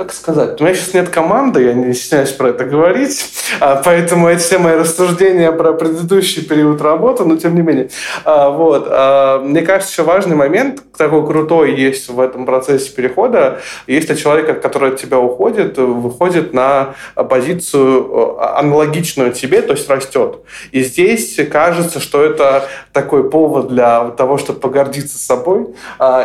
как 0.00 0.14
сказать, 0.14 0.58
у 0.58 0.64
меня 0.64 0.74
сейчас 0.74 0.94
нет 0.94 1.10
команды, 1.10 1.62
я 1.62 1.74
не 1.74 1.92
стесняюсь 1.92 2.30
про 2.30 2.48
это 2.48 2.64
говорить, 2.64 3.22
а, 3.60 3.82
поэтому 3.84 4.28
это 4.28 4.40
все 4.40 4.56
мои 4.56 4.76
рассуждения 4.76 5.52
про 5.52 5.74
предыдущий 5.74 6.42
период 6.42 6.80
работы, 6.80 7.26
но 7.26 7.36
тем 7.36 7.54
не 7.54 7.60
менее. 7.60 7.90
А, 8.24 8.48
вот. 8.48 8.86
А, 8.88 9.40
мне 9.40 9.60
кажется, 9.60 9.92
еще 9.92 10.02
важный 10.04 10.36
момент, 10.36 10.82
такой 10.96 11.26
крутой 11.26 11.74
есть 11.74 12.08
в 12.08 12.18
этом 12.18 12.46
процессе 12.46 12.90
перехода, 12.92 13.60
если 13.86 14.14
человек, 14.14 14.62
который 14.62 14.92
от 14.92 14.96
тебя 14.96 15.18
уходит, 15.18 15.76
выходит 15.76 16.54
на 16.54 16.94
позицию 17.14 18.40
аналогичную 18.58 19.32
тебе, 19.32 19.60
то 19.60 19.74
есть 19.74 19.88
растет. 19.90 20.38
И 20.72 20.82
здесь 20.82 21.38
кажется, 21.52 22.00
что 22.00 22.24
это 22.24 22.64
такой 22.92 23.28
повод 23.28 23.68
для 23.68 24.10
того, 24.10 24.38
чтобы 24.38 24.60
погордиться 24.60 25.18
собой 25.18 25.74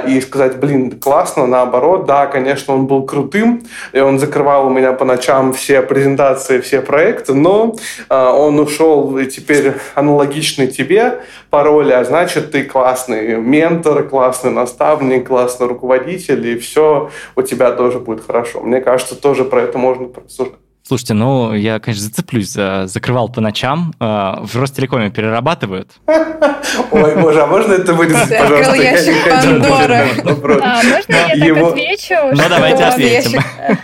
и 0.07 0.21
сказать, 0.21 0.57
блин, 0.59 0.97
классно, 0.97 1.45
наоборот, 1.45 2.05
да, 2.05 2.28
конечно, 2.28 2.73
он 2.73 2.88
был 2.88 3.05
крутым, 3.05 3.64
и 3.93 3.99
он 3.99 4.20
закрывал 4.20 4.68
у 4.68 4.70
меня 4.70 4.93
по 4.93 5.05
ночам 5.05 5.53
все 5.53 5.82
презентации, 5.82 6.59
все 6.59 6.82
проекты, 6.82 7.34
но 7.34 7.76
а, 8.09 8.34
он 8.34 8.59
ушел 8.59 9.18
и 9.18 9.26
теперь 9.26 9.74
аналогичный 9.95 10.68
тебе 10.68 11.22
по 11.49 11.63
роли, 11.63 11.91
а 11.91 12.03
значит, 12.03 12.51
ты 12.51 12.63
классный 12.63 13.38
ментор, 13.38 14.03
классный 14.03 14.51
наставник, 14.51 15.28
классный 15.28 15.68
руководитель, 15.68 16.45
и 16.47 16.57
все 16.57 17.09
у 17.36 17.41
тебя 17.41 17.72
тоже 17.72 17.99
будет 17.99 18.26
хорошо. 18.26 18.61
Мне 18.61 18.82
кажется, 18.82 19.16
тоже 19.16 19.45
про 19.45 19.61
это 19.61 19.78
можно 19.78 20.07
порассуждать. 20.07 20.64
Слушайте, 20.88 21.15
ну, 21.15 21.55
я, 21.55 21.79
конечно, 21.79 22.05
зацеплюсь. 22.05 22.51
Закрывал 22.51 23.29
по 23.29 23.41
ночам. 23.41 23.95
А, 23.99 24.39
в 24.43 24.55
Ростелекоме 24.55 25.09
перерабатывают. 25.09 25.93
Ой, 26.05 27.15
боже, 27.15 27.41
а 27.41 27.47
можно 27.47 27.73
это 27.73 27.93
вырезать, 27.93 28.38
пожалуйста? 28.38 28.75
ящик 28.75 29.27
Пандоры. 29.27 30.07
А, 30.61 30.83
можно 30.83 31.15
я 31.33 31.55
так 31.55 31.63
отвечу? 31.69 32.15
Ну, 32.33 32.43
давайте 32.49 32.83
ответим. 32.83 33.41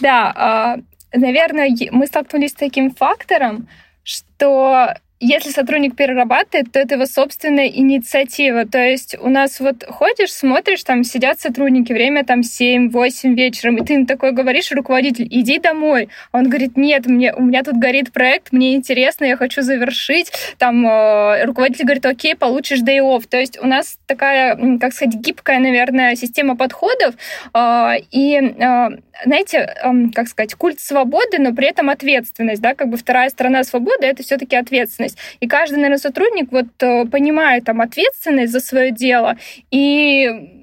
Да, 0.00 0.32
а, 0.34 0.76
наверное, 1.12 1.68
мы 1.90 2.06
столкнулись 2.06 2.52
с 2.52 2.54
таким 2.54 2.94
фактором, 2.94 3.68
что 4.02 4.94
если 5.26 5.50
сотрудник 5.50 5.96
перерабатывает, 5.96 6.70
то 6.70 6.78
это 6.78 6.96
его 6.96 7.06
собственная 7.06 7.68
инициатива. 7.68 8.66
То 8.66 8.78
есть 8.78 9.16
у 9.18 9.30
нас 9.30 9.58
вот 9.58 9.84
ходишь, 9.88 10.32
смотришь, 10.32 10.84
там 10.84 11.02
сидят 11.02 11.40
сотрудники, 11.40 11.92
время 11.92 12.24
там 12.24 12.40
7-8 12.40 13.34
вечером, 13.34 13.78
и 13.78 13.84
ты 13.84 13.94
им 13.94 14.06
такой 14.06 14.32
говоришь, 14.32 14.70
руководитель, 14.72 15.26
иди 15.30 15.58
домой. 15.58 16.10
Он 16.32 16.48
говорит, 16.48 16.76
нет, 16.76 17.06
мне, 17.06 17.32
у 17.32 17.42
меня 17.42 17.62
тут 17.62 17.76
горит 17.76 18.12
проект, 18.12 18.52
мне 18.52 18.74
интересно, 18.74 19.24
я 19.24 19.36
хочу 19.36 19.62
завершить. 19.62 20.30
Там 20.58 20.86
э, 20.86 21.44
руководитель 21.44 21.84
говорит, 21.84 22.04
окей, 22.04 22.36
получишь 22.36 22.80
day 22.80 22.98
off. 22.98 23.26
То 23.26 23.38
есть 23.38 23.58
у 23.62 23.66
нас 23.66 23.98
такая, 24.06 24.78
как 24.78 24.92
сказать, 24.92 25.14
гибкая, 25.14 25.58
наверное, 25.58 26.16
система 26.16 26.54
подходов, 26.54 27.14
э, 27.54 27.92
и 28.10 28.36
э, 28.36 28.88
знаете, 29.24 29.58
э, 29.58 29.90
как 30.14 30.28
сказать, 30.28 30.54
культ 30.54 30.80
свободы, 30.80 31.38
но 31.38 31.54
при 31.54 31.68
этом 31.68 31.90
ответственность, 31.90 32.60
да, 32.60 32.74
как 32.74 32.88
бы 32.88 32.96
вторая 32.96 33.30
сторона 33.30 33.64
свободы— 33.64 33.98
это 34.06 34.22
все-таки 34.22 34.56
ответственность 34.56 35.13
ответственность. 35.14 35.18
И 35.40 35.46
каждый, 35.46 35.76
наверное, 35.76 35.98
сотрудник 35.98 36.52
вот 36.52 36.66
э, 36.80 37.06
понимает 37.06 37.64
там 37.64 37.80
ответственность 37.80 38.52
за 38.52 38.60
свое 38.60 38.90
дело 38.90 39.36
и 39.70 40.60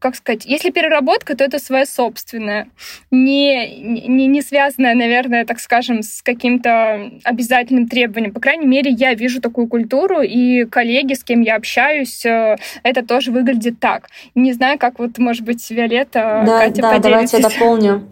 как 0.00 0.16
сказать, 0.16 0.44
если 0.44 0.70
переработка, 0.70 1.34
то 1.34 1.44
это 1.44 1.58
своя 1.58 1.86
собственная, 1.86 2.66
не, 3.10 4.06
не, 4.06 4.26
не 4.26 4.42
связанная, 4.42 4.94
наверное, 4.94 5.46
так 5.46 5.58
скажем, 5.58 6.02
с 6.02 6.20
каким-то 6.20 7.10
обязательным 7.24 7.88
требованием. 7.88 8.34
По 8.34 8.40
крайней 8.40 8.66
мере, 8.66 8.90
я 8.90 9.14
вижу 9.14 9.40
такую 9.40 9.66
культуру, 9.66 10.20
и 10.20 10.66
коллеги, 10.66 11.14
с 11.14 11.24
кем 11.24 11.40
я 11.40 11.56
общаюсь, 11.56 12.26
э, 12.26 12.56
это 12.82 13.02
тоже 13.02 13.30
выглядит 13.30 13.80
так. 13.80 14.10
Не 14.34 14.52
знаю, 14.52 14.78
как 14.78 14.98
вот, 14.98 15.16
может 15.16 15.42
быть, 15.42 15.70
Виолетта, 15.70 16.42
да, 16.44 16.58
Катя 16.58 16.82
да, 16.82 16.90
поделитесь. 16.90 17.10
давайте 17.10 17.36
я 17.38 17.42
дополню. 17.48 18.02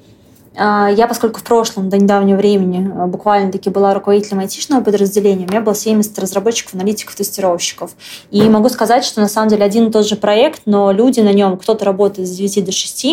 А, 0.54 0.88
я, 0.90 1.06
поскольку 1.06 1.40
в 1.40 1.44
прошлом, 1.44 1.88
до 1.88 1.98
недавнего 1.98 2.36
времени, 2.36 2.90
а, 2.94 3.06
буквально-таки 3.06 3.70
была 3.70 3.94
руководителем 3.94 4.40
айтишного 4.40 4.82
подразделения, 4.82 5.46
у 5.46 5.50
меня 5.50 5.60
было 5.60 5.74
70 5.74 6.18
разработчиков, 6.18 6.74
аналитиков, 6.74 7.14
тестировщиков. 7.14 7.92
И 8.30 8.42
могу 8.48 8.68
сказать, 8.68 9.04
что 9.04 9.20
на 9.20 9.28
самом 9.28 9.48
деле 9.48 9.64
один 9.64 9.88
и 9.88 9.90
тот 9.90 10.06
же 10.06 10.16
проект, 10.16 10.62
но 10.66 10.92
люди 10.92 11.20
на 11.20 11.32
нем, 11.32 11.56
кто-то 11.56 11.84
работает 11.84 12.28
с 12.28 12.32
9 12.32 12.64
до 12.64 12.72
6, 12.72 13.06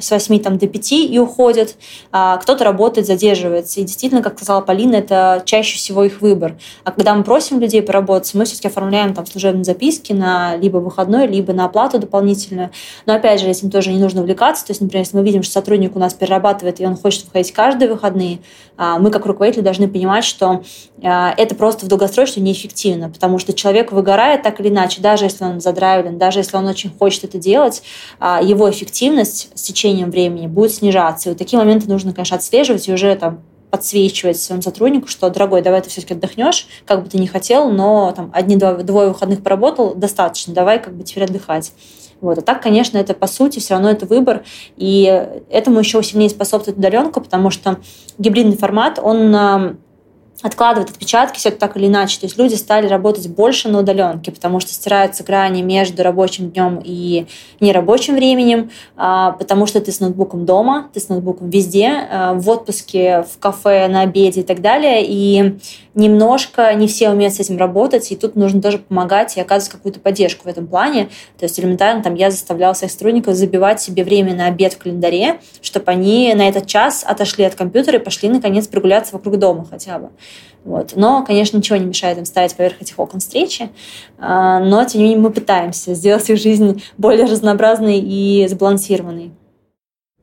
с 0.00 0.10
8 0.10 0.38
там, 0.40 0.58
до 0.58 0.66
5 0.66 0.92
и 0.92 1.18
уходят, 1.18 1.76
а 2.12 2.36
кто-то 2.38 2.64
работает, 2.64 3.06
задерживается. 3.06 3.80
И 3.80 3.84
действительно, 3.84 4.22
как 4.22 4.36
сказала 4.36 4.60
Полина, 4.60 4.96
это 4.96 5.42
чаще 5.44 5.76
всего 5.76 6.04
их 6.04 6.20
выбор. 6.20 6.56
А 6.84 6.92
когда 6.92 7.14
мы 7.14 7.24
просим 7.24 7.60
людей 7.60 7.82
поработать, 7.82 8.34
мы 8.34 8.44
все-таки 8.44 8.68
оформляем 8.68 9.14
там 9.14 9.26
служебные 9.26 9.64
записки 9.64 10.12
на 10.12 10.56
либо 10.56 10.78
выходной, 10.78 11.26
либо 11.26 11.52
на 11.52 11.66
оплату 11.66 11.98
дополнительную. 11.98 12.70
Но 13.06 13.14
опять 13.14 13.40
же, 13.40 13.48
этим 13.48 13.70
тоже 13.70 13.92
не 13.92 13.98
нужно 13.98 14.20
увлекаться. 14.22 14.66
То 14.66 14.72
есть, 14.72 14.80
например, 14.80 15.04
если 15.04 15.16
мы 15.16 15.24
видим, 15.24 15.42
что 15.42 15.52
сотрудник 15.52 15.96
у 15.96 15.98
нас 15.98 16.14
перерабатывает, 16.14 16.80
и 16.80 16.86
он 16.86 16.96
хочет 16.96 17.24
выходить 17.24 17.52
каждые 17.52 17.90
выходные, 17.90 18.40
а, 18.76 18.98
мы 18.98 19.10
как 19.10 19.26
руководители 19.26 19.62
должны 19.62 19.88
понимать, 19.88 20.24
что 20.24 20.62
а, 21.02 21.34
это 21.36 21.54
просто 21.54 21.86
в 21.86 21.88
долгосрочном 21.88 22.44
неэффективно, 22.44 23.08
потому 23.10 23.38
что 23.38 23.52
человек 23.52 23.92
выгорает 23.92 24.42
так 24.42 24.60
или 24.60 24.68
иначе, 24.68 25.00
даже 25.00 25.24
если 25.24 25.44
он 25.44 25.60
задравлен, 25.60 26.18
даже 26.18 26.40
если 26.40 26.56
он 26.56 26.66
очень 26.66 26.90
хочет 26.96 27.24
это 27.24 27.38
делать, 27.38 27.82
а, 28.18 28.40
его 28.42 28.70
эффективность 28.70 29.50
с 29.54 29.62
течением 29.62 29.85
времени 29.94 30.46
будет 30.46 30.72
снижаться. 30.72 31.28
И 31.28 31.32
вот 31.32 31.38
такие 31.38 31.58
моменты 31.58 31.88
нужно, 31.88 32.12
конечно, 32.12 32.36
отслеживать 32.36 32.88
и 32.88 32.92
уже 32.92 33.14
там 33.16 33.40
подсвечивать 33.70 34.40
своему 34.40 34.62
сотруднику, 34.62 35.08
что, 35.08 35.28
дорогой, 35.28 35.60
давай 35.60 35.82
ты 35.82 35.90
все-таки 35.90 36.14
отдохнешь, 36.14 36.66
как 36.86 37.02
бы 37.02 37.08
ты 37.08 37.18
ни 37.18 37.26
хотел, 37.26 37.70
но 37.70 38.12
там 38.14 38.30
одни-двое 38.32 38.76
двое 38.78 39.08
выходных 39.08 39.42
поработал, 39.42 39.94
достаточно, 39.94 40.54
давай 40.54 40.80
как 40.80 40.94
бы 40.94 41.02
теперь 41.02 41.24
отдыхать. 41.24 41.72
Вот. 42.20 42.38
А 42.38 42.40
так, 42.40 42.62
конечно, 42.62 42.96
это 42.96 43.12
по 43.12 43.26
сути 43.26 43.58
все 43.58 43.74
равно 43.74 43.90
это 43.90 44.06
выбор. 44.06 44.44
И 44.76 45.28
этому 45.50 45.80
еще 45.80 46.02
сильнее 46.02 46.30
способствует 46.30 46.78
удаленка, 46.78 47.20
потому 47.20 47.50
что 47.50 47.78
гибридный 48.18 48.56
формат, 48.56 48.98
он 49.02 49.78
откладывает 50.42 50.90
отпечатки 50.90 51.38
все 51.38 51.50
так 51.50 51.76
или 51.76 51.86
иначе. 51.86 52.20
То 52.20 52.26
есть 52.26 52.38
люди 52.38 52.54
стали 52.54 52.86
работать 52.86 53.28
больше 53.28 53.68
на 53.68 53.80
удаленке, 53.80 54.30
потому 54.30 54.60
что 54.60 54.72
стираются 54.72 55.24
грани 55.24 55.62
между 55.62 56.02
рабочим 56.02 56.50
днем 56.50 56.80
и 56.84 57.26
нерабочим 57.60 58.14
временем, 58.16 58.70
а, 58.96 59.32
потому 59.32 59.66
что 59.66 59.80
ты 59.80 59.92
с 59.92 60.00
ноутбуком 60.00 60.44
дома, 60.44 60.90
ты 60.92 61.00
с 61.00 61.08
ноутбуком 61.08 61.48
везде, 61.48 62.06
а, 62.10 62.34
в 62.34 62.48
отпуске, 62.48 63.22
в 63.22 63.38
кафе, 63.38 63.88
на 63.88 64.02
обеде 64.02 64.40
и 64.40 64.44
так 64.44 64.60
далее. 64.60 65.04
И 65.06 65.58
немножко 65.94 66.72
не 66.74 66.86
все 66.86 67.10
умеют 67.10 67.34
с 67.34 67.40
этим 67.40 67.56
работать, 67.56 68.12
и 68.12 68.16
тут 68.16 68.36
нужно 68.36 68.60
тоже 68.60 68.78
помогать 68.78 69.36
и 69.36 69.40
оказывать 69.40 69.72
какую-то 69.72 70.00
поддержку 70.00 70.44
в 70.44 70.48
этом 70.48 70.66
плане. 70.66 71.08
То 71.38 71.44
есть 71.44 71.58
элементарно 71.58 72.02
там 72.02 72.14
я 72.14 72.30
заставляла 72.30 72.74
своих 72.74 72.92
сотрудников 72.92 73.34
забивать 73.34 73.80
себе 73.80 74.04
время 74.04 74.34
на 74.34 74.46
обед 74.46 74.74
в 74.74 74.78
календаре, 74.78 75.40
чтобы 75.62 75.90
они 75.90 76.34
на 76.34 76.46
этот 76.46 76.66
час 76.66 77.04
отошли 77.06 77.44
от 77.44 77.54
компьютера 77.54 77.98
и 77.98 78.02
пошли 78.02 78.28
наконец 78.28 78.66
прогуляться 78.66 79.14
вокруг 79.14 79.38
дома 79.38 79.66
хотя 79.68 79.98
бы. 79.98 80.10
Вот. 80.64 80.94
Но, 80.96 81.24
конечно, 81.24 81.56
ничего 81.56 81.76
не 81.76 81.86
мешает 81.86 82.18
им 82.18 82.24
ставить 82.24 82.56
поверх 82.56 82.82
этих 82.82 82.98
окон 82.98 83.20
встречи, 83.20 83.70
а, 84.18 84.58
но, 84.58 84.84
тем 84.84 85.00
не 85.00 85.08
менее, 85.08 85.22
мы 85.22 85.30
пытаемся 85.30 85.94
сделать 85.94 86.28
их 86.28 86.38
жизнь 86.38 86.82
более 86.98 87.26
разнообразной 87.26 88.00
и 88.00 88.46
сбалансированной. 88.48 89.32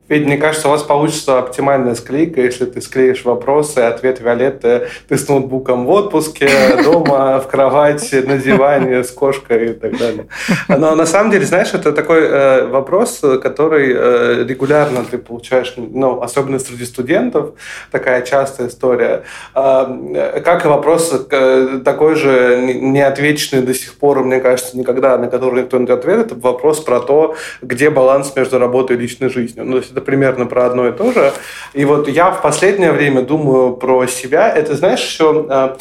Федь, 0.06 0.26
мне 0.26 0.36
кажется, 0.36 0.68
у 0.68 0.70
вас 0.70 0.82
получится 0.82 1.38
оптимальная 1.38 1.94
склейка, 1.94 2.42
если 2.42 2.66
ты 2.66 2.82
склеишь 2.82 3.24
вопросы, 3.24 3.78
ответ 3.78 4.20
Виолетты, 4.20 4.88
ты 5.08 5.16
с 5.16 5.26
ноутбуком 5.28 5.86
в 5.86 5.90
отпуске, 5.90 6.50
дома, 6.84 7.40
в 7.40 7.48
кровати, 7.48 8.16
на 8.16 8.36
диване, 8.36 9.02
с 9.02 9.10
кошкой 9.10 9.70
и 9.70 9.72
так 9.72 9.96
далее. 9.96 10.26
Но 10.68 10.94
на 10.94 11.06
самом 11.06 11.30
деле, 11.30 11.46
знаешь, 11.46 11.72
это 11.72 11.92
такой 11.92 12.20
э, 12.20 12.66
вопрос, 12.66 13.22
который 13.42 13.94
э, 13.96 14.44
регулярно 14.46 15.06
ты 15.10 15.16
получаешь, 15.16 15.72
ну, 15.78 16.20
особенно 16.20 16.58
среди 16.58 16.84
студентов, 16.84 17.52
такая 17.90 18.20
частая 18.20 18.68
история. 18.68 19.22
Э, 19.54 20.42
как 20.44 20.66
и 20.66 20.68
вопрос 20.68 21.14
э, 21.30 21.80
такой 21.82 22.16
же 22.16 22.58
неотвеченный 22.60 23.62
до 23.62 23.72
сих 23.72 23.94
пор, 23.94 24.22
мне 24.22 24.40
кажется, 24.40 24.76
никогда, 24.76 25.16
на 25.16 25.28
который 25.28 25.62
никто 25.62 25.78
не 25.78 25.90
ответит, 25.90 26.26
это 26.26 26.34
вопрос 26.34 26.80
про 26.80 27.00
то, 27.00 27.36
где 27.62 27.88
баланс 27.88 28.34
между 28.36 28.58
работой 28.58 28.96
и 28.96 29.00
личной 29.00 29.30
жизнью. 29.30 29.64
Ну, 29.64 29.80
это 29.94 30.00
примерно 30.00 30.46
про 30.46 30.66
одно 30.66 30.88
и 30.88 30.92
то 30.92 31.12
же. 31.12 31.32
И 31.72 31.84
вот 31.84 32.08
я 32.08 32.32
в 32.32 32.42
последнее 32.42 32.92
время 32.92 33.22
думаю 33.22 33.76
про 33.76 34.06
себя. 34.06 34.48
Это, 34.48 34.74
знаешь, 34.74 35.00
все 35.00 35.46
Э, 35.48 35.76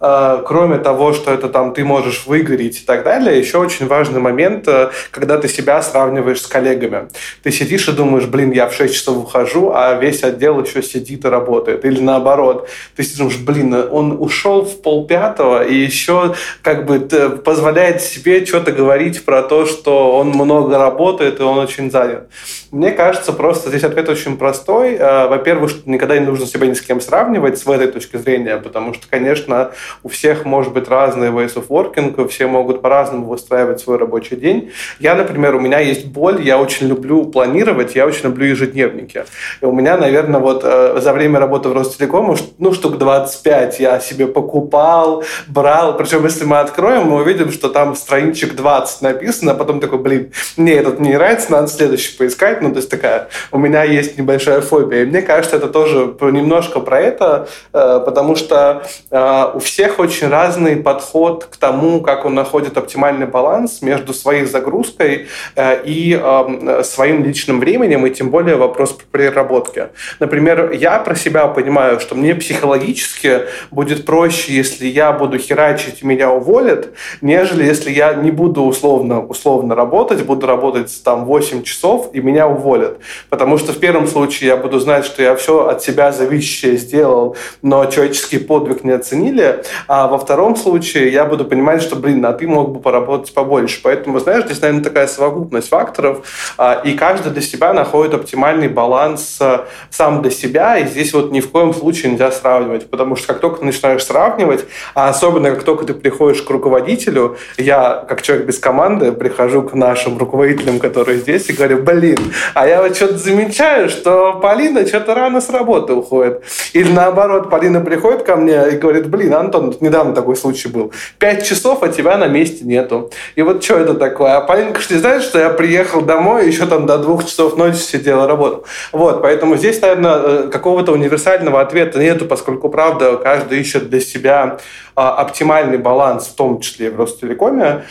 кроме 0.00 0.78
того, 0.78 1.12
что 1.12 1.32
это 1.32 1.48
там 1.48 1.74
ты 1.74 1.84
можешь 1.84 2.26
выгореть 2.26 2.82
и 2.82 2.84
так 2.84 3.02
далее, 3.02 3.38
еще 3.38 3.58
очень 3.58 3.86
важный 3.86 4.20
момент, 4.20 4.68
э, 4.68 4.90
когда 5.10 5.38
ты 5.38 5.48
себя 5.48 5.82
сравниваешь 5.82 6.40
с 6.40 6.46
коллегами. 6.46 7.08
Ты 7.42 7.50
сидишь 7.50 7.88
и 7.88 7.92
думаешь, 7.92 8.26
блин, 8.26 8.52
я 8.52 8.68
в 8.68 8.74
6 8.74 8.94
часов 8.94 9.16
ухожу, 9.16 9.72
а 9.74 9.94
весь 9.94 10.22
отдел 10.22 10.62
еще 10.62 10.82
сидит 10.82 11.24
и 11.24 11.28
работает. 11.28 11.84
Или 11.84 12.00
наоборот, 12.00 12.68
ты 12.96 13.04
думаешь, 13.16 13.38
блин, 13.38 13.74
он 13.90 14.16
ушел 14.20 14.62
в 14.62 14.82
полпятого 14.82 15.64
и 15.64 15.74
еще 15.74 16.34
как 16.62 16.86
бы 16.86 17.00
позволяет 17.44 18.00
себе 18.00 18.44
что-то 18.46 18.70
говорить 18.72 19.24
про 19.24 19.42
то, 19.42 19.66
что 19.66 20.16
он 20.16 20.28
много 20.28 20.78
работает 20.78 21.40
и 21.40 21.42
он 21.42 21.58
очень 21.58 21.90
занят. 21.90 22.28
Мне 22.70 22.92
кажется, 22.92 23.32
просто 23.32 23.70
здесь 23.70 23.82
ответ 23.82 24.08
очень 24.08 24.36
простой. 24.36 24.94
Э, 24.94 25.26
во-первых, 25.26 25.86
никогда 25.86 26.18
не 26.18 26.26
нужно 26.26 26.46
себя 26.46 26.66
ни 26.66 26.74
с 26.74 26.80
кем 26.80 27.00
сравнивать 27.00 27.58
с 27.58 27.66
этой 27.66 27.88
точки 27.88 28.16
зрения, 28.16 28.58
потому 28.58 28.94
что, 28.94 29.06
конечно, 29.08 29.72
у 30.02 30.08
всех 30.08 30.44
может 30.44 30.72
быть 30.72 30.88
разные 30.88 31.30
ways 31.30 31.54
of 31.54 31.68
working, 31.68 32.28
все 32.28 32.46
могут 32.46 32.82
по-разному 32.82 33.26
выстраивать 33.26 33.80
свой 33.80 33.98
рабочий 33.98 34.36
день. 34.36 34.70
Я, 34.98 35.14
например, 35.14 35.54
у 35.54 35.60
меня 35.60 35.78
есть 35.80 36.06
боль, 36.06 36.42
я 36.42 36.58
очень 36.58 36.88
люблю 36.88 37.24
планировать, 37.24 37.94
я 37.94 38.06
очень 38.06 38.24
люблю 38.24 38.46
ежедневники. 38.46 39.24
И 39.60 39.64
у 39.64 39.72
меня, 39.72 39.96
наверное, 39.96 40.40
вот 40.40 40.62
э, 40.64 40.98
за 41.00 41.12
время 41.12 41.38
работы 41.40 41.68
в 41.68 41.72
Ростелекоме, 41.72 42.36
ну, 42.58 42.72
штук 42.72 42.98
25 42.98 43.80
я 43.80 44.00
себе 44.00 44.26
покупал, 44.26 45.24
брал. 45.46 45.96
Причем, 45.96 46.24
если 46.24 46.44
мы 46.44 46.58
откроем, 46.58 47.08
мы 47.08 47.22
увидим, 47.22 47.50
что 47.50 47.68
там 47.68 47.94
страничек 47.94 48.54
20 48.54 49.02
написано, 49.02 49.52
а 49.52 49.54
потом 49.54 49.80
такой, 49.80 49.98
блин, 49.98 50.32
мне 50.56 50.74
этот 50.74 51.00
не 51.00 51.14
нравится, 51.14 51.52
надо 51.52 51.68
следующий 51.68 52.16
поискать. 52.16 52.62
Ну, 52.62 52.70
то 52.70 52.76
есть 52.76 52.90
такая, 52.90 53.28
у 53.52 53.58
меня 53.58 53.84
есть 53.84 54.18
небольшая 54.18 54.60
фобия. 54.60 55.02
И 55.02 55.06
мне 55.06 55.22
кажется, 55.22 55.56
это 55.56 55.68
тоже 55.68 56.14
немножко 56.20 56.80
про 56.80 57.00
это, 57.00 57.48
э, 57.72 58.02
потому 58.04 58.36
что 58.36 58.86
э, 59.10 59.50
у 59.54 59.58
всех 59.58 59.77
всех 59.78 60.00
очень 60.00 60.26
разный 60.26 60.74
подход 60.74 61.44
к 61.44 61.56
тому, 61.56 62.00
как 62.00 62.24
он 62.24 62.34
находит 62.34 62.76
оптимальный 62.76 63.26
баланс 63.26 63.80
между 63.80 64.12
своей 64.12 64.44
загрузкой 64.44 65.28
э, 65.54 65.84
и 65.84 66.20
э, 66.20 66.82
своим 66.82 67.22
личным 67.22 67.60
временем, 67.60 68.04
и 68.04 68.10
тем 68.10 68.30
более 68.30 68.56
вопрос 68.56 68.98
переработки. 69.12 69.86
Например, 70.18 70.72
я 70.72 70.98
про 70.98 71.14
себя 71.14 71.46
понимаю, 71.46 72.00
что 72.00 72.16
мне 72.16 72.34
психологически 72.34 73.42
будет 73.70 74.04
проще, 74.04 74.52
если 74.52 74.84
я 74.84 75.12
буду 75.12 75.38
херачить 75.38 76.02
и 76.02 76.06
меня 76.06 76.32
уволят, 76.32 76.88
нежели 77.20 77.62
если 77.62 77.92
я 77.92 78.14
не 78.14 78.32
буду 78.32 78.62
условно, 78.62 79.24
условно 79.24 79.76
работать, 79.76 80.24
буду 80.24 80.48
работать 80.48 80.90
там 81.04 81.24
8 81.24 81.62
часов 81.62 82.10
и 82.12 82.20
меня 82.20 82.48
уволят. 82.48 82.98
Потому 83.30 83.58
что 83.58 83.72
в 83.72 83.78
первом 83.78 84.08
случае 84.08 84.48
я 84.48 84.56
буду 84.56 84.80
знать, 84.80 85.04
что 85.04 85.22
я 85.22 85.36
все 85.36 85.68
от 85.68 85.84
себя 85.84 86.10
зависящее 86.10 86.76
сделал, 86.78 87.36
но 87.62 87.86
человеческий 87.86 88.38
подвиг 88.38 88.82
не 88.82 88.90
оценили, 88.90 89.62
а 89.86 90.08
во 90.08 90.18
втором 90.18 90.56
случае 90.56 91.12
я 91.12 91.24
буду 91.24 91.44
понимать, 91.44 91.82
что, 91.82 91.96
блин, 91.96 92.24
а 92.24 92.32
ты 92.32 92.46
мог 92.46 92.70
бы 92.70 92.80
поработать 92.80 93.32
побольше. 93.34 93.80
Поэтому, 93.82 94.18
знаешь, 94.20 94.44
здесь, 94.44 94.60
наверное, 94.60 94.84
такая 94.84 95.06
совокупность 95.06 95.68
факторов, 95.68 96.26
а, 96.56 96.80
и 96.84 96.94
каждый 96.94 97.32
для 97.32 97.42
себя 97.42 97.72
находит 97.72 98.14
оптимальный 98.14 98.68
баланс 98.68 99.38
а, 99.40 99.66
сам 99.90 100.22
для 100.22 100.30
себя, 100.30 100.78
и 100.78 100.86
здесь 100.86 101.12
вот 101.12 101.32
ни 101.32 101.40
в 101.40 101.50
коем 101.50 101.74
случае 101.74 102.12
нельзя 102.12 102.30
сравнивать, 102.30 102.90
потому 102.90 103.16
что 103.16 103.28
как 103.28 103.40
только 103.40 103.64
начинаешь 103.64 104.04
сравнивать, 104.04 104.64
а 104.94 105.08
особенно 105.08 105.50
как 105.50 105.62
только 105.62 105.84
ты 105.84 105.94
приходишь 105.94 106.42
к 106.42 106.50
руководителю, 106.50 107.36
я, 107.56 108.04
как 108.08 108.22
человек 108.22 108.46
без 108.46 108.58
команды, 108.58 109.12
прихожу 109.12 109.62
к 109.62 109.74
нашим 109.74 110.18
руководителям, 110.18 110.78
которые 110.78 111.18
здесь, 111.18 111.48
и 111.48 111.52
говорю, 111.52 111.82
блин, 111.82 112.18
а 112.54 112.66
я 112.66 112.82
вот 112.82 112.96
что-то 112.96 113.18
замечаю, 113.18 113.88
что 113.88 114.34
Полина 114.34 114.86
что-то 114.86 115.14
рано 115.14 115.40
с 115.40 115.50
работы 115.50 115.92
уходит. 115.94 116.42
Или 116.72 116.90
наоборот, 116.90 117.50
Полина 117.50 117.80
приходит 117.80 118.22
ко 118.22 118.36
мне 118.36 118.70
и 118.70 118.76
говорит, 118.76 119.08
блин, 119.08 119.34
Антон, 119.34 119.57
Вот 119.66 119.80
недавно 119.80 120.14
такой 120.14 120.36
случай 120.36 120.68
был. 120.68 120.92
Пять 121.18 121.46
часов, 121.46 121.82
а 121.82 121.88
тебя 121.88 122.16
на 122.16 122.26
месте 122.26 122.64
нету. 122.64 123.10
И 123.34 123.42
вот 123.42 123.62
что 123.62 123.78
это 123.78 123.94
такое? 123.94 124.36
А 124.36 124.40
Полинка 124.40 124.80
что 124.80 124.98
знает, 124.98 125.22
что 125.22 125.38
я 125.38 125.50
приехал 125.50 126.02
домой, 126.02 126.46
еще 126.46 126.66
там 126.66 126.86
до 126.86 126.98
двух 126.98 127.24
часов 127.24 127.56
ночи 127.56 127.76
сидел 127.76 128.24
и 128.24 128.26
работал. 128.26 128.64
Вот, 128.92 129.22
поэтому 129.22 129.56
здесь, 129.56 129.80
наверное, 129.80 130.16
э, 130.16 130.48
какого-то 130.48 130.92
универсального 130.92 131.60
ответа 131.60 131.98
нету, 131.98 132.26
поскольку, 132.26 132.68
правда, 132.68 133.16
каждый 133.16 133.60
ищет 133.60 133.90
для 133.90 134.00
себя 134.00 134.58
а, 134.94 135.14
оптимальный 135.14 135.78
баланс, 135.78 136.26
в 136.26 136.34
том 136.34 136.60
числе 136.60 136.86
и 136.86 136.90
в 136.90 136.98
Ростелекоме. 136.98 137.84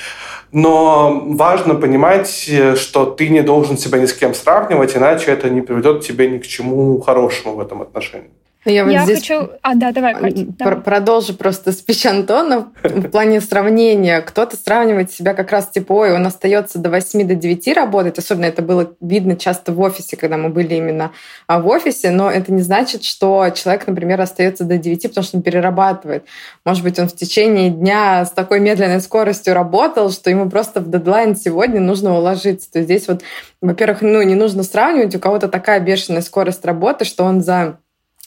Но 0.51 1.23
важно 1.25 1.75
понимать, 1.75 2.49
что 2.75 3.05
ты 3.05 3.29
не 3.29 3.41
должен 3.41 3.77
себя 3.77 3.99
ни 3.99 4.05
с 4.05 4.13
кем 4.13 4.33
сравнивать, 4.33 4.95
иначе 4.95 5.31
это 5.31 5.49
не 5.49 5.61
приведет 5.61 6.05
тебе 6.05 6.29
ни 6.29 6.37
к 6.37 6.47
чему 6.47 6.99
хорошему 6.99 7.55
в 7.55 7.59
этом 7.59 7.81
отношении. 7.81 8.31
Я, 8.69 8.83
вот 8.83 8.91
я 8.91 9.03
здесь 9.03 9.19
хочу... 9.19 9.49
А, 9.61 9.75
да, 9.75 9.91
давай, 9.91 10.13
Катя, 10.13 10.45
пр- 10.45 10.55
давай. 10.57 10.75
Продолжу 10.77 11.33
просто 11.33 11.71
спич 11.71 12.05
Антона 12.05 12.71
в 12.83 13.09
плане 13.09 13.41
сравнения. 13.41 14.21
Кто-то 14.21 14.57
сравнивает 14.57 15.11
себя 15.11 15.33
как 15.33 15.51
раз 15.51 15.69
типа, 15.69 15.93
ой, 15.93 16.13
он 16.13 16.25
остается 16.25 16.79
до 16.79 16.89
8 16.89 17.27
до 17.27 17.35
9 17.35 17.67
работать. 17.75 18.17
Особенно 18.17 18.45
это 18.45 18.61
было 18.61 18.93
видно 19.01 19.35
часто 19.35 19.71
в 19.71 19.79
офисе, 19.79 20.17
когда 20.17 20.37
мы 20.37 20.49
были 20.49 20.75
именно 20.75 21.11
а, 21.47 21.59
в 21.59 21.67
офисе. 21.67 22.11
Но 22.11 22.29
это 22.29 22.51
не 22.51 22.61
значит, 22.61 23.03
что 23.03 23.49
человек, 23.55 23.87
например, 23.87 24.19
остается 24.21 24.63
до 24.63 24.77
9, 24.77 25.03
потому 25.03 25.23
что 25.23 25.37
он 25.37 25.43
перерабатывает. 25.43 26.25
Может 26.65 26.83
быть, 26.83 26.99
он 26.99 27.07
в 27.07 27.15
течение 27.15 27.69
дня 27.69 28.25
с 28.25 28.31
такой 28.31 28.59
медленной 28.59 29.01
скоростью 29.01 29.53
работал, 29.53 30.11
что 30.11 30.29
ему 30.29 30.49
просто 30.49 30.81
в 30.81 30.89
дедлайн 30.89 31.35
сегодня 31.35 31.79
нужно 31.79 32.15
уложиться. 32.17 32.71
То 32.71 32.79
есть 32.79 32.87
здесь 32.89 33.07
вот, 33.07 33.21
во-первых, 33.61 34.01
ну, 34.01 34.21
не 34.21 34.35
нужно 34.35 34.63
сравнивать. 34.63 35.15
У 35.15 35.19
кого-то 35.19 35.47
такая 35.47 35.79
бешеная 35.79 36.21
скорость 36.21 36.65
работы, 36.65 37.05
что 37.05 37.23
он 37.23 37.41
за 37.41 37.79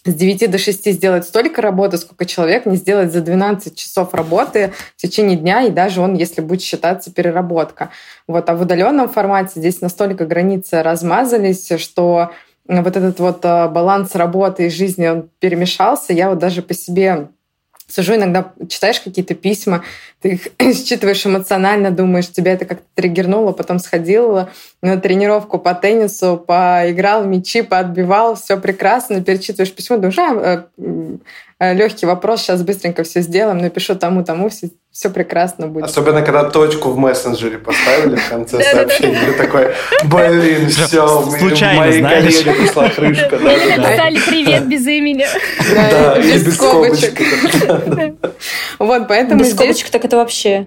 с 0.04 0.14
9 0.14 0.50
до 0.50 0.58
6 0.58 0.92
сделать 0.92 1.24
столько 1.24 1.60
работы, 1.60 1.98
сколько 1.98 2.24
человек 2.24 2.66
не 2.66 2.76
сделает 2.76 3.12
за 3.12 3.20
12 3.20 3.76
часов 3.76 4.14
работы 4.14 4.72
в 4.96 5.00
течение 5.00 5.36
дня, 5.36 5.62
и 5.62 5.70
даже 5.70 6.00
он, 6.00 6.14
если 6.14 6.40
будет 6.40 6.62
считаться 6.62 7.12
переработка. 7.12 7.90
Вот. 8.26 8.48
А 8.48 8.54
в 8.54 8.62
удаленном 8.62 9.08
формате 9.08 9.52
здесь 9.56 9.80
настолько 9.80 10.26
границы 10.26 10.82
размазались, 10.82 11.68
что 11.78 12.30
вот 12.66 12.96
этот 12.96 13.18
вот 13.18 13.44
а, 13.44 13.68
баланс 13.68 14.14
работы 14.14 14.66
и 14.66 14.70
жизни, 14.70 15.06
он 15.06 15.28
перемешался. 15.40 16.12
Я 16.12 16.30
вот 16.30 16.38
даже 16.38 16.62
по 16.62 16.72
себе 16.72 17.28
Сижу 17.90 18.14
иногда, 18.14 18.52
читаешь 18.68 19.00
какие-то 19.00 19.34
письма, 19.34 19.84
ты 20.20 20.30
их 20.30 20.48
считываешь 20.76 21.26
эмоционально, 21.26 21.90
думаешь, 21.90 22.30
тебя 22.30 22.52
это 22.52 22.64
как-то 22.64 22.84
триггернуло, 22.94 23.52
потом 23.52 23.78
сходил 23.78 24.48
на 24.80 24.96
тренировку 24.98 25.58
по 25.58 25.74
теннису, 25.74 26.42
поиграл 26.46 27.24
в 27.24 27.26
мячи, 27.26 27.62
поотбивал, 27.62 28.36
все 28.36 28.56
прекрасно, 28.56 29.22
перечитываешь 29.22 29.72
письмо, 29.72 29.96
думаешь, 29.96 30.18
а, 30.18 30.66
э, 30.78 31.16
легкий 31.60 32.06
вопрос, 32.06 32.40
сейчас 32.40 32.62
быстренько 32.62 33.02
все 33.02 33.20
сделаем, 33.20 33.58
напишу 33.58 33.94
тому-тому, 33.94 34.48
все, 34.48 34.70
все 34.90 35.10
прекрасно 35.10 35.66
будет. 35.66 35.84
Особенно, 35.84 36.22
когда 36.22 36.44
точку 36.44 36.90
в 36.90 36.96
мессенджере 36.96 37.58
поставили 37.58 38.16
в 38.16 38.28
конце 38.28 38.62
сообщения, 38.62 39.20
ты 39.26 39.32
такой, 39.34 39.74
блин, 40.04 40.68
все, 40.68 41.20
моей 41.76 42.02
коллеге 42.02 42.52
пришла 42.52 42.88
крышка. 42.88 43.38
Написали 43.38 44.18
привет 44.26 44.66
без 44.68 44.86
имени. 44.86 45.26
Да, 45.74 46.18
без 46.18 46.54
скобочек. 46.54 47.20
Вот, 48.78 49.08
поэтому 49.08 49.40
Без 49.40 49.52
скобочек 49.52 49.90
так 49.90 50.04
это 50.04 50.16
вообще... 50.16 50.66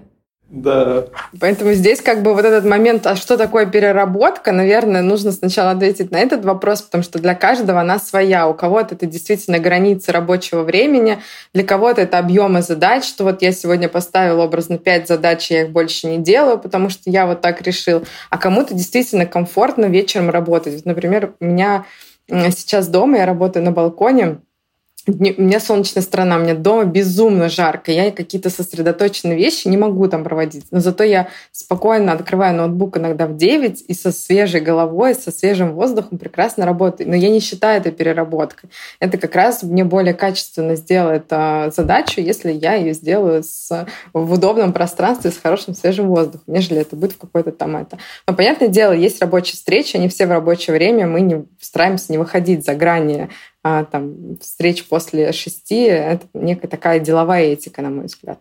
Да. 0.50 1.06
Поэтому 1.40 1.72
здесь 1.72 2.00
как 2.00 2.22
бы 2.22 2.32
вот 2.34 2.44
этот 2.44 2.64
момент, 2.64 3.06
а 3.06 3.16
что 3.16 3.36
такое 3.36 3.66
переработка, 3.66 4.52
наверное, 4.52 5.02
нужно 5.02 5.32
сначала 5.32 5.70
ответить 5.72 6.12
на 6.12 6.18
этот 6.18 6.44
вопрос, 6.44 6.82
потому 6.82 7.02
что 7.02 7.18
для 7.18 7.34
каждого 7.34 7.80
она 7.80 7.98
своя. 7.98 8.46
У 8.46 8.54
кого-то 8.54 8.94
это 8.94 9.06
действительно 9.06 9.58
границы 9.58 10.12
рабочего 10.12 10.62
времени, 10.62 11.18
для 11.54 11.64
кого-то 11.64 12.02
это 12.02 12.18
объемы 12.18 12.62
задач, 12.62 13.04
что 13.04 13.24
вот 13.24 13.42
я 13.42 13.52
сегодня 13.52 13.88
поставила 13.88 14.44
образно 14.44 14.78
5 14.78 15.08
задач, 15.08 15.50
я 15.50 15.62
их 15.62 15.70
больше 15.70 16.06
не 16.06 16.18
делаю, 16.18 16.58
потому 16.58 16.88
что 16.88 17.10
я 17.10 17.26
вот 17.26 17.40
так 17.40 17.62
решил. 17.62 18.04
А 18.30 18.38
кому-то 18.38 18.74
действительно 18.74 19.26
комфортно 19.26 19.86
вечером 19.86 20.30
работать. 20.30 20.84
Например, 20.84 21.32
у 21.40 21.44
меня 21.46 21.84
сейчас 22.28 22.86
дома, 22.88 23.18
я 23.18 23.26
работаю 23.26 23.64
на 23.64 23.72
балконе, 23.72 24.38
у 25.06 25.12
меня 25.12 25.60
солнечная 25.60 26.02
сторона, 26.02 26.36
у 26.36 26.40
меня 26.40 26.54
дома 26.54 26.84
безумно 26.84 27.48
жарко, 27.48 27.92
я 27.92 28.10
какие-то 28.10 28.48
сосредоточенные 28.48 29.36
вещи 29.36 29.68
не 29.68 29.76
могу 29.76 30.08
там 30.08 30.24
проводить. 30.24 30.64
Но 30.70 30.80
зато 30.80 31.04
я 31.04 31.28
спокойно 31.52 32.12
открываю 32.12 32.56
ноутбук 32.56 32.96
иногда 32.96 33.26
в 33.26 33.36
9 33.36 33.84
и 33.86 33.94
со 33.94 34.12
свежей 34.12 34.60
головой, 34.60 35.14
со 35.14 35.30
свежим 35.30 35.72
воздухом 35.72 36.18
прекрасно 36.18 36.64
работаю. 36.64 37.08
Но 37.08 37.16
я 37.16 37.28
не 37.28 37.40
считаю 37.40 37.80
это 37.80 37.90
переработкой. 37.90 38.70
Это 38.98 39.18
как 39.18 39.34
раз 39.34 39.62
мне 39.62 39.84
более 39.84 40.14
качественно 40.14 40.74
сделает 40.74 41.26
а, 41.30 41.70
задачу, 41.70 42.20
если 42.20 42.50
я 42.50 42.74
ее 42.74 42.94
сделаю 42.94 43.42
с, 43.42 43.86
в 44.14 44.32
удобном 44.32 44.72
пространстве 44.72 45.30
с 45.30 45.38
хорошим 45.38 45.74
свежим 45.74 46.08
воздухом, 46.08 46.44
нежели 46.46 46.80
это 46.80 46.96
будет 46.96 47.12
в 47.12 47.18
какой-то 47.18 47.52
там 47.52 47.76
это. 47.76 47.98
Но, 48.26 48.34
понятное 48.34 48.68
дело, 48.68 48.92
есть 48.92 49.20
рабочие 49.20 49.54
встречи, 49.54 49.96
они 49.96 50.08
все 50.08 50.26
в 50.26 50.30
рабочее 50.30 50.74
время, 50.74 51.06
мы 51.06 51.20
не 51.20 51.44
стараемся 51.60 52.10
не 52.10 52.18
выходить 52.18 52.64
за 52.64 52.74
грани 52.74 53.28
а, 53.64 53.84
там, 53.84 54.36
встреч 54.40 54.84
после 54.84 55.32
шести, 55.32 55.84
это 55.84 56.26
некая 56.34 56.68
такая 56.68 57.00
деловая 57.00 57.44
этика, 57.44 57.80
на 57.80 57.88
мой 57.88 58.04
взгляд. 58.04 58.38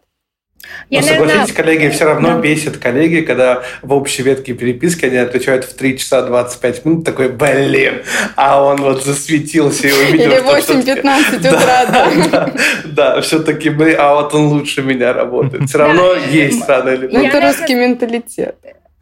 Я, 0.89 1.01
Но 1.01 1.07
наверное... 1.07 1.29
согласитесь, 1.29 1.55
коллеги, 1.55 1.89
все 1.89 2.05
равно 2.05 2.27
да. 2.29 2.39
бесит 2.39 2.77
коллеги, 2.77 3.21
когда 3.21 3.63
в 3.81 3.93
общей 3.93 4.23
ветке 4.23 4.53
переписки 4.53 5.05
они 5.05 5.17
отвечают 5.17 5.65
в 5.65 5.75
3 5.75 5.97
часа 5.97 6.21
25 6.23 6.85
минут, 6.85 7.05
такой, 7.05 7.29
блин, 7.29 8.03
а 8.35 8.63
он 8.63 8.81
вот 8.81 9.03
засветился 9.03 9.87
и 9.87 9.91
увидел, 9.91 10.31
Или 10.31 10.41
8-15 10.41 11.39
утра, 11.39 11.85
да. 11.85 12.11
Да, 12.31 12.53
да 12.85 13.21
все-таки, 13.21 13.69
а 13.97 14.15
вот 14.15 14.33
он 14.33 14.47
лучше 14.47 14.81
меня 14.81 15.13
работает. 15.13 15.69
Все 15.69 15.77
равно 15.77 16.15
есть 16.15 16.67
рано 16.67 16.89
или 16.89 17.07
поздно. 17.07 17.27
Это 17.27 17.41
русский 17.41 17.75
менталитет. 17.75 18.55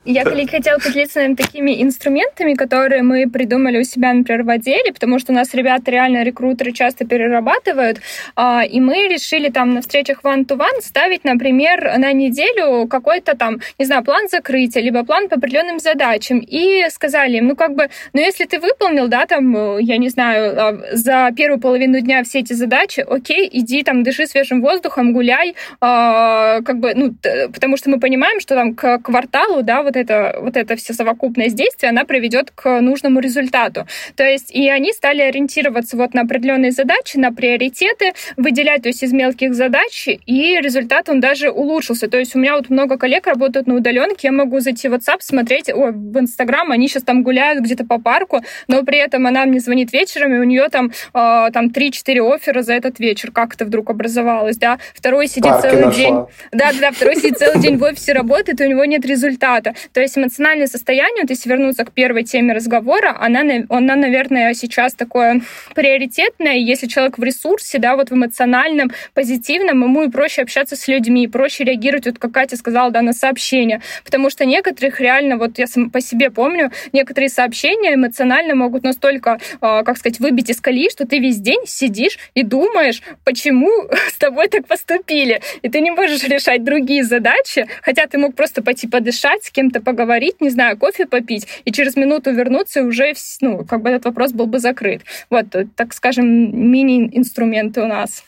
Я, 0.03 0.23
коллеги, 0.23 0.49
хотела 0.49 0.79
поделиться 0.79 1.19
наверное, 1.19 1.37
такими 1.37 1.83
инструментами, 1.83 2.55
которые 2.55 3.03
мы 3.03 3.29
придумали 3.29 3.77
у 3.77 3.83
себя, 3.83 4.11
например, 4.13 4.41
в 4.41 4.49
отделе, 4.49 4.91
потому 4.91 5.19
что 5.19 5.31
у 5.31 5.35
нас 5.35 5.53
ребята 5.53 5.91
реально 5.91 6.23
рекрутеры 6.23 6.71
часто 6.71 7.05
перерабатывают, 7.05 7.99
а, 8.35 8.63
и 8.65 8.79
мы 8.79 9.07
решили 9.07 9.49
там 9.49 9.75
на 9.75 9.81
встречах 9.81 10.23
one-to-one 10.23 10.81
ставить, 10.81 11.23
например, 11.23 11.99
на 11.99 12.13
неделю 12.13 12.87
какой-то 12.87 13.37
там, 13.37 13.59
не 13.77 13.85
знаю, 13.85 14.03
план 14.03 14.27
закрытия, 14.27 14.81
либо 14.81 15.03
план 15.05 15.29
по 15.29 15.35
определенным 15.35 15.77
задачам, 15.77 16.39
и 16.39 16.89
сказали 16.89 17.37
им, 17.37 17.49
ну 17.49 17.55
как 17.55 17.75
бы, 17.75 17.89
ну 18.13 18.21
если 18.21 18.45
ты 18.45 18.59
выполнил, 18.59 19.07
да, 19.07 19.27
там, 19.27 19.77
я 19.77 19.97
не 19.97 20.09
знаю, 20.09 20.59
а, 20.59 20.79
за 20.93 21.29
первую 21.37 21.59
половину 21.59 22.01
дня 22.01 22.23
все 22.23 22.39
эти 22.39 22.53
задачи, 22.53 23.01
окей, 23.07 23.47
иди 23.53 23.83
там, 23.83 24.01
дыши 24.01 24.25
свежим 24.25 24.63
воздухом, 24.63 25.13
гуляй, 25.13 25.53
а, 25.79 26.61
как 26.61 26.79
бы, 26.79 26.93
ну, 26.95 27.13
потому 27.53 27.77
что 27.77 27.91
мы 27.91 27.99
понимаем, 27.99 28.39
что 28.39 28.55
там 28.55 28.73
к 28.73 28.97
кварталу, 28.97 29.61
да, 29.61 29.83
вот 29.83 29.90
это, 29.95 30.37
вот 30.41 30.57
это 30.57 30.75
все 30.75 30.93
совокупность 30.93 31.55
действий, 31.55 31.89
она 31.89 32.05
приведет 32.05 32.51
к 32.51 32.81
нужному 32.81 33.19
результату. 33.19 33.87
То 34.15 34.23
есть 34.23 34.51
и 34.51 34.69
они 34.69 34.93
стали 34.93 35.21
ориентироваться 35.21 35.97
вот 35.97 36.13
на 36.13 36.21
определенные 36.21 36.71
задачи, 36.71 37.17
на 37.17 37.31
приоритеты, 37.31 38.13
выделять, 38.37 38.83
то 38.83 38.89
есть 38.89 39.03
из 39.03 39.13
мелких 39.13 39.53
задач, 39.53 40.07
и 40.07 40.59
результат 40.61 41.09
он 41.09 41.19
даже 41.19 41.49
улучшился. 41.49 42.07
То 42.07 42.17
есть 42.17 42.35
у 42.35 42.39
меня 42.39 42.55
вот 42.55 42.69
много 42.69 42.97
коллег 42.97 43.27
работают 43.27 43.67
на 43.67 43.75
удаленке, 43.75 44.27
я 44.27 44.31
могу 44.31 44.59
зайти 44.59 44.87
в 44.87 44.93
WhatsApp, 44.93 45.17
смотреть, 45.19 45.69
о, 45.69 45.91
в 45.91 46.19
Инстаграм, 46.19 46.71
они 46.71 46.87
сейчас 46.87 47.03
там 47.03 47.23
гуляют 47.23 47.63
где-то 47.63 47.85
по 47.85 47.99
парку, 47.99 48.41
но 48.67 48.83
при 48.83 48.97
этом 48.97 49.27
она 49.27 49.45
мне 49.45 49.59
звонит 49.59 49.93
вечером, 49.93 50.33
и 50.33 50.37
у 50.37 50.43
нее 50.43 50.69
там, 50.69 50.91
э, 51.13 51.49
там 51.51 51.67
3-4 51.67 52.35
оффера 52.35 52.61
за 52.61 52.73
этот 52.73 52.99
вечер. 52.99 53.31
Как 53.31 53.55
это 53.55 53.65
вдруг 53.65 53.89
образовалось, 53.89 54.57
да? 54.57 54.79
Второй 54.93 55.27
сидит 55.27 55.51
Парки 55.51 55.67
целый 55.67 55.85
нашла. 55.85 56.03
день. 56.03 56.15
Да, 56.51 56.71
да, 56.79 56.91
второй 56.91 57.15
сидит 57.15 57.37
целый 57.37 57.59
день 57.61 57.77
в 57.77 57.83
офисе 57.83 58.13
работает, 58.13 58.61
и 58.61 58.65
у 58.65 58.67
него 58.67 58.85
нет 58.85 59.05
результата. 59.05 59.73
То 59.93 60.01
есть 60.01 60.17
эмоциональное 60.17 60.67
состояние, 60.67 61.23
вот 61.23 61.29
если 61.29 61.49
вернуться 61.49 61.85
к 61.85 61.91
первой 61.91 62.23
теме 62.23 62.53
разговора, 62.53 63.15
она, 63.19 63.41
она, 63.69 63.95
наверное, 63.95 64.53
сейчас 64.53 64.93
такое 64.93 65.41
приоритетное. 65.75 66.55
Если 66.55 66.87
человек 66.87 67.17
в 67.17 67.23
ресурсе, 67.23 67.77
да, 67.77 67.95
вот 67.95 68.09
в 68.09 68.13
эмоциональном, 68.13 68.91
позитивном, 69.13 69.83
ему 69.83 70.03
и 70.03 70.09
проще 70.09 70.41
общаться 70.41 70.75
с 70.75 70.87
людьми, 70.87 71.27
проще 71.27 71.63
реагировать, 71.63 72.05
вот 72.05 72.19
как 72.19 72.31
Катя 72.31 72.57
сказала, 72.57 72.91
да, 72.91 73.01
на 73.01 73.13
сообщения. 73.13 73.81
Потому 74.03 74.29
что 74.29 74.45
некоторых 74.45 74.99
реально, 74.99 75.37
вот 75.37 75.57
я 75.57 75.65
по 75.91 76.01
себе 76.01 76.29
помню, 76.29 76.71
некоторые 76.93 77.29
сообщения 77.29 77.95
эмоционально 77.95 78.55
могут 78.55 78.83
настолько, 78.83 79.39
а, 79.61 79.83
как 79.83 79.97
сказать, 79.97 80.19
выбить 80.19 80.49
из 80.49 80.59
колеи, 80.59 80.89
что 80.89 81.05
ты 81.07 81.19
весь 81.19 81.37
день 81.37 81.61
сидишь 81.65 82.17
и 82.33 82.43
думаешь, 82.43 83.01
почему 83.23 83.71
с 84.09 84.17
тобой 84.17 84.47
так 84.47 84.67
поступили. 84.67 85.41
И 85.61 85.69
ты 85.69 85.79
не 85.81 85.91
можешь 85.91 86.23
решать 86.23 86.63
другие 86.63 87.03
задачи, 87.03 87.67
хотя 87.81 88.05
ты 88.07 88.17
мог 88.17 88.35
просто 88.35 88.61
пойти 88.61 88.87
подышать, 88.87 89.43
с 89.45 89.51
кем-то 89.51 89.70
кем-то 89.71 89.81
поговорить, 89.81 90.41
не 90.41 90.49
знаю, 90.49 90.77
кофе 90.77 91.05
попить, 91.05 91.47
и 91.65 91.71
через 91.71 91.95
минуту 91.95 92.31
вернуться, 92.31 92.81
и 92.81 92.83
уже, 92.83 93.13
ну, 93.41 93.65
как 93.65 93.81
бы 93.81 93.89
этот 93.89 94.05
вопрос 94.05 94.31
был 94.31 94.45
бы 94.45 94.59
закрыт. 94.59 95.01
Вот, 95.29 95.45
так 95.75 95.93
скажем, 95.93 96.25
мини-инструменты 96.71 97.81
у 97.81 97.87
нас. 97.87 98.23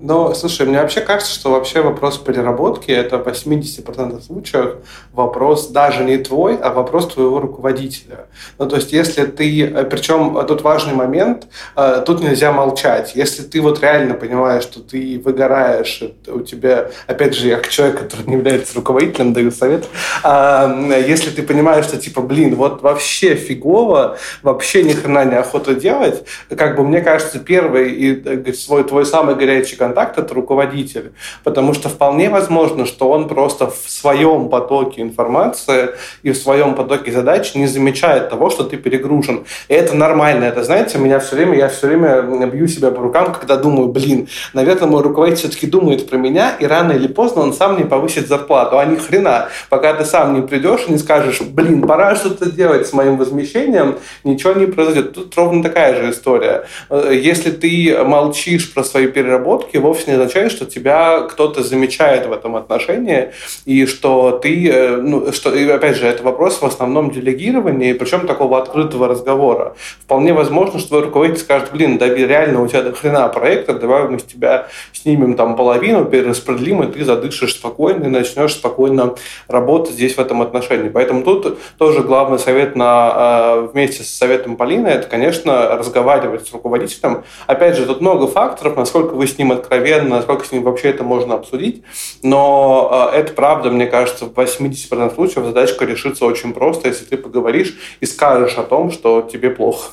Ну, 0.00 0.32
слушай, 0.32 0.64
мне 0.64 0.80
вообще 0.80 1.00
кажется, 1.00 1.34
что 1.34 1.50
вообще 1.50 1.80
вопрос 1.80 2.18
переработки– 2.18 2.90
это 2.92 3.18
в 3.18 3.26
80% 3.26 4.22
случаев 4.22 4.76
вопрос 5.12 5.68
даже 5.70 6.04
не 6.04 6.18
твой, 6.18 6.56
а 6.56 6.70
вопрос 6.70 7.08
твоего 7.08 7.40
руководителя. 7.40 8.26
Ну, 8.58 8.68
то 8.68 8.76
есть, 8.76 8.92
если 8.92 9.26
ты… 9.26 9.66
Э, 9.66 9.84
Причем 9.84 10.46
тут 10.46 10.62
важный 10.62 10.94
момент, 10.94 11.48
э, 11.74 12.04
тут 12.06 12.20
нельзя 12.20 12.52
молчать. 12.52 13.16
Если 13.16 13.42
ты 13.42 13.60
вот 13.60 13.80
реально 13.80 14.14
понимаешь, 14.14 14.62
что 14.62 14.80
ты 14.80 15.20
выгораешь, 15.24 16.04
у 16.28 16.40
тебя… 16.42 16.90
Опять 17.08 17.34
же, 17.34 17.48
я 17.48 17.56
как 17.56 17.68
человек, 17.68 17.98
который 17.98 18.26
не 18.26 18.34
является 18.34 18.76
руководителем, 18.76 19.32
даю 19.32 19.50
совет. 19.50 19.84
А, 20.22 20.72
если 21.08 21.30
ты 21.30 21.42
понимаешь, 21.42 21.86
что 21.86 21.96
типа, 21.96 22.20
блин, 22.20 22.54
вот 22.54 22.82
вообще 22.82 23.34
фигово, 23.34 24.16
вообще 24.42 24.84
ни 24.84 24.92
хрена 24.92 25.24
не 25.24 25.34
охота 25.34 25.74
делать, 25.74 26.22
как 26.56 26.76
бы 26.76 26.84
мне 26.84 27.00
кажется, 27.00 27.40
первый 27.40 27.90
и 27.90 28.22
э, 28.24 28.52
свой, 28.52 28.84
твой 28.84 29.04
самый 29.04 29.34
горячий 29.34 29.74
контакт– 29.88 30.18
это 30.18 30.34
руководитель. 30.34 31.12
Потому 31.44 31.74
что 31.74 31.88
вполне 31.88 32.28
возможно, 32.28 32.86
что 32.86 33.08
он 33.10 33.28
просто 33.28 33.66
в 33.66 33.88
своем 33.88 34.48
потоке 34.48 35.00
информации 35.00 35.90
и 36.22 36.30
в 36.30 36.36
своем 36.36 36.74
потоке 36.74 37.10
задач 37.10 37.54
не 37.54 37.66
замечает 37.66 38.28
того, 38.28 38.50
что 38.50 38.64
ты 38.64 38.76
перегружен. 38.76 39.44
И 39.68 39.74
это 39.74 39.94
нормально. 39.96 40.44
Это, 40.44 40.62
знаете, 40.62 40.98
меня 40.98 41.18
все 41.18 41.36
время, 41.36 41.56
я 41.56 41.68
все 41.68 41.86
время 41.86 42.22
бью 42.46 42.68
себя 42.68 42.90
по 42.90 43.02
рукам, 43.02 43.32
когда 43.32 43.56
думаю, 43.56 43.88
блин, 43.88 44.28
наверное, 44.52 44.88
мой 44.88 45.02
руководитель 45.02 45.38
все-таки 45.38 45.66
думает 45.66 46.08
про 46.10 46.16
меня, 46.18 46.56
и 46.60 46.66
рано 46.66 46.92
или 46.92 47.08
поздно 47.08 47.42
он 47.42 47.52
сам 47.52 47.78
не 47.78 47.84
повысит 47.84 48.28
зарплату. 48.28 48.78
А 48.78 48.84
ни 48.84 48.96
хрена. 48.96 49.48
Пока 49.70 49.94
ты 49.94 50.04
сам 50.04 50.34
не 50.34 50.42
придешь 50.46 50.84
и 50.88 50.92
не 50.92 50.98
скажешь, 50.98 51.40
блин, 51.40 51.82
пора 51.82 52.14
что-то 52.16 52.50
делать 52.50 52.86
с 52.86 52.92
моим 52.92 53.16
возмещением, 53.16 53.98
ничего 54.24 54.52
не 54.52 54.66
произойдет. 54.66 55.14
Тут 55.14 55.36
ровно 55.36 55.62
такая 55.62 55.94
же 55.94 56.10
история. 56.10 56.64
Э, 56.90 57.10
если 57.14 57.50
ты 57.50 57.98
молчишь 58.04 58.72
про 58.74 58.84
свои 58.84 59.06
переработки, 59.06 59.77
вовсе 59.78 60.04
не 60.06 60.12
означает, 60.12 60.52
что 60.52 60.66
тебя 60.66 61.20
кто-то 61.22 61.62
замечает 61.62 62.26
в 62.26 62.32
этом 62.32 62.56
отношении, 62.56 63.32
и 63.64 63.86
что 63.86 64.32
ты, 64.32 64.68
э, 64.68 64.96
ну, 64.96 65.32
что, 65.32 65.54
и 65.54 65.68
опять 65.68 65.96
же, 65.96 66.06
это 66.06 66.22
вопрос 66.22 66.60
в 66.60 66.66
основном 66.66 67.10
делегирования, 67.10 67.94
причем 67.94 68.26
такого 68.26 68.58
открытого 68.58 69.08
разговора. 69.08 69.74
Вполне 70.00 70.32
возможно, 70.32 70.78
что 70.78 70.88
твой 70.88 71.02
руководитель 71.02 71.40
скажет, 71.40 71.70
блин, 71.72 71.98
да 71.98 72.06
реально 72.08 72.62
у 72.62 72.68
тебя 72.68 72.82
до 72.82 72.92
хрена 72.92 73.28
проектов, 73.28 73.80
давай 73.80 74.08
мы 74.08 74.18
с 74.18 74.24
тебя 74.24 74.68
снимем 74.92 75.34
там 75.34 75.56
половину, 75.56 76.04
перераспределим, 76.04 76.82
и 76.82 76.92
ты 76.92 77.04
задышишь 77.04 77.54
спокойно 77.54 78.04
и 78.04 78.08
начнешь 78.08 78.52
спокойно 78.52 79.14
работать 79.48 79.94
здесь 79.94 80.16
в 80.16 80.18
этом 80.18 80.42
отношении. 80.42 80.88
Поэтому 80.88 81.22
тут 81.22 81.58
тоже 81.78 82.02
главный 82.02 82.38
совет 82.38 82.76
на, 82.76 83.12
э, 83.16 83.68
вместе 83.72 84.02
с 84.02 84.08
советом 84.08 84.56
Полины, 84.56 84.88
это, 84.88 85.08
конечно, 85.08 85.76
разговаривать 85.76 86.46
с 86.46 86.52
руководителем. 86.52 87.24
Опять 87.46 87.76
же, 87.76 87.86
тут 87.86 88.00
много 88.00 88.26
факторов, 88.26 88.76
насколько 88.76 89.14
вы 89.14 89.26
с 89.26 89.38
ним 89.38 89.52
откровенны, 89.52 89.67
откровенно, 89.68 90.16
насколько 90.16 90.46
с 90.46 90.52
ним 90.52 90.62
вообще 90.62 90.88
это 90.88 91.04
можно 91.04 91.34
обсудить. 91.34 91.82
Но 92.22 93.10
э, 93.12 93.16
это 93.18 93.32
правда, 93.34 93.70
мне 93.70 93.86
кажется, 93.86 94.24
в 94.24 94.32
80% 94.32 95.14
случаев 95.14 95.44
задачка 95.44 95.84
решится 95.84 96.24
очень 96.24 96.54
просто, 96.54 96.88
если 96.88 97.04
ты 97.04 97.16
поговоришь 97.16 97.76
и 98.00 98.06
скажешь 98.06 98.56
о 98.56 98.62
том, 98.62 98.90
что 98.90 99.22
тебе 99.22 99.50
плохо. 99.50 99.92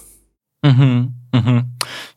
Угу. 0.64 1.12
Угу. 1.34 1.75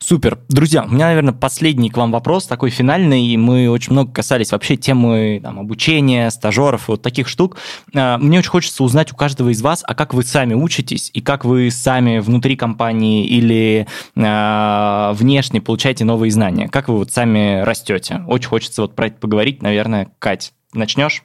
Супер. 0.09 0.39
Друзья, 0.49 0.85
у 0.85 0.89
меня, 0.89 1.05
наверное, 1.05 1.35
последний 1.35 1.91
к 1.91 1.97
вам 1.97 2.11
вопрос, 2.11 2.47
такой 2.47 2.71
финальный. 2.71 3.37
Мы 3.37 3.69
очень 3.69 3.91
много 3.91 4.11
касались 4.11 4.51
вообще 4.51 4.75
темы 4.75 5.39
там, 5.43 5.59
обучения, 5.59 6.31
стажеров, 6.31 6.87
вот 6.87 7.03
таких 7.03 7.27
штук. 7.27 7.57
А, 7.93 8.17
мне 8.17 8.39
очень 8.39 8.49
хочется 8.49 8.83
узнать 8.83 9.13
у 9.13 9.15
каждого 9.15 9.49
из 9.49 9.61
вас, 9.61 9.83
а 9.85 9.93
как 9.93 10.15
вы 10.15 10.23
сами 10.23 10.55
учитесь, 10.55 11.11
и 11.13 11.21
как 11.21 11.45
вы 11.45 11.69
сами 11.69 12.17
внутри 12.17 12.55
компании 12.55 13.27
или 13.27 13.85
э, 14.15 15.11
внешне 15.13 15.61
получаете 15.61 16.05
новые 16.05 16.31
знания. 16.31 16.69
Как 16.69 16.87
вы 16.87 16.97
вот 16.97 17.11
сами 17.11 17.61
растете? 17.61 18.23
Очень 18.25 18.49
хочется 18.49 18.81
вот 18.81 18.95
про 18.95 19.05
это 19.05 19.19
поговорить. 19.19 19.61
Наверное, 19.61 20.07
Кать, 20.17 20.53
начнешь? 20.73 21.21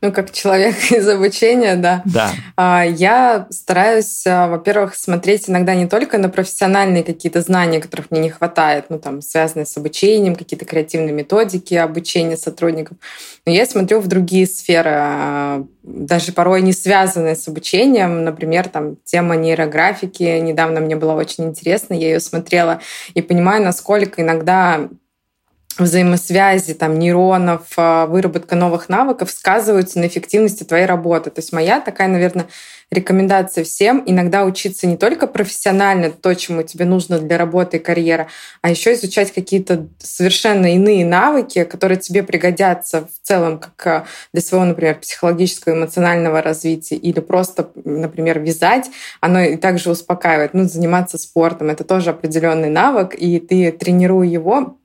Ну, 0.00 0.12
как 0.12 0.30
человек 0.30 0.76
из 0.92 1.08
обучения, 1.08 1.74
да. 1.74 2.02
Да. 2.04 2.30
А, 2.56 2.84
я 2.84 3.48
стараюсь, 3.50 4.24
а, 4.26 4.46
во-первых, 4.46 4.94
смотреть 4.94 5.50
иногда 5.50 5.74
не 5.74 5.88
только 5.88 6.18
на 6.18 6.28
профессиональные 6.28 7.02
какие-то 7.02 7.40
знания, 7.40 7.80
которых 7.80 8.10
мне 8.10 8.20
не 8.20 8.30
хватает, 8.30 8.86
ну, 8.90 9.00
там, 9.00 9.22
связанные 9.22 9.66
с 9.66 9.76
обучением, 9.76 10.36
какие-то 10.36 10.64
креативные 10.64 11.12
методики 11.12 11.74
обучения 11.74 12.36
сотрудников, 12.36 12.96
но 13.44 13.52
я 13.52 13.66
смотрю 13.66 13.98
в 13.98 14.06
другие 14.06 14.46
сферы, 14.46 14.92
а, 14.94 15.64
даже 15.82 16.32
порой 16.32 16.62
не 16.62 16.72
связанные 16.72 17.34
с 17.34 17.48
обучением. 17.48 18.22
Например, 18.22 18.68
там, 18.68 18.96
тема 19.04 19.34
нейрографики 19.34 20.38
недавно 20.38 20.80
мне 20.80 20.94
была 20.94 21.14
очень 21.14 21.44
интересна, 21.44 21.94
я 21.94 22.08
ее 22.08 22.20
смотрела 22.20 22.80
и 23.14 23.22
понимаю, 23.22 23.64
насколько 23.64 24.22
иногда 24.22 24.88
взаимосвязи 25.78 26.74
там, 26.74 26.98
нейронов, 26.98 27.62
а, 27.76 28.06
выработка 28.06 28.56
новых 28.56 28.88
навыков 28.88 29.30
сказываются 29.30 29.98
на 29.98 30.06
эффективности 30.06 30.64
твоей 30.64 30.86
работы. 30.86 31.30
То 31.30 31.38
есть 31.40 31.52
моя 31.52 31.80
такая, 31.80 32.08
наверное, 32.08 32.48
рекомендация 32.90 33.64
всем 33.64 34.02
иногда 34.06 34.44
учиться 34.44 34.86
не 34.86 34.96
только 34.96 35.26
профессионально, 35.26 36.10
то, 36.10 36.34
чему 36.34 36.62
тебе 36.62 36.84
нужно 36.84 37.18
для 37.18 37.36
работы 37.36 37.76
и 37.76 37.80
карьеры, 37.80 38.28
а 38.62 38.70
еще 38.70 38.94
изучать 38.94 39.32
какие-то 39.32 39.88
совершенно 39.98 40.74
иные 40.74 41.04
навыки, 41.04 41.64
которые 41.64 41.98
тебе 41.98 42.22
пригодятся 42.22 43.06
в 43.06 43.26
целом 43.26 43.58
как 43.58 43.86
а, 43.86 44.06
для 44.32 44.42
своего, 44.42 44.64
например, 44.64 44.98
психологического, 44.98 45.74
эмоционального 45.74 46.42
развития 46.42 46.96
или 46.96 47.20
просто, 47.20 47.70
например, 47.84 48.40
вязать, 48.40 48.90
оно 49.20 49.40
и 49.40 49.56
также 49.56 49.90
успокаивает. 49.90 50.54
Ну, 50.54 50.64
заниматься 50.64 51.18
спортом— 51.18 51.68
это 51.70 51.84
тоже 51.84 52.10
определенный 52.10 52.70
навык, 52.70 53.14
и 53.14 53.38
ты, 53.38 53.70
тренируя 53.70 54.26
его, 54.26 54.78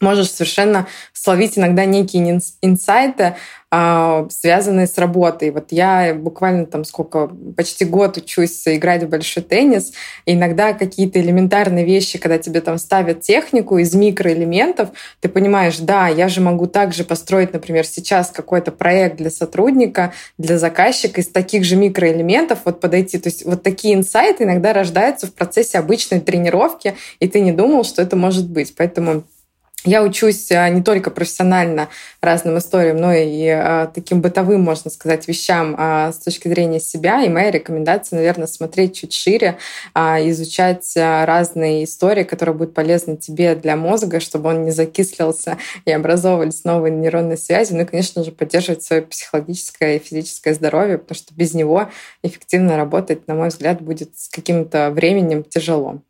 можешь 0.00 0.30
совершенно 0.30 0.86
словить 1.12 1.58
иногда 1.58 1.84
некие 1.84 2.40
инсайты, 2.62 3.36
а, 3.76 4.28
связанные 4.30 4.86
с 4.86 4.98
работой. 4.98 5.50
Вот 5.50 5.72
я 5.72 6.14
буквально 6.14 6.64
там 6.64 6.84
сколько, 6.84 7.28
почти 7.56 7.84
год 7.84 8.16
учусь 8.16 8.62
играть 8.68 9.02
в 9.02 9.08
большой 9.08 9.42
теннис. 9.42 9.92
И 10.26 10.34
иногда 10.34 10.74
какие-то 10.74 11.20
элементарные 11.20 11.84
вещи, 11.84 12.18
когда 12.18 12.38
тебе 12.38 12.60
там 12.60 12.78
ставят 12.78 13.22
технику 13.22 13.78
из 13.78 13.92
микроэлементов, 13.92 14.90
ты 15.20 15.28
понимаешь, 15.28 15.78
да, 15.78 16.06
я 16.06 16.28
же 16.28 16.40
могу 16.40 16.68
также 16.68 17.02
построить, 17.02 17.52
например, 17.52 17.84
сейчас 17.84 18.30
какой-то 18.30 18.70
проект 18.70 19.16
для 19.16 19.30
сотрудника, 19.30 20.12
для 20.38 20.56
заказчика 20.56 21.20
из 21.20 21.26
таких 21.26 21.64
же 21.64 21.74
микроэлементов 21.74 22.60
вот 22.66 22.78
подойти. 22.78 23.18
То 23.18 23.28
есть 23.28 23.44
вот 23.44 23.64
такие 23.64 23.94
инсайты 23.94 24.44
иногда 24.44 24.72
рождаются 24.72 25.26
в 25.26 25.34
процессе 25.34 25.78
обычной 25.78 26.20
тренировки, 26.20 26.94
и 27.18 27.26
ты 27.26 27.40
не 27.40 27.50
думал, 27.50 27.82
что 27.82 28.02
это 28.02 28.14
может 28.14 28.48
быть. 28.48 28.72
Поэтому 28.76 29.24
я 29.84 30.02
учусь 30.02 30.50
а, 30.50 30.68
не 30.70 30.82
только 30.82 31.10
профессионально 31.10 31.88
разным 32.20 32.58
историям, 32.58 32.96
но 32.96 33.12
и 33.12 33.46
а, 33.48 33.86
таким 33.86 34.20
бытовым, 34.22 34.62
можно 34.62 34.90
сказать, 34.90 35.28
вещам 35.28 35.74
а, 35.78 36.12
с 36.12 36.18
точки 36.18 36.48
зрения 36.48 36.80
себя. 36.80 37.22
И 37.22 37.28
моя 37.28 37.50
рекомендация, 37.50 38.16
наверное, 38.16 38.46
смотреть 38.46 38.96
чуть 38.96 39.12
шире, 39.12 39.58
изучать 39.94 40.92
разные 40.96 41.84
истории, 41.84 42.24
которые 42.24 42.54
будут 42.54 42.74
полезны 42.74 43.16
тебе 43.16 43.54
для 43.54 43.76
мозга, 43.76 44.20
чтобы 44.20 44.50
он 44.50 44.64
не 44.64 44.70
закислился 44.70 45.58
и 45.84 45.92
образовывались 45.92 46.64
новые 46.64 46.92
нейронные 46.92 47.36
связи. 47.36 47.72
Ну 47.72 47.82
и, 47.82 47.84
конечно 47.84 48.24
же, 48.24 48.32
поддерживать 48.32 48.82
свое 48.82 49.02
психологическое 49.02 49.96
и 49.96 49.98
физическое 49.98 50.54
здоровье, 50.54 50.98
потому 50.98 51.16
что 51.16 51.34
без 51.34 51.54
него 51.54 51.90
эффективно 52.22 52.76
работать, 52.76 53.28
на 53.28 53.34
мой 53.34 53.48
взгляд, 53.48 53.80
будет 53.80 54.18
с 54.18 54.28
каким-то 54.28 54.90
временем 54.90 55.44
тяжело. 55.44 56.00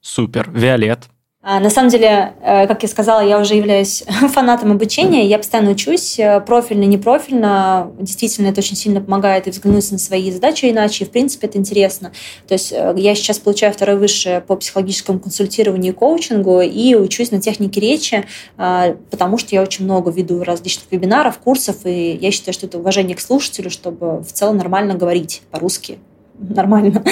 Супер. 0.00 0.50
Виолет, 0.50 1.08
на 1.44 1.70
самом 1.70 1.90
деле, 1.90 2.34
э, 2.40 2.68
как 2.68 2.84
я 2.84 2.88
сказала, 2.88 3.20
я 3.20 3.40
уже 3.40 3.54
являюсь 3.54 4.04
фанатом 4.32 4.70
обучения, 4.70 5.26
я 5.26 5.38
постоянно 5.38 5.72
учусь, 5.72 6.16
э, 6.20 6.40
профильно, 6.40 6.84
непрофильно. 6.84 7.90
Действительно, 7.98 8.46
это 8.46 8.60
очень 8.60 8.76
сильно 8.76 9.00
помогает 9.00 9.48
и 9.48 9.50
взглянуть 9.50 9.90
на 9.90 9.98
свои 9.98 10.30
задачи 10.30 10.66
иначе, 10.70 11.04
и, 11.04 11.08
в 11.08 11.10
принципе, 11.10 11.48
это 11.48 11.58
интересно. 11.58 12.12
То 12.46 12.54
есть 12.54 12.70
э, 12.72 12.94
я 12.96 13.16
сейчас 13.16 13.40
получаю 13.40 13.72
второе 13.72 13.96
высшее 13.96 14.40
по 14.40 14.54
психологическому 14.54 15.18
консультированию 15.18 15.92
и 15.92 15.96
коучингу 15.96 16.60
и 16.60 16.94
учусь 16.94 17.32
на 17.32 17.40
технике 17.40 17.80
речи, 17.80 18.24
потому 18.56 19.38
что 19.38 19.54
я 19.54 19.62
очень 19.62 19.84
много 19.84 20.10
веду 20.10 20.44
различных 20.44 20.90
вебинаров, 20.92 21.38
курсов, 21.38 21.84
и 21.84 22.12
я 22.12 22.30
считаю, 22.30 22.54
что 22.54 22.66
это 22.66 22.78
уважение 22.78 23.16
к 23.16 23.20
слушателю, 23.20 23.70
чтобы 23.70 24.22
в 24.22 24.32
целом 24.32 24.58
нормально 24.58 24.94
говорить 24.94 25.42
по-русски, 25.50 25.98
нормально. 26.54 27.04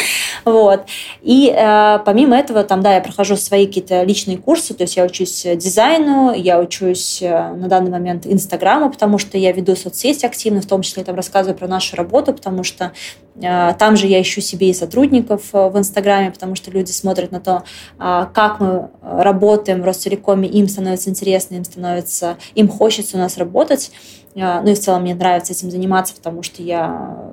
Вот. 0.44 0.86
И 1.22 1.52
э, 1.54 1.98
помимо 2.04 2.36
этого, 2.36 2.64
там, 2.64 2.80
да, 2.80 2.94
я 2.94 3.00
прохожу 3.00 3.36
свои 3.36 3.66
какие-то 3.66 4.02
личные 4.02 4.38
курсы, 4.38 4.74
то 4.74 4.82
есть 4.82 4.96
я 4.96 5.04
учусь 5.04 5.46
дизайну, 5.56 6.32
я 6.34 6.60
учусь 6.60 7.22
э, 7.22 7.52
на 7.52 7.68
данный 7.68 7.90
момент 7.90 8.26
Инстаграму, 8.26 8.90
потому 8.90 9.18
что 9.18 9.38
я 9.38 9.52
веду 9.52 9.76
соцсети 9.76 10.26
активно, 10.26 10.60
в 10.60 10.66
том 10.66 10.82
числе 10.82 11.04
там 11.04 11.16
рассказываю 11.16 11.56
про 11.56 11.68
нашу 11.68 11.96
работу, 11.96 12.32
потому 12.32 12.64
что 12.64 12.92
э, 13.40 13.74
там 13.78 13.96
же 13.96 14.06
я 14.06 14.20
ищу 14.20 14.40
себе 14.40 14.70
и 14.70 14.74
сотрудников 14.74 15.42
э, 15.52 15.68
в 15.68 15.78
Инстаграме, 15.78 16.30
потому 16.30 16.54
что 16.54 16.70
люди 16.70 16.90
смотрят 16.90 17.30
на 17.32 17.40
то, 17.40 17.62
э, 17.98 18.26
как 18.32 18.60
мы 18.60 18.90
работаем 19.02 19.82
в 19.82 19.84
Ростелекоме, 19.84 20.48
им 20.48 20.68
становится 20.68 21.10
интересно, 21.10 21.56
им 21.56 21.64
становится, 21.64 22.36
им 22.54 22.68
хочется 22.68 23.16
у 23.16 23.20
нас 23.20 23.36
работать. 23.38 23.92
Э, 24.34 24.60
ну 24.62 24.70
и 24.70 24.74
в 24.74 24.80
целом 24.80 25.02
мне 25.02 25.14
нравится 25.14 25.52
этим 25.52 25.70
заниматься, 25.70 26.14
потому 26.14 26.42
что 26.42 26.62
я 26.62 27.30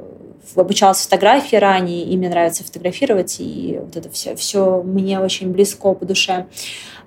обучалась 0.55 0.99
фотографии 0.99 1.55
ранее, 1.55 2.03
и 2.03 2.17
мне 2.17 2.29
нравится 2.29 2.63
фотографировать, 2.63 3.37
и 3.39 3.79
вот 3.81 3.95
это 3.95 4.09
все, 4.09 4.35
все 4.35 4.81
мне 4.83 5.19
очень 5.19 5.51
близко 5.51 5.93
по 5.93 6.05
душе. 6.05 6.47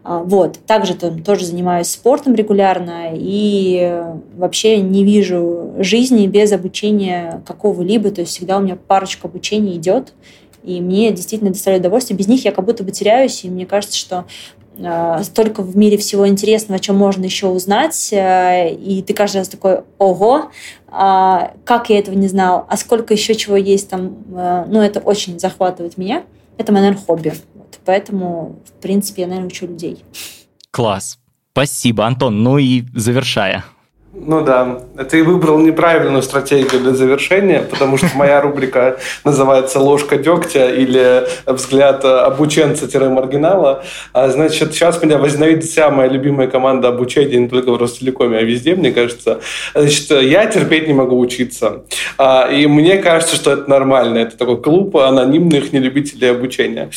А, 0.03 0.21
вот. 0.21 0.59
Также 0.67 0.95
там, 0.95 1.23
тоже 1.23 1.47
занимаюсь 1.47 1.89
спортом 1.89 2.35
регулярно 2.35 3.11
и 3.15 4.03
вообще 4.37 4.81
не 4.81 5.05
вижу 5.05 5.75
жизни 5.79 6.27
без 6.27 6.53
обучения 6.53 7.43
какого-либо. 7.47 8.11
То 8.11 8.23
есть 8.23 8.33
всегда 8.33 8.59
у 8.59 8.61
меня 8.61 8.77
парочка 8.77 9.29
обучений 9.29 9.77
идет, 9.77 10.15
и 10.63 10.81
мне 10.81 11.11
действительно 11.13 11.51
доставляет 11.51 11.83
удовольствие. 11.83 12.17
Без 12.17 12.29
них 12.29 12.45
я 12.45 12.53
как 12.53 12.65
будто 12.65 12.83
бы 12.83 12.93
теряюсь, 12.93 13.45
и 13.45 13.51
мне 13.51 13.67
кажется, 13.67 13.97
что 13.97 14.25
столько 15.23 15.63
в 15.63 15.77
мире 15.77 15.97
всего 15.99 16.27
интересного, 16.27 16.77
о 16.77 16.81
чем 16.81 16.97
можно 16.97 17.25
еще 17.25 17.49
узнать, 17.49 18.13
э, 18.13 18.75
и 18.75 19.03
ты 19.03 19.15
каждый 19.15 19.39
раз 19.39 19.49
такой, 19.49 19.83
ого, 19.99 20.51
а, 20.89 21.53
как 21.65 21.91
я 21.91 21.99
этого 21.99 22.15
не 22.15 22.29
знал, 22.29 22.67
а 22.69 22.77
сколько 22.77 23.15
еще 23.15 23.35
чего 23.35 23.57
есть 23.57 23.89
там, 23.89 24.17
э, 24.35 24.65
ну, 24.69 24.81
это 24.81 25.01
очень 25.01 25.39
захватывает 25.39 25.99
меня. 25.99 26.25
Это 26.57 26.73
наверное, 26.73 27.01
хобби. 27.01 27.33
Вот, 27.55 27.79
поэтому, 27.85 28.57
в 28.67 28.83
принципе, 28.83 29.23
я, 29.23 29.29
наверное, 29.29 29.49
учу 29.49 29.67
людей. 29.67 30.05
Класс. 30.71 31.19
Спасибо, 31.53 32.07
Антон. 32.07 32.43
Ну 32.43 32.59
и 32.59 32.85
завершая. 32.95 33.65
Ну 34.13 34.43
да, 34.43 34.81
ты 35.09 35.23
выбрал 35.23 35.61
неправильную 35.61 36.23
стратегию 36.23 36.81
для 36.81 36.95
завершения, 36.95 37.61
потому 37.61 37.97
что 37.97 38.09
моя 38.17 38.41
рубрика 38.41 38.99
называется 39.25 39.79
«Ложка 39.79 40.17
дегтя» 40.17 40.69
или 40.69 41.29
«Взгляд 41.47 42.05
обученца-маргинала». 42.05 43.85
А, 44.13 44.29
значит, 44.31 44.75
сейчас 44.75 45.01
меня 45.01 45.17
возненавидит 45.17 45.63
вся 45.63 45.91
моя 45.91 46.09
любимая 46.09 46.49
команда 46.49 46.89
обучения 46.89 47.39
не 47.39 47.49
только 47.49 47.71
в 47.71 47.77
Ростелекоме, 47.77 48.39
а 48.39 48.43
везде, 48.43 48.75
мне 48.75 48.91
кажется. 48.91 49.39
Значит, 49.75 50.11
я 50.11 50.47
терпеть 50.47 50.89
не 50.89 50.93
могу 50.93 51.17
учиться. 51.17 51.85
А, 52.19 52.49
и 52.51 52.67
мне 52.67 52.99
кажется, 52.99 53.37
что 53.37 53.53
это 53.53 53.71
нормально. 53.71 54.19
Это 54.19 54.37
такой 54.37 54.61
клуб 54.61 54.97
анонимных 54.97 55.73
нелюбителей 55.73 56.33
обучения. 56.33 56.91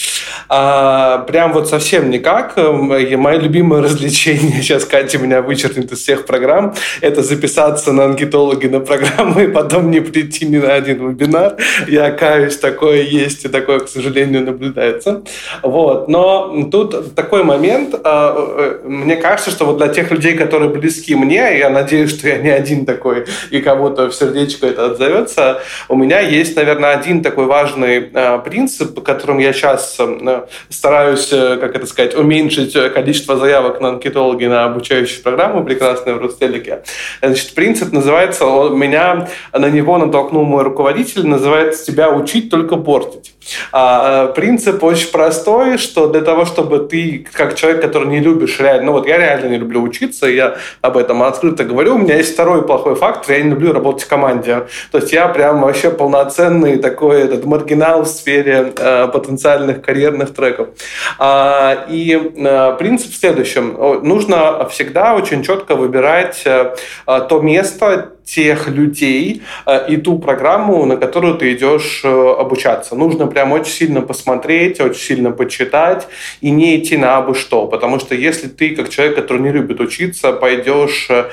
А, 0.49 1.19
прям 1.19 1.53
вот 1.53 1.69
совсем 1.69 2.09
никак. 2.09 2.57
Мое 2.57 3.37
любимое 3.37 3.81
развлечение, 3.83 4.63
сейчас 4.63 4.83
Катя 4.85 5.19
меня 5.19 5.43
вычеркнет 5.43 5.91
из 5.91 5.99
всех 5.99 6.25
программ, 6.25 6.73
это 7.03 7.21
записаться 7.21 7.91
на 7.91 8.05
анкетологи 8.05 8.67
на 8.67 8.79
программу 8.79 9.41
и 9.41 9.47
потом 9.47 9.91
не 9.91 9.99
прийти 9.99 10.45
ни 10.45 10.57
на 10.57 10.73
один 10.73 11.09
вебинар. 11.09 11.57
Я 11.87 12.11
каюсь, 12.11 12.57
такое 12.57 13.01
есть, 13.01 13.43
и 13.43 13.49
такое, 13.49 13.79
к 13.79 13.89
сожалению, 13.89 14.43
наблюдается. 14.45 15.21
Вот. 15.61 16.07
Но 16.07 16.69
тут 16.71 17.13
такой 17.13 17.43
момент, 17.43 17.93
а, 18.03 18.33
э, 18.37 18.87
мне 18.87 19.17
кажется, 19.17 19.51
что 19.51 19.65
вот 19.65 19.77
для 19.77 19.89
тех 19.89 20.11
людей, 20.11 20.35
которые 20.35 20.69
близки 20.69 21.13
мне, 21.13 21.57
я 21.57 21.69
надеюсь, 21.69 22.11
что 22.11 22.29
я 22.29 22.37
не 22.37 22.49
один 22.49 22.85
такой, 22.85 23.25
и 23.51 23.59
кого-то 23.59 24.09
в 24.09 24.15
сердечко 24.15 24.67
это 24.67 24.85
отзовется, 24.85 25.59
у 25.89 25.95
меня 25.95 26.21
есть, 26.21 26.55
наверное, 26.55 26.91
один 26.91 27.21
такой 27.21 27.45
важный 27.45 28.11
а, 28.13 28.37
принцип, 28.37 29.03
которым 29.03 29.39
я 29.39 29.51
сейчас 29.51 29.97
э, 29.99 30.41
стараюсь, 30.69 31.33
э, 31.33 31.57
как 31.59 31.75
это 31.75 31.85
сказать, 31.85 32.15
уменьшить 32.15 32.73
количество 32.93 33.35
заявок 33.35 33.81
на 33.81 33.89
анкетологи 33.89 34.45
на 34.45 34.63
обучающую 34.63 35.21
программу 35.21 35.65
прекрасную 35.65 36.17
в 36.17 36.21
Ростелике. 36.21 36.83
Значит, 37.21 37.53
принцип 37.53 37.91
называется, 37.91 38.45
меня 38.45 39.29
на 39.51 39.69
него 39.69 39.97
натолкнул 39.97 40.43
мой 40.43 40.63
руководитель, 40.63 41.25
называется 41.27 41.85
«тебя 41.85 42.09
учить, 42.09 42.49
только 42.49 42.77
портить». 42.77 43.33
А, 43.71 44.29
э, 44.29 44.33
принцип 44.33 44.83
очень 44.83 45.11
простой, 45.11 45.77
что 45.77 46.07
для 46.07 46.21
того, 46.21 46.45
чтобы 46.45 46.79
ты, 46.79 47.25
как 47.33 47.55
человек, 47.55 47.81
который 47.81 48.07
не 48.07 48.19
любишь 48.19 48.59
реально, 48.59 48.87
ну 48.87 48.91
вот 48.93 49.07
я 49.07 49.17
реально 49.17 49.49
не 49.49 49.57
люблю 49.57 49.81
учиться, 49.81 50.27
я 50.27 50.55
об 50.81 50.97
этом 50.97 51.23
открыто 51.23 51.63
говорю, 51.63 51.95
у 51.95 51.97
меня 51.97 52.15
есть 52.15 52.33
второй 52.33 52.65
плохой 52.65 52.95
фактор, 52.95 53.35
я 53.35 53.43
не 53.43 53.49
люблю 53.49 53.73
работать 53.73 54.03
в 54.03 54.07
команде. 54.07 54.67
То 54.91 54.99
есть 54.99 55.11
я 55.11 55.27
прям 55.27 55.61
вообще 55.61 55.89
полноценный 55.89 56.77
такой 56.77 57.21
этот 57.21 57.45
маргинал 57.45 58.03
в 58.03 58.07
сфере 58.07 58.73
э, 58.75 59.07
потенциальных 59.07 59.81
карьерных 59.81 60.33
треков. 60.33 60.69
А, 61.19 61.85
и 61.89 62.31
э, 62.35 62.75
принцип 62.77 63.11
в 63.11 63.15
следующем. 63.15 63.77
Нужно 64.03 64.67
всегда 64.69 65.15
очень 65.15 65.43
четко 65.43 65.75
выбирать 65.75 66.41
э, 66.45 66.75
то 67.05 67.41
место, 67.41 68.13
тех 68.25 68.67
людей 68.67 69.41
э, 69.65 69.85
и 69.89 69.97
ту 69.97 70.17
программу, 70.19 70.85
на 70.85 70.97
которую 70.97 71.35
ты 71.35 71.53
идешь 71.53 72.01
э, 72.03 72.35
обучаться. 72.39 72.95
Нужно 72.95 73.27
прям 73.27 73.51
очень 73.51 73.73
сильно 73.73 74.01
посмотреть, 74.01 74.79
очень 74.79 75.01
сильно 75.01 75.31
почитать 75.31 76.07
и 76.41 76.51
не 76.51 76.77
идти 76.77 76.97
на 76.97 77.17
абы 77.17 77.35
что. 77.35 77.67
Потому 77.67 77.99
что 77.99 78.15
если 78.15 78.47
ты, 78.47 78.75
как 78.75 78.89
человек, 78.89 79.15
который 79.15 79.41
не 79.41 79.51
любит 79.51 79.79
учиться, 79.79 80.31
пойдешь 80.31 81.07
э, 81.09 81.25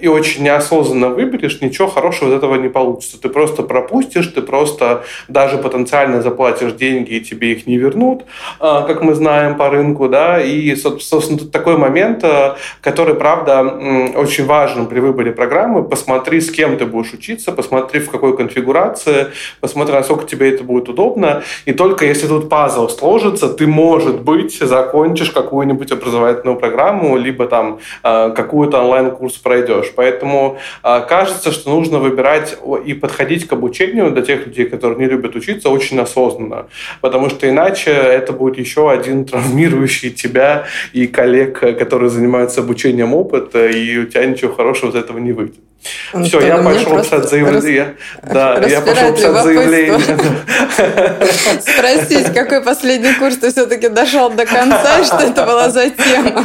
и 0.00 0.08
очень 0.08 0.44
неосознанно 0.44 1.08
выберешь, 1.08 1.60
ничего 1.60 1.88
хорошего 1.88 2.28
из 2.28 2.34
этого 2.34 2.56
не 2.56 2.68
получится. 2.68 3.20
Ты 3.20 3.28
просто 3.28 3.62
пропустишь, 3.62 4.26
ты 4.26 4.42
просто 4.42 5.04
даже 5.28 5.58
потенциально 5.58 6.22
заплатишь 6.22 6.72
деньги, 6.72 7.14
и 7.14 7.20
тебе 7.20 7.52
их 7.52 7.66
не 7.66 7.78
вернут, 7.78 8.24
как 8.58 9.02
мы 9.02 9.14
знаем 9.14 9.56
по 9.56 9.70
рынку, 9.70 10.08
да, 10.08 10.40
и, 10.40 10.74
собственно, 10.76 11.38
тут 11.38 11.52
такой 11.52 11.76
момент, 11.76 12.24
который, 12.80 13.14
правда, 13.14 13.62
очень 14.16 14.46
важен 14.46 14.86
при 14.86 15.00
выборе 15.00 15.32
программы, 15.32 15.82
посмотри, 16.02 16.40
с 16.40 16.50
кем 16.50 16.76
ты 16.76 16.84
будешь 16.84 17.12
учиться, 17.12 17.52
посмотри, 17.52 18.00
в 18.00 18.10
какой 18.10 18.36
конфигурации, 18.36 19.28
посмотри, 19.60 19.94
насколько 19.94 20.26
тебе 20.26 20.52
это 20.52 20.64
будет 20.64 20.88
удобно. 20.88 21.42
И 21.64 21.72
только 21.72 22.04
если 22.04 22.26
тут 22.26 22.48
пазл 22.48 22.88
сложится, 22.88 23.48
ты, 23.48 23.68
может 23.68 24.22
быть, 24.22 24.58
закончишь 24.58 25.30
какую-нибудь 25.30 25.92
образовательную 25.92 26.58
программу, 26.58 27.16
либо 27.16 27.46
там 27.46 27.78
э, 28.02 28.32
какую-то 28.34 28.80
онлайн-курс 28.80 29.34
пройдешь. 29.34 29.92
Поэтому 29.94 30.58
э, 30.82 31.00
кажется, 31.08 31.52
что 31.52 31.70
нужно 31.70 31.98
выбирать 31.98 32.58
и 32.84 32.94
подходить 32.94 33.46
к 33.46 33.52
обучению 33.52 34.10
для 34.10 34.22
тех 34.22 34.46
людей, 34.46 34.66
которые 34.66 34.98
не 34.98 35.06
любят 35.06 35.36
учиться, 35.36 35.68
очень 35.68 36.00
осознанно. 36.00 36.66
Потому 37.00 37.30
что 37.30 37.48
иначе 37.48 37.90
это 37.90 38.32
будет 38.32 38.58
еще 38.58 38.90
один 38.90 39.24
травмирующий 39.24 40.10
тебя 40.10 40.64
и 40.92 41.06
коллег, 41.06 41.60
которые 41.60 42.10
занимаются 42.10 42.60
обучением 42.60 43.14
опыт, 43.14 43.54
и 43.54 43.98
у 43.98 44.06
тебя 44.06 44.26
ничего 44.26 44.52
хорошего 44.52 44.90
из 44.90 44.96
этого 44.96 45.18
не 45.18 45.32
выйдет. 45.32 45.71
Антон, 46.12 46.28
Все, 46.28 46.46
я 46.46 46.58
пошел 46.58 47.02
писать 47.02 47.28
заявление. 47.28 47.96
Рас... 48.22 48.60
Да, 48.60 48.66
я 48.68 48.80
пошел 48.80 49.14
писать 49.14 49.42
заявление. 49.42 49.98
Спросить, 51.60 52.32
какой 52.32 52.62
последний 52.62 53.14
курс 53.14 53.36
ты 53.36 53.50
все-таки 53.50 53.88
дошел 53.88 54.30
до 54.30 54.46
конца, 54.46 55.04
что 55.04 55.18
это 55.18 55.44
была 55.44 55.70
за 55.70 55.90
тема? 55.90 56.44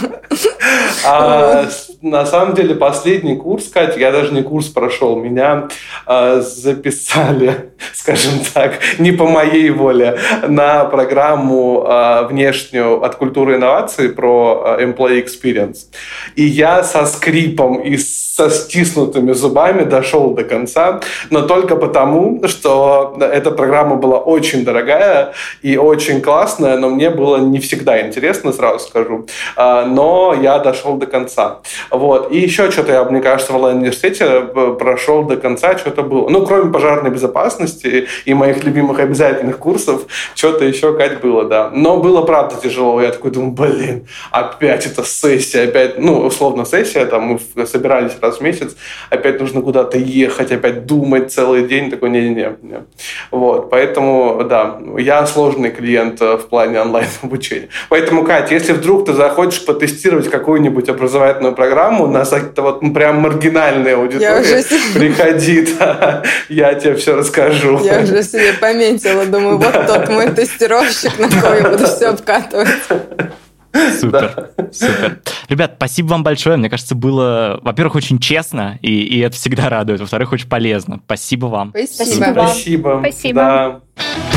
На 2.01 2.27
самом 2.27 2.53
деле 2.53 2.75
последний 2.75 3.35
курс, 3.35 3.69
Катя, 3.69 3.99
я 3.99 4.11
даже 4.11 4.31
не 4.31 4.43
курс 4.43 4.67
прошел, 4.67 5.15
меня 5.15 5.67
а, 6.05 6.41
записали, 6.41 7.71
скажем 7.93 8.33
так, 8.53 8.77
не 8.99 9.11
по 9.11 9.25
моей 9.25 9.71
воле, 9.71 10.19
на 10.47 10.85
программу 10.85 11.85
а, 11.87 12.27
внешнюю 12.27 13.03
от 13.03 13.15
культуры 13.15 13.55
инноваций 13.55 14.09
про 14.09 14.61
а, 14.63 14.79
employee 14.79 15.25
experience. 15.25 15.87
И 16.35 16.43
я 16.43 16.83
со 16.83 17.07
скрипом 17.07 17.79
и 17.79 17.97
со 17.97 18.51
стиснутыми 18.51 19.31
зубами 19.31 19.83
дошел 19.83 20.35
до 20.35 20.43
конца, 20.43 20.99
но 21.31 21.41
только 21.41 21.75
потому, 21.75 22.47
что 22.47 23.17
эта 23.19 23.49
программа 23.49 23.95
была 23.95 24.19
очень 24.19 24.63
дорогая 24.63 25.33
и 25.63 25.77
очень 25.77 26.21
классная, 26.21 26.77
но 26.77 26.89
мне 26.89 27.09
было 27.09 27.37
не 27.37 27.57
всегда 27.57 27.99
интересно, 28.05 28.53
сразу 28.53 28.85
скажу. 28.85 29.25
Но 29.55 30.35
я 30.39 30.59
дошел 30.59 30.97
до 30.97 31.07
конца. 31.07 31.61
Вот. 31.91 32.31
И 32.31 32.39
еще 32.39 32.71
что-то 32.71 32.91
я, 32.91 33.03
мне 33.03 33.21
кажется, 33.21 33.53
в 33.53 33.55
онлайн-университете 33.55 34.25
э, 34.25 34.75
прошел 34.79 35.23
до 35.23 35.37
конца, 35.37 35.77
что-то 35.77 36.03
было. 36.03 36.29
Ну, 36.29 36.45
кроме 36.45 36.71
пожарной 36.71 37.11
безопасности 37.11 38.07
и 38.25 38.33
моих 38.33 38.63
любимых 38.63 38.99
обязательных 38.99 39.57
курсов, 39.57 40.03
что-то 40.35 40.65
еще, 40.65 40.95
Кать, 40.97 41.21
было, 41.21 41.45
да. 41.45 41.69
Но 41.73 41.97
было, 41.97 42.21
правда, 42.21 42.55
тяжело. 42.61 43.01
Я 43.01 43.11
такой 43.11 43.31
думаю, 43.31 43.51
блин, 43.51 44.07
опять 44.31 44.85
эта 44.85 45.03
сессия, 45.03 45.63
опять, 45.63 45.99
ну, 45.99 46.25
условно, 46.25 46.65
сессия, 46.65 47.05
там 47.05 47.39
мы 47.55 47.65
собирались 47.65 48.13
раз 48.21 48.37
в 48.37 48.41
месяц, 48.41 48.75
опять 49.09 49.39
нужно 49.39 49.61
куда-то 49.61 49.97
ехать, 49.97 50.51
опять 50.51 50.85
думать 50.85 51.31
целый 51.31 51.67
день, 51.67 51.89
такой, 51.89 52.09
не-не-не. 52.09 52.57
Вот, 53.31 53.69
поэтому, 53.69 54.43
да, 54.43 54.79
я 54.97 55.25
сложный 55.25 55.71
клиент 55.71 56.21
э, 56.21 56.37
в 56.37 56.47
плане 56.47 56.81
онлайн-обучения. 56.81 57.69
Поэтому, 57.89 58.23
Катя, 58.23 58.53
если 58.53 58.73
вдруг 58.73 59.05
ты 59.05 59.13
захочешь 59.13 59.65
потестировать 59.65 60.29
какую-нибудь 60.29 60.89
образовательную 60.89 61.53
программу 61.53 61.76
на 62.07 62.25
сайте, 62.25 62.61
вот 62.61 62.81
ну, 62.81 62.93
прям 62.93 63.19
маргинальная 63.21 63.95
аудитория, 63.95 64.39
уже... 64.39 64.63
приходи, 64.93 65.67
да, 65.79 66.23
я 66.49 66.73
тебе 66.75 66.95
все 66.95 67.15
расскажу. 67.15 67.79
Я 67.83 68.01
уже 68.01 68.23
себе 68.23 68.53
пометила, 68.53 69.25
думаю, 69.25 69.57
вот 69.57 69.87
тот 69.87 70.09
мой 70.09 70.31
тестировщик, 70.31 71.17
на 71.19 71.29
кого 71.29 71.55
я 71.55 71.69
буду 71.69 71.85
все 71.85 72.07
обкатывать. 72.07 72.67
Супер, 73.99 74.51
супер. 74.71 75.19
Ребят, 75.49 75.73
спасибо 75.77 76.07
вам 76.07 76.23
большое. 76.23 76.57
Мне 76.57 76.69
кажется, 76.69 76.95
было, 76.95 77.59
во-первых, 77.61 77.95
очень 77.95 78.19
честно, 78.19 78.79
и, 78.81 79.01
и 79.01 79.19
это 79.19 79.35
всегда 79.35 79.69
радует. 79.69 79.99
Во-вторых, 79.99 80.31
очень 80.31 80.49
полезно. 80.49 80.99
Спасибо 81.05 81.45
вам. 81.45 81.69
Спасибо. 81.69 82.31
Спасибо. 82.33 82.99
Спасибо. 83.03 83.33
Да. 83.35 84.36